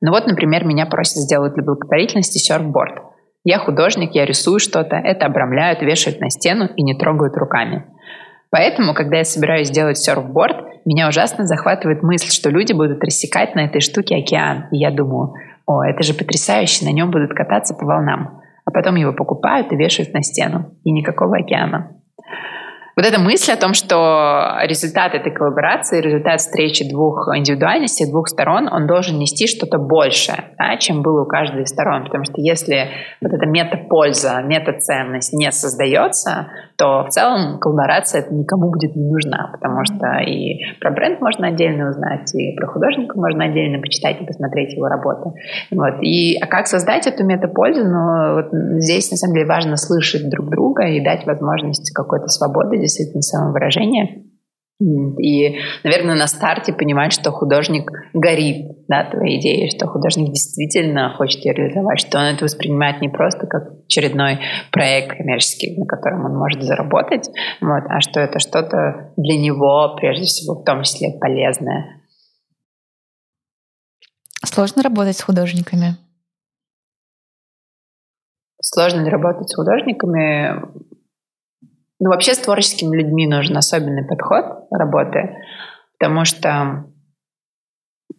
Ну 0.00 0.10
вот, 0.10 0.26
например, 0.26 0.64
меня 0.64 0.86
просят 0.86 1.16
сделать 1.16 1.54
для 1.54 1.64
благотворительности 1.64 2.38
серфборд— 2.38 3.02
я 3.44 3.58
художник, 3.58 4.14
я 4.14 4.24
рисую 4.24 4.58
что-то, 4.58 4.96
это 4.96 5.26
обрамляют, 5.26 5.82
вешают 5.82 6.20
на 6.20 6.30
стену 6.30 6.68
и 6.76 6.82
не 6.82 6.94
трогают 6.94 7.36
руками. 7.36 7.84
Поэтому, 8.50 8.94
когда 8.94 9.18
я 9.18 9.24
собираюсь 9.24 9.68
сделать 9.68 9.98
серфборд, 9.98 10.84
меня 10.84 11.08
ужасно 11.08 11.46
захватывает 11.46 12.02
мысль, 12.02 12.30
что 12.30 12.50
люди 12.50 12.72
будут 12.72 13.02
рассекать 13.02 13.54
на 13.54 13.60
этой 13.60 13.80
штуке 13.80 14.16
океан. 14.16 14.66
И 14.70 14.78
я 14.78 14.90
думаю, 14.90 15.34
о, 15.66 15.82
это 15.82 16.02
же 16.02 16.12
потрясающе, 16.12 16.84
на 16.84 16.92
нем 16.92 17.10
будут 17.10 17.32
кататься 17.32 17.74
по 17.74 17.86
волнам. 17.86 18.42
А 18.64 18.70
потом 18.70 18.96
его 18.96 19.12
покупают 19.12 19.72
и 19.72 19.76
вешают 19.76 20.12
на 20.12 20.22
стену. 20.22 20.74
И 20.84 20.92
никакого 20.92 21.38
океана 21.38 22.01
вот 22.96 23.06
эта 23.06 23.18
мысль 23.18 23.52
о 23.52 23.56
том, 23.56 23.74
что 23.74 24.58
результат 24.62 25.14
этой 25.14 25.32
коллаборации, 25.32 26.00
результат 26.00 26.40
встречи 26.40 26.88
двух 26.88 27.28
индивидуальностей, 27.34 28.10
двух 28.10 28.28
сторон, 28.28 28.68
он 28.70 28.86
должен 28.86 29.18
нести 29.18 29.46
что-то 29.46 29.78
большее, 29.78 30.54
да, 30.58 30.76
чем 30.76 31.02
было 31.02 31.22
у 31.22 31.26
каждой 31.26 31.62
из 31.62 31.70
сторон. 31.70 32.04
Потому 32.04 32.24
что 32.24 32.34
если 32.36 32.90
вот 33.20 33.32
эта 33.32 33.46
метапольза, 33.46 34.42
метаценность 34.42 35.32
не 35.32 35.50
создается, 35.52 36.48
то 36.76 37.04
в 37.04 37.10
целом 37.10 37.58
коллаборация 37.58 38.22
это 38.22 38.34
никому 38.34 38.70
будет 38.70 38.96
не 38.96 39.10
нужна, 39.10 39.50
потому 39.52 39.84
что 39.84 40.18
и 40.18 40.60
про 40.80 40.90
бренд 40.90 41.20
можно 41.20 41.48
отдельно 41.48 41.90
узнать, 41.90 42.34
и 42.34 42.54
про 42.56 42.66
художника 42.66 43.18
можно 43.18 43.44
отдельно 43.44 43.80
почитать 43.80 44.20
и 44.20 44.24
посмотреть 44.24 44.74
его 44.74 44.86
работы. 44.88 45.32
Вот. 45.70 46.02
И, 46.02 46.36
а 46.40 46.46
как 46.46 46.66
создать 46.66 47.06
эту 47.06 47.24
метапользу? 47.24 47.84
Ну, 47.84 48.34
вот 48.34 48.48
здесь, 48.80 49.10
на 49.10 49.16
самом 49.16 49.34
деле, 49.34 49.46
важно 49.46 49.76
слышать 49.76 50.28
друг 50.28 50.48
друга 50.50 50.84
и 50.84 51.04
дать 51.04 51.26
возможность 51.26 51.92
какой-то 51.92 52.28
свободы 52.28 52.78
действительно 52.78 53.22
самовыражения. 53.22 54.22
И, 55.18 55.58
наверное, 55.84 56.14
на 56.14 56.26
старте 56.26 56.72
понимать, 56.72 57.12
что 57.12 57.30
художник 57.30 57.90
горит 58.12 58.66
да, 58.88 59.04
твоей 59.04 59.38
идеей, 59.38 59.70
что 59.70 59.86
художник 59.86 60.30
действительно 60.30 61.14
хочет 61.16 61.44
ее 61.44 61.54
реализовать, 61.54 62.00
что 62.00 62.18
он 62.18 62.24
это 62.24 62.44
воспринимает 62.44 63.00
не 63.00 63.08
просто 63.08 63.46
как 63.46 63.72
очередной 63.86 64.40
проект 64.70 65.16
коммерческий, 65.16 65.78
на 65.78 65.86
котором 65.86 66.24
он 66.24 66.36
может 66.36 66.62
заработать, 66.62 67.28
вот, 67.60 67.84
а 67.88 68.00
что 68.00 68.20
это 68.20 68.38
что-то 68.38 69.12
для 69.16 69.38
него, 69.38 69.94
прежде 69.96 70.24
всего, 70.24 70.60
в 70.60 70.64
том 70.64 70.82
числе 70.82 71.10
полезное. 71.20 72.02
Сложно 74.44 74.82
работать 74.82 75.16
с 75.16 75.22
художниками? 75.22 75.96
Сложно 78.60 79.02
ли 79.02 79.10
работать 79.10 79.48
с 79.48 79.54
художниками? 79.54 80.91
Ну, 82.04 82.10
вообще 82.10 82.34
с 82.34 82.38
творческими 82.38 82.96
людьми 82.96 83.28
нужен 83.28 83.56
особенный 83.56 84.04
подход 84.04 84.66
работы, 84.72 85.36
потому 85.96 86.24
что 86.24 86.86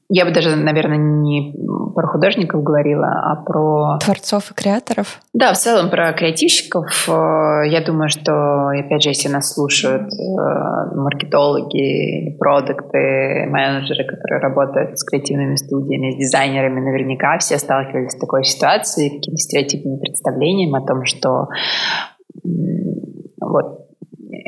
я 0.08 0.24
бы 0.24 0.32
даже, 0.32 0.56
наверное, 0.56 0.96
не 0.96 1.54
про 1.94 2.08
художников 2.08 2.64
говорила, 2.64 3.08
а 3.08 3.44
про... 3.44 3.98
Творцов 4.00 4.52
и 4.52 4.54
креаторов? 4.54 5.20
Да, 5.34 5.52
в 5.52 5.58
целом 5.58 5.90
про 5.90 6.14
креативщиков. 6.14 7.10
Э, 7.10 7.68
я 7.68 7.84
думаю, 7.86 8.08
что, 8.08 8.68
опять 8.68 9.04
же, 9.04 9.10
если 9.10 9.28
нас 9.28 9.54
слушают 9.54 10.04
э, 10.04 10.96
маркетологи, 10.96 12.38
продукты, 12.38 13.48
менеджеры, 13.50 14.06
которые 14.06 14.40
работают 14.40 14.98
с 14.98 15.04
креативными 15.04 15.56
студиями, 15.56 16.12
с 16.12 16.18
дизайнерами, 16.20 16.80
наверняка 16.80 17.38
все 17.40 17.58
сталкивались 17.58 18.14
с 18.14 18.20
такой 18.20 18.46
ситуацией, 18.46 19.10
каким-то 19.10 19.42
стереотипным 19.42 20.00
представлением 20.00 20.74
о 20.76 20.86
том, 20.86 21.04
что 21.04 21.50
вот 23.50 23.84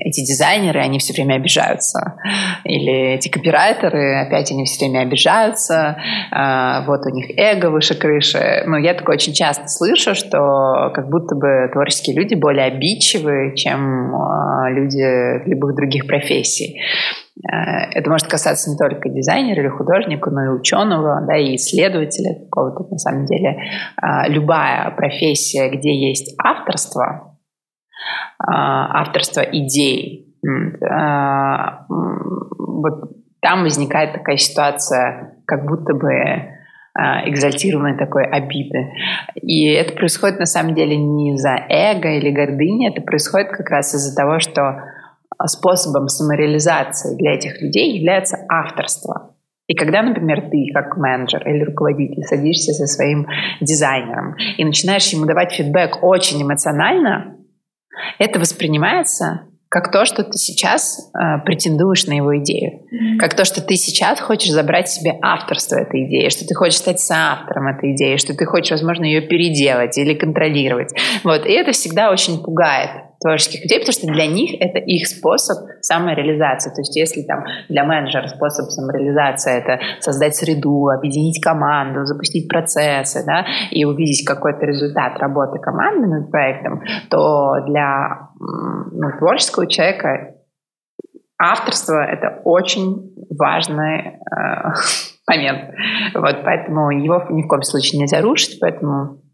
эти 0.05 0.21
дизайнеры, 0.21 0.79
они 0.79 0.99
все 0.99 1.13
время 1.13 1.35
обижаются. 1.35 2.15
Или 2.63 3.15
эти 3.15 3.29
копирайтеры, 3.29 4.21
опять 4.21 4.51
они 4.51 4.65
все 4.65 4.85
время 4.85 5.01
обижаются. 5.01 5.97
А, 6.31 6.85
вот 6.85 7.01
у 7.05 7.09
них 7.09 7.29
эго 7.37 7.69
выше 7.69 7.95
крыши. 7.95 8.63
Ну, 8.65 8.77
я 8.77 8.93
такое 8.93 9.15
очень 9.15 9.33
часто 9.33 9.67
слышу, 9.67 10.15
что 10.15 10.91
как 10.93 11.09
будто 11.09 11.35
бы 11.35 11.69
творческие 11.71 12.15
люди 12.15 12.35
более 12.35 12.65
обидчивы, 12.65 13.53
чем 13.55 14.15
а, 14.15 14.69
люди 14.69 15.47
любых 15.47 15.75
других 15.75 16.07
профессий. 16.07 16.81
А, 17.51 17.85
это 17.91 18.09
может 18.09 18.27
касаться 18.27 18.69
не 18.69 18.77
только 18.77 19.09
дизайнера 19.09 19.61
или 19.61 19.69
художника, 19.69 20.29
но 20.29 20.45
и 20.45 20.59
ученого, 20.59 21.21
да, 21.27 21.37
и 21.37 21.55
исследователя 21.55 22.35
какого-то, 22.45 22.91
на 22.91 22.97
самом 22.97 23.25
деле. 23.25 23.57
Любая 24.27 24.91
профессия, 24.91 25.69
где 25.69 25.93
есть 25.93 26.35
авторство, 26.43 27.24
а, 28.39 29.01
авторства 29.01 29.41
идей. 29.41 30.35
А, 30.89 31.85
вот 31.87 33.11
там 33.41 33.63
возникает 33.63 34.13
такая 34.13 34.37
ситуация, 34.37 35.37
как 35.45 35.65
будто 35.65 35.93
бы 35.93 36.11
а, 36.97 37.29
экзальтированной 37.29 37.97
такой 37.97 38.25
обиды. 38.25 38.91
И 39.41 39.67
это 39.71 39.93
происходит 39.93 40.39
на 40.39 40.45
самом 40.45 40.75
деле 40.75 40.95
не 40.95 41.33
из-за 41.33 41.55
эго 41.69 42.09
или 42.09 42.31
гордыни, 42.31 42.89
это 42.89 43.01
происходит 43.01 43.49
как 43.49 43.69
раз 43.69 43.93
из-за 43.93 44.15
того, 44.15 44.39
что 44.39 44.81
способом 45.47 46.07
самореализации 46.07 47.17
для 47.17 47.33
этих 47.33 47.61
людей 47.61 47.97
является 47.97 48.37
авторство. 48.49 49.35
И 49.67 49.73
когда, 49.73 50.03
например, 50.03 50.49
ты 50.49 50.71
как 50.73 50.95
менеджер 50.95 51.47
или 51.47 51.63
руководитель 51.63 52.23
садишься 52.23 52.71
со 52.73 52.85
своим 52.85 53.27
дизайнером 53.61 54.35
и 54.57 54.63
начинаешь 54.63 55.07
ему 55.11 55.25
давать 55.25 55.53
фидбэк 55.53 56.03
очень 56.03 56.41
эмоционально, 56.41 57.35
это 58.19 58.39
воспринимается 58.39 59.47
как 59.69 59.91
то, 59.91 60.05
что 60.05 60.23
ты 60.23 60.37
сейчас 60.37 61.11
э, 61.13 61.43
претендуешь 61.43 62.05
на 62.05 62.13
его 62.13 62.37
идею, 62.37 62.79
mm-hmm. 62.79 63.17
как 63.17 63.33
то, 63.33 63.43
что 63.43 63.61
ты 63.61 63.75
сейчас 63.75 64.21
хочешь 64.21 64.51
забрать 64.51 64.87
себе 64.87 65.17
авторство 65.21 65.75
этой 65.75 66.05
идеи, 66.05 66.29
что 66.29 66.47
ты 66.47 66.55
хочешь 66.55 66.77
стать 66.77 67.01
соавтором 67.01 67.67
этой 67.67 67.93
идеи, 67.93 68.15
что 68.15 68.33
ты 68.33 68.45
хочешь, 68.45 68.71
возможно, 68.71 69.03
ее 69.03 69.21
переделать 69.21 69.97
или 69.97 70.13
контролировать. 70.13 70.93
Вот. 71.23 71.45
И 71.45 71.51
это 71.51 71.73
всегда 71.73 72.09
очень 72.09 72.41
пугает 72.41 72.91
творческих 73.25 73.63
людей, 73.63 73.79
потому 73.79 73.93
что 73.93 74.05
для 74.05 74.27
них 74.27 74.53
это 74.61 74.77
их 74.77 75.07
способ 75.07 75.57
самореализации. 75.81 76.69
То 76.69 76.81
есть 76.81 76.95
если 76.95 77.23
там 77.23 77.43
для 77.69 77.83
менеджера 77.83 78.27
способ 78.27 78.69
самореализации— 78.69 79.57
это 79.57 79.79
создать 79.99 80.35
среду, 80.35 80.89
объединить 80.89 81.41
команду, 81.41 82.05
запустить 82.05 82.47
процессы 82.47 83.25
да, 83.25 83.43
и 83.71 83.83
увидеть 83.83 84.23
какой-то 84.27 84.67
результат 84.67 85.17
работы 85.17 85.57
команды 85.57 86.05
над 86.05 86.29
проектом, 86.29 86.83
то 87.09 87.55
для 87.65 88.29
ну, 88.39 89.17
творческого 89.17 89.65
человека 89.65 90.35
авторство— 91.41 91.99
это 92.05 92.41
очень 92.43 93.11
важный 93.39 93.99
э, 94.01 94.73
момент. 95.27 95.73
Вот, 96.13 96.43
поэтому 96.43 96.91
его 96.91 97.25
ни 97.31 97.41
в 97.41 97.47
коем 97.47 97.63
случае 97.63 98.01
нельзя 98.01 98.21
рушить, 98.21 98.59
поэтому 98.61 99.24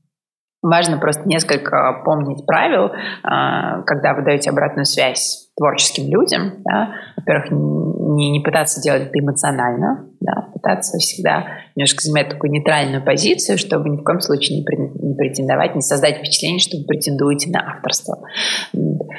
Важно 0.61 0.97
просто 0.97 1.27
несколько 1.27 2.01
помнить 2.05 2.45
правил, 2.45 2.91
а, 3.23 3.81
когда 3.81 4.13
вы 4.13 4.23
даете 4.23 4.51
обратную 4.51 4.85
связь 4.85 5.51
творческим 5.57 6.09
людям. 6.09 6.61
Да. 6.63 6.91
Во-первых, 7.17 7.51
не, 7.51 8.31
не 8.31 8.39
пытаться 8.39 8.81
делать 8.81 9.03
это 9.03 9.19
эмоционально, 9.19 10.07
да, 10.19 10.49
пытаться 10.53 10.97
всегда 10.97 11.45
немножко 11.75 12.01
занимать 12.01 12.29
такую 12.29 12.51
нейтральную 12.51 13.03
позицию, 13.03 13.57
чтобы 13.57 13.89
ни 13.89 13.97
в 13.97 14.03
коем 14.03 14.21
случае 14.21 14.59
не, 14.59 15.07
не 15.07 15.15
претендовать, 15.15 15.75
не 15.75 15.81
создать 15.81 16.17
впечатление, 16.17 16.59
что 16.59 16.77
вы 16.77 16.85
претендуете 16.85 17.49
на 17.51 17.59
авторство. 17.75 18.19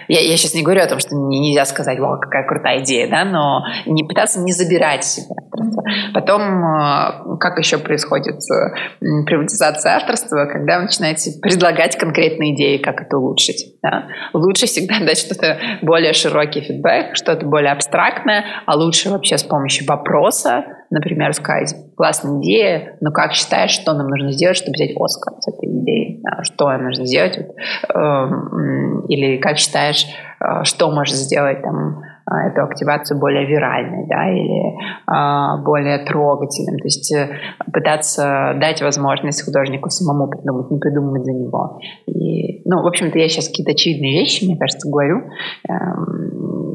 Я, 0.08 0.20
я 0.20 0.36
сейчас 0.36 0.54
не 0.54 0.62
говорю 0.62 0.82
о 0.82 0.86
том, 0.86 0.98
что 0.98 1.14
нельзя 1.14 1.64
сказать, 1.64 1.98
вау, 1.98 2.18
какая 2.20 2.46
крутая 2.46 2.80
идея, 2.82 3.08
да, 3.08 3.24
но 3.24 3.64
не 3.86 4.04
пытаться 4.04 4.40
не 4.40 4.52
забирать 4.52 5.04
себя 5.04 5.34
авторство. 5.52 5.82
Потом, 6.14 6.42
э, 6.42 7.36
как 7.38 7.58
еще 7.58 7.78
происходит 7.78 8.36
э, 8.50 9.24
приватизация 9.24 9.96
авторства, 9.96 10.46
когда 10.46 10.78
вы 10.78 10.84
начинаете 10.84 11.32
предлагать 11.40 11.96
конкретные 11.96 12.54
идеи, 12.54 12.78
как 12.78 13.00
это 13.02 13.18
улучшить. 13.18 13.76
Да? 13.82 14.06
Лучше 14.32 14.66
всегда 14.66 15.00
дать 15.00 15.18
что-то 15.18 15.58
более 15.82 16.12
широкий 16.12 16.60
фидбэк, 16.60 17.16
что-то 17.16 17.46
более 17.46 17.72
абстрактное, 17.72 18.44
а 18.66 18.76
лучше 18.76 19.10
вообще 19.10 19.38
с 19.38 19.44
помощью 19.44 19.86
вопроса, 19.86 20.64
например, 20.92 21.32
сказать, 21.32 21.74
классная 21.96 22.38
идея, 22.40 22.96
но 23.00 23.10
как 23.10 23.32
считаешь, 23.32 23.70
что 23.70 23.94
нам 23.94 24.08
нужно 24.08 24.30
сделать, 24.32 24.56
чтобы 24.56 24.74
взять 24.74 24.92
Оскар 24.94 25.34
с 25.40 25.48
этой 25.48 25.68
идеей? 25.68 26.22
Что 26.42 26.70
нужно 26.76 27.06
сделать? 27.06 27.38
Эм, 27.94 29.06
или 29.06 29.38
как 29.38 29.56
считаешь, 29.56 30.06
э, 30.40 30.64
что 30.64 30.90
может 30.90 31.14
сделать 31.14 31.62
там 31.62 32.02
а, 32.24 32.48
эту 32.48 32.62
активацию 32.62 33.18
более 33.18 33.46
виральной, 33.46 34.06
да, 34.06 34.30
или 34.30 34.76
а, 35.06 35.56
более 35.58 35.98
трогательным. 35.98 36.78
То 36.78 36.84
есть 36.84 37.12
э, 37.12 37.30
пытаться 37.72 38.54
дать 38.60 38.80
возможность 38.80 39.44
художнику 39.44 39.90
самому 39.90 40.28
придумать, 40.28 40.70
не 40.70 40.78
придумывать 40.78 41.24
за 41.24 41.32
него. 41.32 41.80
И, 42.06 42.62
ну, 42.68 42.82
в 42.82 42.86
общем-то, 42.86 43.18
я 43.18 43.28
сейчас 43.28 43.48
какие-то 43.48 43.72
очевидные 43.72 44.20
вещи, 44.20 44.44
мне 44.44 44.56
кажется, 44.56 44.88
говорю. 44.88 45.22
Эм, 45.68 46.71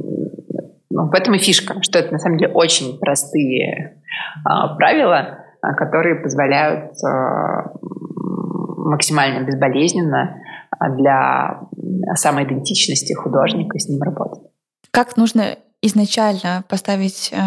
ну, 0.89 1.09
в 1.09 1.13
этом 1.13 1.33
и 1.35 1.39
фишка, 1.39 1.81
что 1.81 1.99
это 1.99 2.11
на 2.13 2.19
самом 2.19 2.37
деле 2.37 2.53
очень 2.53 2.97
простые 2.99 4.01
а, 4.45 4.75
правила, 4.75 5.39
которые 5.61 6.15
позволяют 6.15 6.93
максимально 8.87 9.45
безболезненно 9.45 10.41
для 10.97 11.61
самоидентичности 12.15 13.13
художника 13.13 13.77
с 13.77 13.89
ним 13.89 14.01
работать. 14.01 14.49
Как 14.91 15.17
нужно 15.17 15.57
изначально 15.81 16.63
поставить 16.67 17.31
э, 17.31 17.37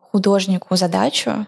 художнику 0.00 0.76
задачу 0.76 1.46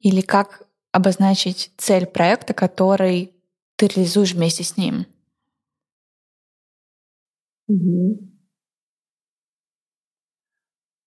или 0.00 0.20
как 0.20 0.62
обозначить 0.92 1.72
цель 1.76 2.06
проекта, 2.06 2.54
который 2.54 3.32
ты 3.76 3.86
реализуешь 3.86 4.34
вместе 4.34 4.64
с 4.64 4.76
ним? 4.76 5.06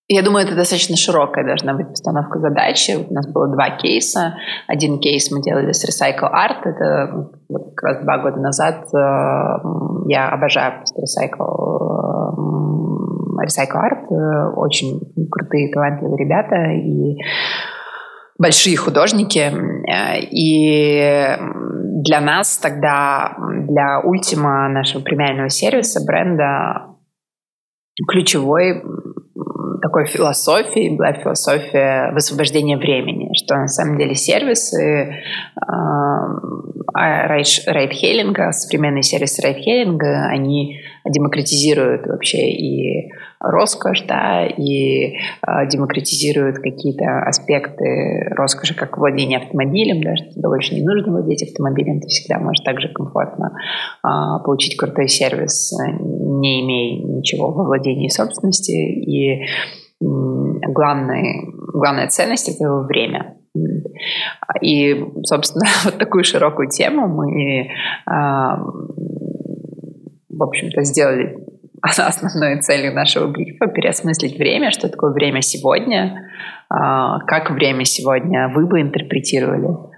Я 0.08 0.22
думаю, 0.22 0.46
это 0.46 0.56
достаточно 0.56 0.96
широкая 0.96 1.44
должна 1.44 1.74
быть 1.74 1.88
постановка 1.88 2.40
задачи. 2.40 2.92
У 3.10 3.12
нас 3.12 3.28
было 3.28 3.48
два 3.48 3.72
кейса. 3.72 4.36
Один 4.68 5.00
кейс 5.00 5.32
мы 5.32 5.42
делали 5.42 5.72
с 5.72 5.84
Recycle 5.84 6.32
Art. 6.32 6.62
Это 6.64 7.32
вот 7.50 7.74
как 7.76 7.84
раз 7.84 8.04
два 8.04 8.20
года 8.20 8.40
назад. 8.40 8.86
Э, 8.94 9.58
я 10.08 10.30
обожаю 10.30 10.78
просто 10.78 11.02
Recycle 11.02 12.06
Recycle 13.46 13.82
Art, 13.82 14.06
э, 14.12 14.54
очень 14.56 15.00
крутые, 15.30 15.72
талантливые 15.74 16.18
ребята 16.24 16.56
и 16.72 17.18
большие 18.38 18.78
художники. 18.78 19.40
Э, 19.40 20.20
и 20.20 21.36
для 22.04 22.22
нас 22.22 22.58
тогда, 22.58 23.36
для 23.68 24.02
Ультима, 24.02 24.70
нашего 24.70 25.02
премиального 25.02 25.50
сервиса, 25.50 26.06
бренда, 26.06 26.96
ключевой 28.08 28.84
такой 29.86 30.08
философией 30.08 30.98
была 30.98 31.14
философия 31.14 32.12
высвобождения 32.12 32.76
времени, 32.76 33.30
что 33.36 33.56
на 33.56 33.68
самом 33.68 34.00
деле 34.00 34.16
сервисы 34.16 35.22
рейд-хейлинга, 36.96 38.50
э, 38.50 38.52
современные 38.52 39.04
сервисы 39.04 39.42
рейд-хейлинга, 39.42 40.28
они 40.28 40.80
демократизируют 41.06 42.08
вообще 42.08 42.52
и 42.52 43.12
роскошь, 43.40 44.04
да, 44.08 44.46
и 44.46 45.14
э, 45.14 45.16
демократизируют 45.70 46.58
какие-то 46.58 47.20
аспекты 47.20 48.28
роскоши, 48.32 48.74
как 48.76 48.98
владение 48.98 49.40
автомобилем, 49.40 50.02
да, 50.02 50.16
что 50.16 50.32
тебе 50.32 50.48
больше 50.48 50.76
не 50.76 50.82
нужно 50.82 51.12
владеть 51.12 51.44
автомобилем, 51.44 52.00
ты 52.00 52.08
всегда 52.08 52.40
можешь 52.40 52.64
также 52.64 52.90
комфортно 52.90 53.52
э, 54.04 54.08
получить 54.44 54.78
крутой 54.78 55.08
сервис, 55.08 55.74
не 56.00 56.62
имея 56.66 57.04
ничего 57.04 57.52
во 57.52 57.66
владении 57.66 58.10
собственности, 58.10 58.72
и 58.72 59.44
э, 59.44 59.46
главный, 60.00 61.44
главная 61.74 62.08
ценность— 62.08 62.50
это 62.56 62.70
время. 62.80 63.36
И, 64.62 65.06
собственно, 65.24 65.66
вот 65.86 65.98
такую 65.98 66.24
широкую 66.24 66.70
тему 66.70 67.08
мы, 67.08 67.62
э, 67.62 67.70
в 70.30 70.44
общем-то, 70.44 70.84
сделали 70.84 71.38
основной 71.82 72.62
целью 72.62 72.94
нашего 72.94 73.28
брифа 73.28 73.68
переосмыслить 73.68 74.38
время, 74.38 74.72
что 74.72 74.90
такое 74.90 75.12
время 75.12 75.42
сегодня, 75.42 76.30
а, 76.70 77.20
как 77.20 77.52
время 77.52 77.86
сегодня 77.86 78.50
вы 78.50 78.66
бы 78.66 78.82
интерпретировали. 78.82 79.95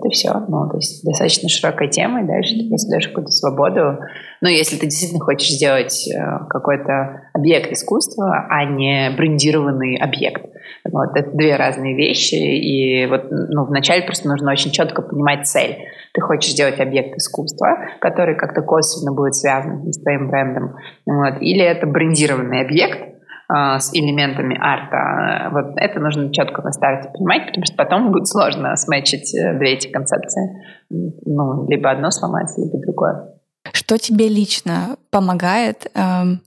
Это 0.00 0.08
все. 0.10 0.32
Ну, 0.48 0.68
то 0.68 0.76
есть 0.76 1.04
достаточно 1.04 1.48
широкая 1.48 1.88
тема, 1.88 2.22
и 2.22 2.26
дальше 2.26 2.54
ты 2.56 2.68
просто 2.68 2.90
даешь 2.90 3.08
какую-то 3.08 3.30
свободу. 3.30 3.98
Ну, 4.40 4.48
если 4.48 4.76
ты 4.76 4.86
действительно 4.86 5.22
хочешь 5.22 5.50
сделать 5.50 6.08
э, 6.08 6.46
какой-то 6.48 7.28
объект 7.34 7.70
искусства, 7.70 8.46
а 8.48 8.64
не 8.64 9.10
брендированный 9.16 9.96
объект. 9.96 10.46
Вот, 10.90 11.14
это 11.14 11.30
две 11.36 11.56
разные 11.56 11.94
вещи, 11.94 12.34
и 12.34 13.06
вот 13.06 13.26
ну, 13.30 13.66
вначале 13.66 14.02
просто 14.02 14.28
нужно 14.28 14.50
очень 14.50 14.70
четко 14.70 15.02
понимать 15.02 15.46
цель. 15.46 15.76
Ты 16.14 16.20
хочешь 16.22 16.52
сделать 16.52 16.80
объект 16.80 17.16
искусства, 17.16 17.76
который 18.00 18.34
как-то 18.36 18.62
косвенно 18.62 19.12
будет 19.12 19.34
связан 19.34 19.92
с 19.92 20.00
твоим 20.00 20.30
брендом, 20.30 20.76
вот, 21.04 21.42
или 21.42 21.62
это 21.62 21.86
брендированный 21.86 22.62
объект, 22.62 23.19
с 23.52 23.92
элементами 23.94 24.56
арта. 24.60 25.50
Вот 25.52 25.74
это 25.76 25.98
нужно 25.98 26.32
четко 26.32 26.62
на 26.62 26.72
старте 26.72 27.10
понимать, 27.10 27.46
потому 27.46 27.64
что 27.64 27.74
потом 27.76 28.12
будет 28.12 28.28
сложно 28.28 28.76
сметчить 28.76 29.34
э, 29.34 29.58
две 29.58 29.74
эти 29.74 29.88
концепции. 29.88 30.64
Ну, 30.88 31.68
либо 31.68 31.90
одно 31.90 32.10
сломается, 32.10 32.60
либо 32.60 32.78
другое. 32.78 33.34
Что 33.72 33.98
тебе 33.98 34.28
лично 34.28 34.96
помогает 35.10 35.90
эм, 35.94 36.40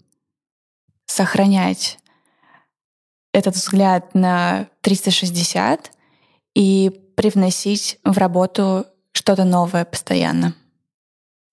сохранять 1.05 1.99
этот 3.33 3.55
взгляд 3.55 4.13
на 4.13 4.67
360 4.81 5.91
и 6.55 6.91
привносить 7.15 7.99
в 8.03 8.17
работу 8.17 8.85
что-то 9.11 9.43
новое 9.43 9.85
постоянно? 9.85 10.53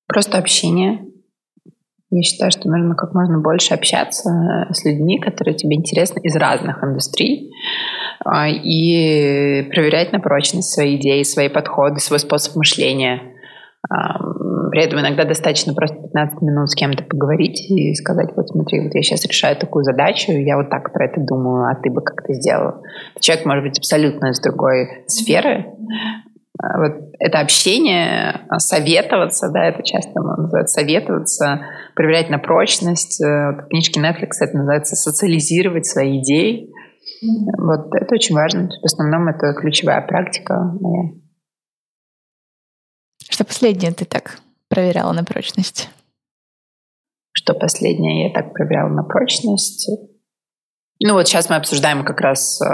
Просто 0.07 0.38
общение. 0.38 1.05
Я 2.11 2.22
считаю, 2.22 2.50
что 2.50 2.68
нужно 2.68 2.96
как 2.96 3.14
можно 3.14 3.38
больше 3.38 3.74
общаться 3.74 4.66
с 4.72 4.84
людьми, 4.84 5.20
которые 5.20 5.54
тебе 5.54 5.76
интересны 5.76 6.20
из 6.20 6.34
разных 6.34 6.82
индустрий, 6.82 7.52
а, 8.24 8.48
и 8.48 9.62
проверять 9.70 10.12
на 10.12 10.18
прочность 10.18 10.72
свои 10.72 10.96
идеи, 10.96 11.22
свои 11.22 11.48
подходы, 11.48 12.00
свой 12.00 12.18
способ 12.18 12.56
мышления. 12.56 13.22
При 14.70 14.84
этом 14.84 15.00
иногда 15.00 15.24
достаточно 15.24 15.74
просто 15.74 15.96
15 15.96 16.42
минут 16.42 16.70
с 16.70 16.74
кем-то 16.74 17.02
поговорить 17.04 17.61
и 17.70 17.94
сказать, 17.94 18.30
вот 18.36 18.48
смотри, 18.48 18.80
вот 18.80 18.94
я 18.94 19.02
сейчас 19.02 19.24
решаю 19.24 19.56
такую 19.56 19.84
задачу, 19.84 20.32
я 20.32 20.56
вот 20.56 20.70
так 20.70 20.92
про 20.92 21.06
это 21.06 21.20
думаю, 21.20 21.64
а 21.64 21.74
ты 21.74 21.90
бы 21.90 22.02
как 22.02 22.24
то 22.24 22.32
сделал. 22.32 22.82
Человек 23.18 23.46
может 23.46 23.64
быть 23.64 23.78
абсолютно 23.78 24.28
из 24.28 24.40
другой 24.40 25.04
сферы. 25.06 25.66
Вот 26.59 27.14
это 27.18 27.40
общение, 27.40 28.46
советоваться, 28.59 29.51
да, 29.51 29.66
это 29.66 29.82
часто 29.82 30.20
называют 30.20 30.68
советоваться, 30.68 31.66
проверять 31.94 32.28
на 32.28 32.38
прочность. 32.38 33.22
Э, 33.22 33.53
вот 33.53 33.64
в 33.64 33.68
книжке 33.68 34.01
Netflix 34.01 34.32
это 34.40 34.57
называется 34.57 34.96
социализировать 34.96 35.86
свои 35.86 36.20
идеи. 36.20 36.70
Вот 37.57 37.94
это 37.94 38.14
очень 38.14 38.34
важно. 38.34 38.68
В 38.68 38.84
основном 38.84 39.28
это 39.28 39.55
ключевая 39.55 40.07
практика 40.07 40.55
моя. 40.80 41.12
Что 43.30 43.44
последнее 43.44 43.92
ты 43.92 44.05
так 44.05 44.38
проверяла 44.68 45.12
на 45.12 45.24
прочность? 45.24 45.88
Что 47.32 47.55
последнее 47.55 48.28
я 48.28 48.34
так 48.34 48.53
проверяла 48.53 48.88
на 48.88 49.05
прочность? 49.05 49.88
Ну 51.03 51.14
вот 51.14 51.26
сейчас 51.26 51.48
мы 51.48 51.57
обсуждаем 51.57 52.05
как 52.05 52.20
раз, 52.20 52.61
э, 52.61 52.66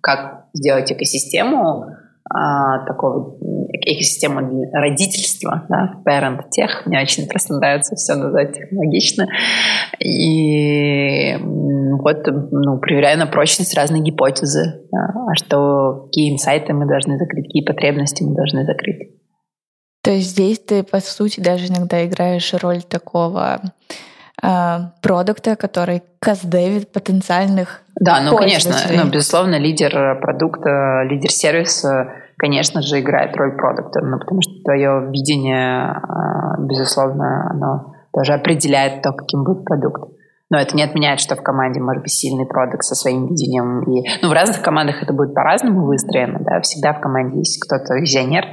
как 0.00 0.48
сделать 0.52 0.92
экосистему 0.92 1.86
э, 2.30 2.86
такого 2.86 3.36
экосистему 3.72 4.70
родительства, 4.72 5.66
да, 5.68 6.00
parent 6.06 6.48
тех. 6.50 6.86
Мне 6.86 7.00
очень 7.00 7.28
просто 7.28 7.54
нравится 7.54 7.96
все 7.96 8.14
назвать 8.14 8.54
технологично. 8.54 9.26
И 9.98 11.36
вот, 11.40 12.26
ну, 12.26 12.78
проверяю 12.78 13.18
на 13.18 13.26
прочность 13.26 13.76
разные 13.76 14.02
гипотезы. 14.02 14.86
Да, 14.92 15.12
а 15.30 15.34
что, 15.34 16.04
какие 16.06 16.32
инсайты 16.32 16.72
мы 16.72 16.86
должны 16.86 17.18
закрыть, 17.18 17.46
какие 17.46 17.64
потребности 17.64 18.22
мы 18.22 18.34
должны 18.34 18.64
закрыть. 18.64 19.10
То 20.02 20.10
есть 20.10 20.30
здесь 20.30 20.58
ты, 20.58 20.82
по 20.82 21.00
сути, 21.00 21.40
даже 21.40 21.68
иногда 21.68 22.04
играешь 22.04 22.52
роль 22.54 22.82
такого 22.82 23.62
э, 24.42 24.78
продукта, 25.00 25.56
который 25.56 26.02
каздевит 26.18 26.92
потенциальных 26.92 27.83
Да, 28.00 28.20
ну, 28.20 28.36
конечно, 28.36 28.72
ну, 28.90 29.10
безусловно, 29.10 29.58
лидер 29.58 30.18
продукта, 30.20 31.02
лидер 31.04 31.30
сервиса, 31.30 32.08
конечно 32.36 32.82
же, 32.82 33.00
играет 33.00 33.36
роль 33.36 33.56
продукта, 33.56 34.00
ну, 34.02 34.18
потому 34.18 34.42
что 34.42 34.52
твое 34.64 35.08
видение, 35.10 35.94
э, 35.96 36.62
безусловно, 36.62 37.50
оно 37.50 37.94
тоже 38.12 38.32
определяет 38.32 39.02
то, 39.02 39.12
каким 39.12 39.44
будет 39.44 39.64
продукт. 39.64 40.10
Но 40.50 40.58
это 40.58 40.76
не 40.76 40.82
отменяет, 40.82 41.20
что 41.20 41.36
в 41.36 41.42
команде 41.42 41.80
может 41.80 42.02
быть 42.02 42.12
сильный 42.12 42.46
продукт 42.46 42.84
со 42.84 42.94
своим 42.94 43.28
видением. 43.28 43.82
И, 43.84 44.06
ну, 44.22 44.28
в 44.28 44.32
разных 44.32 44.60
командах 44.60 45.02
это 45.02 45.12
будет 45.12 45.34
по-разному 45.34 45.86
выстроено, 45.86 46.38
да, 46.40 46.60
всегда 46.60 46.92
в 46.92 47.00
команде 47.00 47.38
есть 47.38 47.64
кто-то 47.64 47.94
визионер, 47.94 48.44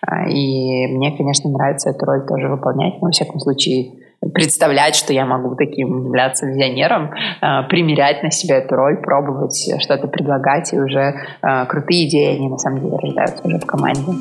а, 0.00 0.26
и 0.28 0.86
мне, 0.86 1.16
конечно, 1.16 1.50
нравится 1.50 1.90
эту 1.90 2.04
роль 2.06 2.26
тоже 2.26 2.48
выполнять, 2.48 2.94
но, 3.00 3.08
во 3.08 3.10
всяком 3.10 3.40
случае, 3.40 4.03
представлять, 4.32 4.94
что 4.94 5.12
я 5.12 5.26
могу 5.26 5.54
таким 5.56 6.06
являться 6.06 6.46
визионером, 6.46 7.10
а, 7.40 7.64
примерять 7.64 8.22
на 8.22 8.30
себя 8.30 8.58
эту 8.58 8.74
роль, 8.74 8.98
пробовать 8.98 9.74
что-то 9.80 10.08
предлагать, 10.08 10.72
и 10.72 10.78
уже 10.78 11.14
а, 11.42 11.66
крутые 11.66 12.08
идеи, 12.08 12.36
они 12.36 12.48
на 12.48 12.58
самом 12.58 12.80
деле 12.80 12.96
рождаются 12.96 13.46
уже 13.46 13.58
в 13.58 13.66
команде. 13.66 14.12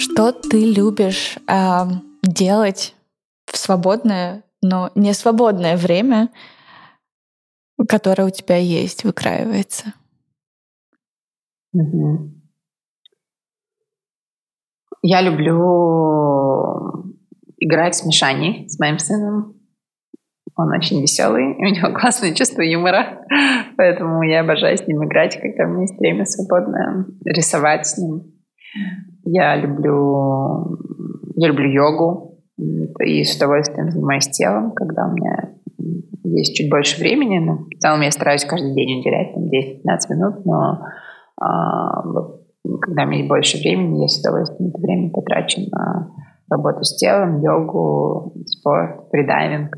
Что 0.00 0.32
ты 0.32 0.72
любишь 0.72 1.38
э, 1.48 1.80
делать 2.22 2.94
в 3.46 3.56
свободное, 3.56 4.42
но 4.60 4.90
не 4.94 5.14
свободное 5.14 5.76
время, 5.76 6.28
которое 7.88 8.24
у 8.24 8.30
тебя 8.30 8.56
есть, 8.56 9.04
выкраивается? 9.04 9.94
Угу. 11.72 12.41
Я 15.02 15.20
люблю 15.20 16.72
играть 17.58 17.96
с 17.96 18.06
Мишаней, 18.06 18.68
с 18.68 18.78
моим 18.78 18.98
сыном. 18.98 19.54
Он 20.56 20.68
очень 20.76 21.00
веселый, 21.00 21.56
у 21.56 21.64
него 21.64 21.92
классное 21.98 22.34
чувство 22.34 22.62
юмора, 22.62 23.24
поэтому 23.76 24.22
я 24.22 24.40
обожаю 24.40 24.76
с 24.76 24.86
ним 24.86 25.04
играть, 25.04 25.40
когда 25.40 25.64
у 25.64 25.68
меня 25.68 25.82
есть 25.82 25.98
время 25.98 26.24
свободное, 26.24 27.06
рисовать 27.24 27.86
с 27.86 27.98
ним. 27.98 28.32
Я 29.24 29.56
люблю, 29.56 30.78
я 31.36 31.48
люблю 31.48 31.70
йогу 31.70 32.38
и 33.00 33.24
с 33.24 33.36
удовольствием 33.36 33.90
занимаюсь 33.90 34.28
телом, 34.28 34.72
когда 34.72 35.06
у 35.06 35.12
меня 35.12 35.54
есть 36.24 36.54
чуть 36.54 36.70
больше 36.70 37.00
времени. 37.00 37.38
Но 37.38 37.66
в 37.74 37.78
целом 37.78 38.02
я 38.02 38.10
стараюсь 38.10 38.44
каждый 38.44 38.74
день 38.74 39.00
уделять 39.00 39.34
там, 39.34 39.44
10-15 39.44 40.16
минут, 40.16 40.44
но 40.44 40.86
а, 41.40 42.02
вот, 42.06 42.41
когда 42.64 43.04
у 43.04 43.06
меня 43.06 43.18
есть 43.18 43.28
больше 43.28 43.58
времени, 43.58 44.02
я 44.02 44.08
с 44.08 44.20
удовольствием 44.20 44.70
это 44.70 44.80
время 44.80 45.10
потрачу 45.10 45.60
на 45.70 46.14
работу 46.48 46.84
с 46.84 46.96
телом, 46.96 47.42
йогу, 47.42 48.34
спорт, 48.46 49.08
фридайвинг. 49.10 49.76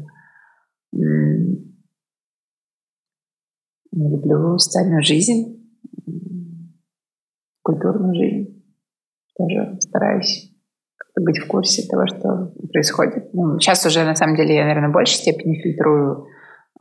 Люблю 3.93 4.59
социальную 4.59 5.03
жизнь, 5.03 5.64
культурную 7.62 8.14
жизнь 8.14 8.64
тоже 9.37 9.76
стараюсь 9.80 10.51
быть 11.20 11.39
в 11.39 11.47
курсе 11.47 11.87
того, 11.89 12.07
что 12.07 12.53
происходит. 12.72 13.32
Ну, 13.32 13.59
сейчас 13.59 13.87
уже, 13.87 14.05
на 14.05 14.16
самом 14.16 14.37
деле, 14.37 14.57
я, 14.57 14.64
наверное, 14.64 14.91
в 14.91 14.93
большей 14.93 15.14
степени 15.14 15.61
фильтрую 15.62 16.26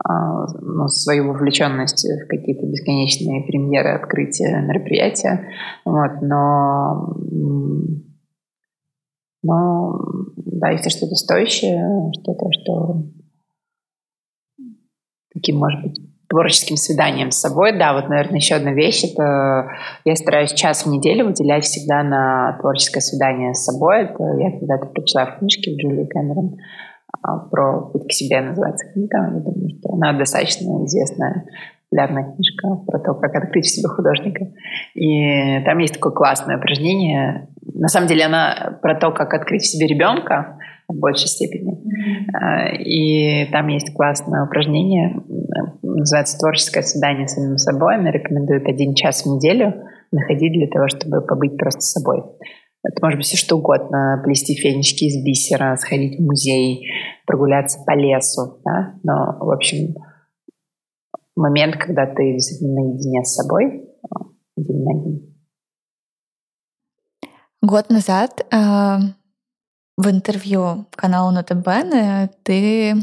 ну, 0.06 0.88
свою 0.88 1.28
вовлеченность 1.28 2.04
в 2.04 2.26
какие-то 2.28 2.66
бесконечные 2.66 3.42
премьеры, 3.42 3.90
открытия, 3.90 4.60
мероприятия. 4.60 5.48
Вот, 5.84 6.20
но, 6.20 7.16
но 9.42 9.98
да, 10.36 10.70
если 10.70 10.90
что-то 10.90 11.14
стоящее, 11.14 12.10
что-то, 12.20 12.46
что 12.52 13.02
таким, 15.32 15.56
может 15.56 15.82
быть, 15.82 15.98
творческим 16.28 16.76
свиданием 16.76 17.30
с 17.30 17.38
собой. 17.38 17.78
Да, 17.78 17.94
вот, 17.94 18.08
наверное, 18.08 18.38
еще 18.38 18.56
одна 18.56 18.72
вещь, 18.72 19.04
это 19.04 19.68
я 20.04 20.16
стараюсь 20.16 20.52
час 20.52 20.84
в 20.84 20.88
неделю 20.88 21.26
выделять 21.26 21.64
всегда 21.64 22.02
на 22.02 22.58
творческое 22.60 23.00
свидание 23.00 23.54
с 23.54 23.64
собой. 23.64 24.04
Это 24.04 24.22
я 24.38 24.50
когда-то 24.58 24.86
прочла 24.86 25.26
в 25.26 25.38
книжке 25.38 25.76
Джулии 25.76 26.06
Кэмерон 26.06 26.56
а, 26.56 26.93
про 27.50 27.82
«Путь 27.92 28.08
к 28.08 28.12
себе» 28.12 28.40
называется 28.40 28.92
книга. 28.92 29.18
Я 29.34 29.40
думаю, 29.40 29.70
что 29.78 29.92
она 29.94 30.12
достаточно 30.12 30.84
известная 30.84 31.44
популярная 31.94 32.34
книжка 32.34 32.76
про 32.86 32.98
то, 32.98 33.14
как 33.14 33.34
открыть 33.36 33.66
в 33.66 33.70
себе 33.70 33.88
художника. 33.88 34.46
И 34.94 35.62
там 35.64 35.78
есть 35.78 35.94
такое 35.94 36.12
классное 36.12 36.58
упражнение. 36.58 37.48
На 37.72 37.88
самом 37.88 38.08
деле 38.08 38.24
она 38.24 38.78
про 38.82 38.94
то, 38.96 39.12
как 39.12 39.32
открыть 39.34 39.62
в 39.62 39.70
себе 39.70 39.86
ребенка 39.86 40.58
в 40.88 40.98
большей 40.98 41.28
степени. 41.28 41.72
Mm-hmm. 41.72 42.76
И 42.78 43.50
там 43.50 43.68
есть 43.68 43.94
классное 43.94 44.44
упражнение, 44.44 45.16
называется 45.82 46.38
«Творческое 46.38 46.82
свидание 46.82 47.26
с 47.26 47.34
самим 47.34 47.56
собой». 47.58 47.96
Она 47.96 48.10
рекомендует 48.10 48.66
один 48.66 48.94
час 48.94 49.22
в 49.22 49.26
неделю 49.26 49.74
находить 50.12 50.52
для 50.52 50.66
того, 50.68 50.88
чтобы 50.88 51.22
побыть 51.22 51.56
просто 51.56 51.80
собой. 51.80 52.22
Это 52.84 53.00
может 53.02 53.18
быть 53.18 53.26
все 53.26 53.36
что 53.36 53.56
угодно. 53.56 54.20
Плести 54.22 54.54
фенечки 54.54 55.04
из 55.04 55.24
бисера, 55.24 55.76
сходить 55.76 56.18
в 56.18 56.22
музей, 56.22 56.86
прогуляться 57.26 57.82
по 57.84 57.92
лесу. 57.92 58.60
Да? 58.64 58.94
Но, 59.02 59.38
в 59.40 59.50
общем, 59.50 59.94
момент, 61.34 61.76
когда 61.76 62.06
ты 62.06 62.34
действительно 62.34 62.82
наедине 62.82 63.24
с 63.24 63.34
собой, 63.34 63.88
один 64.56 64.84
на 64.84 64.90
один. 64.90 65.34
Год 67.62 67.88
назад 67.88 68.46
э, 68.52 68.56
в 69.96 70.10
интервью 70.10 70.86
каналу 70.90 71.30
Нотабен 71.30 72.28
ты 72.42 72.94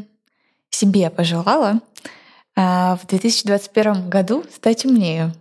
себе 0.69 1.09
пожелала 1.09 1.79
э, 2.55 2.61
в 2.95 3.01
2021 3.07 4.09
году 4.09 4.43
стать 4.53 4.85
умнее. 4.85 5.33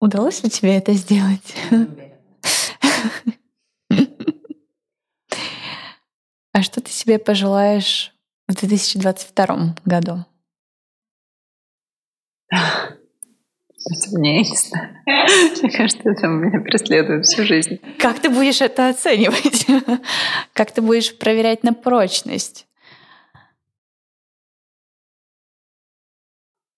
Удалось 0.00 0.44
ли 0.44 0.50
тебе 0.50 0.76
это 0.76 0.92
сделать? 0.92 1.56
А 6.52 6.62
что 6.62 6.82
ты 6.82 6.90
себе 6.90 7.18
пожелаешь 7.18 8.14
в 8.46 8.54
2022 8.54 9.76
году? 9.84 10.24
Мне 14.12 14.40
не 14.40 14.56
знаю. 14.56 14.96
Мне 15.06 15.70
кажется, 15.70 16.10
это 16.10 16.26
меня 16.26 16.60
преследует 16.60 17.24
всю 17.24 17.44
жизнь. 17.44 17.80
Как 17.98 18.20
ты 18.20 18.28
будешь 18.28 18.60
это 18.60 18.90
оценивать? 18.90 19.66
Как 20.52 20.70
ты 20.72 20.82
будешь 20.82 21.16
проверять 21.18 21.64
на 21.64 21.72
прочность? 21.72 22.66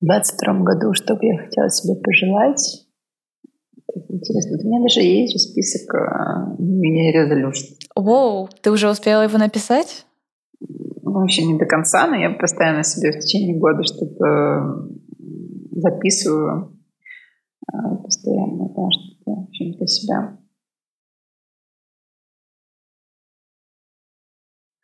В 0.00 0.06
22 0.06 0.54
году 0.60 0.94
что 0.94 1.14
бы 1.16 1.26
я 1.26 1.38
хотела 1.38 1.68
себе 1.68 2.00
пожелать? 2.00 2.86
Интересно, 4.08 4.58
у 4.58 4.66
меня 4.66 4.82
даже 4.82 5.00
есть 5.00 5.50
список 5.50 5.94
мини 6.58 7.12
резолюшн. 7.12 7.74
Воу, 7.94 8.48
ты 8.60 8.70
уже 8.70 8.90
успела 8.90 9.22
его 9.22 9.38
написать? 9.38 10.06
Ну, 10.60 11.24
еще 11.24 11.44
не 11.44 11.58
до 11.58 11.66
конца, 11.66 12.06
но 12.06 12.16
я 12.16 12.30
постоянно 12.30 12.82
себе 12.82 13.12
в 13.12 13.20
течение 13.20 13.56
года 13.56 13.84
что-то 13.84 14.88
записываю 15.70 16.76
а, 17.72 17.96
постоянно, 17.96 18.68
да, 18.74 18.90
что-то 18.90 19.30
в 19.30 19.42
общем 19.44 19.72
для 19.72 19.86
себя. 19.86 20.38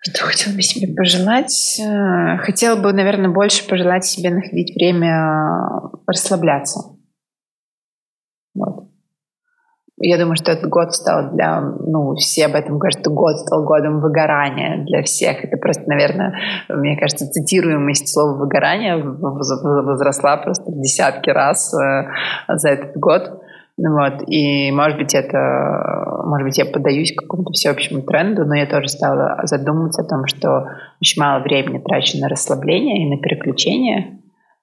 Что 0.03 0.25
хотела 0.25 0.55
бы 0.55 0.63
себе 0.63 0.95
пожелать? 0.95 1.79
Э, 1.79 2.39
хотела 2.39 2.81
бы, 2.81 2.93
наверное, 2.93 3.31
больше 3.31 3.69
пожелать 3.69 4.05
себе 4.05 4.31
находить 4.31 4.75
время 4.75 5.91
расслабляться. 6.07 6.97
Вот. 8.55 8.89
Я 10.03 10.17
думаю, 10.17 10.37
что 10.37 10.51
этот 10.51 10.71
год 10.71 10.95
стал 10.95 11.31
для, 11.33 11.61
ну, 11.61 12.15
все 12.15 12.47
об 12.47 12.55
этом 12.55 12.79
говорят, 12.79 12.99
что 13.01 13.11
год 13.11 13.37
стал 13.37 13.65
годом 13.65 14.01
выгорания 14.01 14.83
для 14.87 15.03
всех. 15.03 15.45
Это 15.45 15.59
просто, 15.59 15.83
наверное, 15.87 16.35
мне 16.71 16.97
кажется, 16.97 17.31
цитируемость 17.31 18.11
слова 18.11 18.39
выгорание 18.39 18.97
возросла 18.97 20.39
просто 20.39 20.71
в 20.71 20.81
десятки 20.81 21.29
раз 21.29 21.75
э, 21.75 22.07
за 22.49 22.71
этот 22.71 22.97
год. 22.97 23.43
Вот. 23.77 24.23
И, 24.27 24.73
может 24.73 24.99
быть, 24.99 25.15
это, 25.15 26.23
может 26.25 26.47
быть, 26.47 26.57
я 26.57 26.65
поддаюсь 26.65 27.15
какому-то 27.15 27.53
всеобщему 27.53 28.03
тренду, 28.03 28.47
но 28.47 28.55
я 28.55 28.67
тоже 28.67 28.89
стала 28.89 29.41
задумываться 29.45 30.03
о 30.03 30.09
том, 30.09 30.27
что 30.27 30.67
очень 31.01 31.21
мало 31.21 31.43
времени 31.43 31.79
трачу 31.79 32.19
на 32.19 32.29
расслабление 32.29 33.05
и 33.05 33.11
на 33.11 33.19
переключение. 33.19 34.20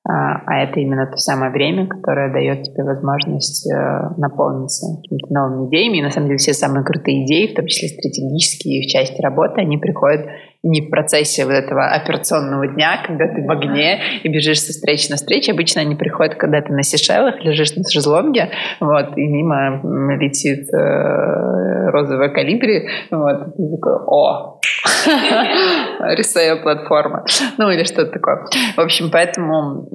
А, 0.10 0.42
а 0.46 0.64
это 0.64 0.80
именно 0.80 1.06
то 1.06 1.18
самое 1.18 1.52
время, 1.52 1.86
которое 1.86 2.32
дает 2.32 2.64
тебе 2.64 2.84
возможность 2.86 3.70
э, 3.70 4.10
наполниться 4.16 4.96
какими-то 5.02 5.34
новыми 5.34 5.68
идеями. 5.68 5.98
И 5.98 6.02
на 6.02 6.12
самом 6.12 6.28
деле 6.28 6.38
все 6.38 6.54
самые 6.54 6.86
крутые 6.86 7.26
идеи, 7.26 7.52
в 7.52 7.56
том 7.56 7.66
числе 7.66 7.90
стратегические 7.90 8.84
в 8.84 8.88
части 8.88 9.22
работы, 9.22 9.60
они 9.60 9.78
приходят 9.78 10.28
не 10.68 10.82
в 10.82 10.90
процессе 10.90 11.46
вот 11.46 11.54
этого 11.54 11.86
операционного 11.88 12.68
дня, 12.68 13.02
когда 13.06 13.28
ты 13.28 13.42
в 13.46 13.50
огне 13.50 14.02
и 14.24 14.28
бежишь 14.28 14.62
со 14.62 14.72
встречи 14.72 15.10
на 15.10 15.16
встречу. 15.16 15.52
Обычно 15.52 15.82
они 15.82 15.96
приходят, 15.96 16.36
когда 16.36 16.62
ты 16.62 16.74
на 16.74 16.84
Сешелах, 16.84 17.44
лежишь 17.44 17.76
на 17.76 17.84
шезлонге, 17.90 18.50
вот, 18.80 19.18
и 19.18 19.26
мимо 19.26 19.82
летит 20.18 20.68
э, 20.74 21.90
розовая 21.90 22.30
калибри, 22.30 22.88
вот, 23.12 23.48
и 23.48 23.52
ты 23.52 23.76
такой, 23.76 23.94
о, 24.08 24.60
ресейл 26.16 26.62
платформа, 26.62 27.26
ну 27.58 27.70
или 27.72 27.84
что-то 27.84 28.12
такое. 28.12 28.46
В 28.76 28.80
общем, 28.80 29.10
поэтому, 29.12 29.88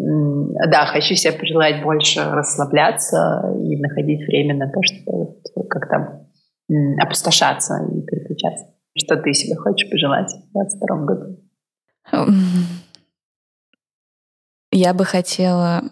да, 0.71 0.87
хочу 0.87 1.15
себе 1.15 1.35
пожелать 1.35 1.83
больше 1.83 2.21
расслабляться 2.33 3.43
и 3.59 3.77
находить 3.77 4.27
время 4.27 4.55
на 4.55 4.71
то, 4.71 4.81
чтобы 4.83 5.35
как-то 5.69 6.23
опустошаться 7.01 7.75
и 7.93 8.03
переключаться. 8.03 8.72
Что 8.97 9.17
ты 9.17 9.33
себе 9.33 9.57
хочешь 9.57 9.89
пожелать 9.91 10.33
в 10.33 10.53
2022 10.53 11.05
году? 11.05 11.39
Я 14.71 14.95
бы 14.95 15.05
хотела 15.05 15.85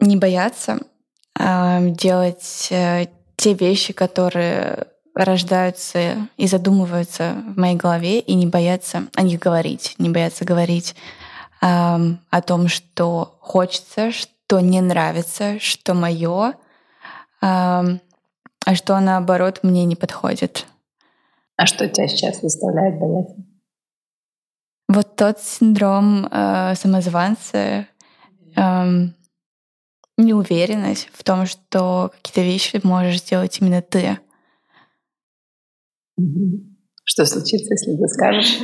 не 0.00 0.16
бояться 0.16 0.80
а 1.38 1.80
делать 1.80 2.68
э, 2.70 3.06
те 3.36 3.54
вещи, 3.54 3.92
которые 3.92 4.88
рождаются 5.14 6.28
и 6.36 6.46
задумываются 6.46 7.42
в 7.54 7.58
моей 7.58 7.76
голове, 7.76 8.20
и 8.20 8.34
не 8.34 8.46
бояться 8.46 9.04
о 9.14 9.22
них 9.22 9.40
говорить, 9.40 9.94
не 9.98 10.10
бояться 10.10 10.44
говорить 10.44 10.94
эм, 11.62 12.20
о 12.30 12.42
том, 12.42 12.68
что 12.68 13.36
хочется, 13.40 14.12
что 14.12 14.60
не 14.60 14.80
нравится, 14.80 15.58
что 15.58 15.94
мое, 15.94 16.54
эм, 17.40 18.00
а 18.66 18.74
что 18.74 18.98
наоборот 19.00 19.60
мне 19.62 19.84
не 19.84 19.96
подходит. 19.96 20.66
А 21.56 21.66
что 21.66 21.88
тебя 21.88 22.08
сейчас 22.08 22.40
заставляет 22.40 22.98
бояться? 22.98 23.36
Вот 24.88 25.16
тот 25.16 25.38
синдром 25.40 26.26
э, 26.26 26.74
самозванца, 26.74 27.86
э, 28.56 28.84
неуверенность 30.16 31.10
в 31.12 31.22
том, 31.22 31.46
что 31.46 32.12
какие-то 32.16 32.42
вещи 32.42 32.80
можешь 32.82 33.20
сделать 33.20 33.58
именно 33.60 33.82
ты. 33.82 34.18
Что 37.04 37.24
случится, 37.24 37.74
если 37.74 37.96
ты 37.96 38.08
скажешь? 38.08 38.58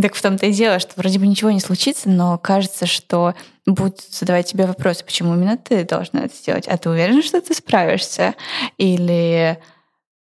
Так 0.00 0.14
в 0.14 0.22
том-то 0.22 0.46
и 0.46 0.52
дело, 0.52 0.78
что 0.78 0.92
вроде 0.96 1.18
бы 1.18 1.26
ничего 1.26 1.50
не 1.50 1.60
случится, 1.60 2.08
но 2.08 2.38
кажется, 2.38 2.86
что 2.86 3.34
будут 3.66 4.00
задавать 4.00 4.46
тебе 4.46 4.66
вопросы, 4.66 5.04
почему 5.04 5.34
именно 5.34 5.56
ты 5.56 5.84
должна 5.84 6.20
это 6.24 6.34
сделать. 6.34 6.68
А 6.68 6.76
ты 6.78 6.88
уверена, 6.90 7.22
что 7.22 7.40
ты 7.40 7.54
справишься? 7.54 8.34
Или, 8.78 9.58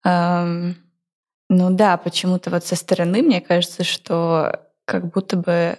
эм, 0.06 0.78
ну 1.50 1.70
да, 1.72 1.98
почему-то 1.98 2.52
вот 2.52 2.66
со 2.66 2.76
стороны 2.76 3.22
мне 3.22 3.42
кажется, 3.42 3.84
что 3.84 4.62
как 4.86 5.12
будто 5.12 5.36
бы 5.38 5.78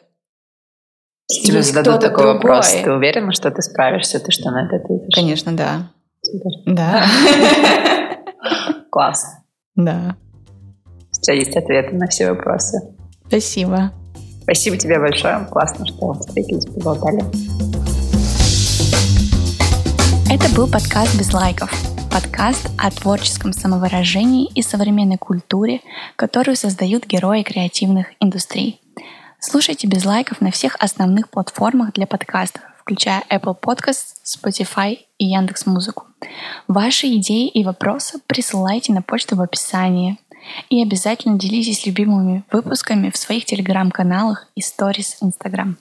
Тебе 1.28 1.62
зададут 1.62 2.00
такой 2.00 2.24
другой. 2.24 2.34
вопрос. 2.34 2.72
Ты 2.72 2.92
уверена, 2.92 3.32
что 3.32 3.50
ты 3.50 3.60
справишься? 3.62 4.20
Ты 4.20 4.30
что 4.30 4.50
на 4.50 4.66
это 4.66 4.76
ответишь? 4.76 5.14
Конечно, 5.14 5.56
да. 5.56 5.90
Супер. 6.22 6.50
Да. 6.66 7.04
Класс. 8.90 9.26
Да. 9.74 10.16
У 10.84 11.20
тебя 11.20 11.34
есть 11.34 11.56
ответы 11.56 11.96
на 11.96 12.06
все 12.06 12.30
вопросы. 12.30 12.95
Спасибо. 13.28 13.92
Спасибо 14.42 14.76
тебе 14.76 14.98
большое. 14.98 15.46
Классно, 15.50 15.84
что 15.86 16.14
встретились, 16.14 16.66
поболтали. 16.66 17.24
Это 20.32 20.54
был 20.54 20.68
подкаст 20.68 21.18
«Без 21.18 21.32
лайков». 21.32 21.70
Подкаст 22.10 22.70
о 22.78 22.90
творческом 22.90 23.52
самовыражении 23.52 24.48
и 24.54 24.62
современной 24.62 25.18
культуре, 25.18 25.80
которую 26.14 26.56
создают 26.56 27.04
герои 27.04 27.42
креативных 27.42 28.06
индустрий. 28.20 28.80
Слушайте 29.40 29.86
без 29.86 30.04
лайков 30.04 30.40
на 30.40 30.50
всех 30.50 30.76
основных 30.80 31.28
платформах 31.28 31.92
для 31.92 32.06
подкастов, 32.06 32.62
включая 32.80 33.22
Apple 33.30 33.56
Podcasts, 33.60 34.14
Spotify 34.24 34.98
и 35.18 35.26
Яндекс 35.26 35.66
Музыку. 35.66 36.04
Ваши 36.68 37.08
идеи 37.16 37.48
и 37.48 37.64
вопросы 37.64 38.18
присылайте 38.26 38.92
на 38.92 39.02
почту 39.02 39.36
в 39.36 39.42
описании. 39.42 40.18
И 40.70 40.82
обязательно 40.82 41.38
делитесь 41.38 41.86
любимыми 41.86 42.44
выпусками 42.50 43.10
в 43.10 43.16
своих 43.16 43.44
телеграм-каналах 43.44 44.48
и 44.54 44.60
сторис 44.60 45.18
Инстаграм. 45.20 45.76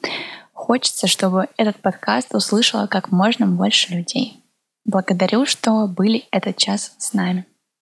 Хочется, 0.54 1.08
чтобы 1.08 1.48
этот 1.58 1.78
подкаст 1.78 2.34
услышало 2.34 2.88
как 2.88 3.12
можно 3.12 3.46
больше 3.46 3.94
людей. 3.94 4.44
Благодарю, 4.86 5.46
что 5.46 5.88
были 5.88 6.26
этот 6.32 6.58
час 6.58 6.94
с 6.98 7.14
нами. 7.14 7.46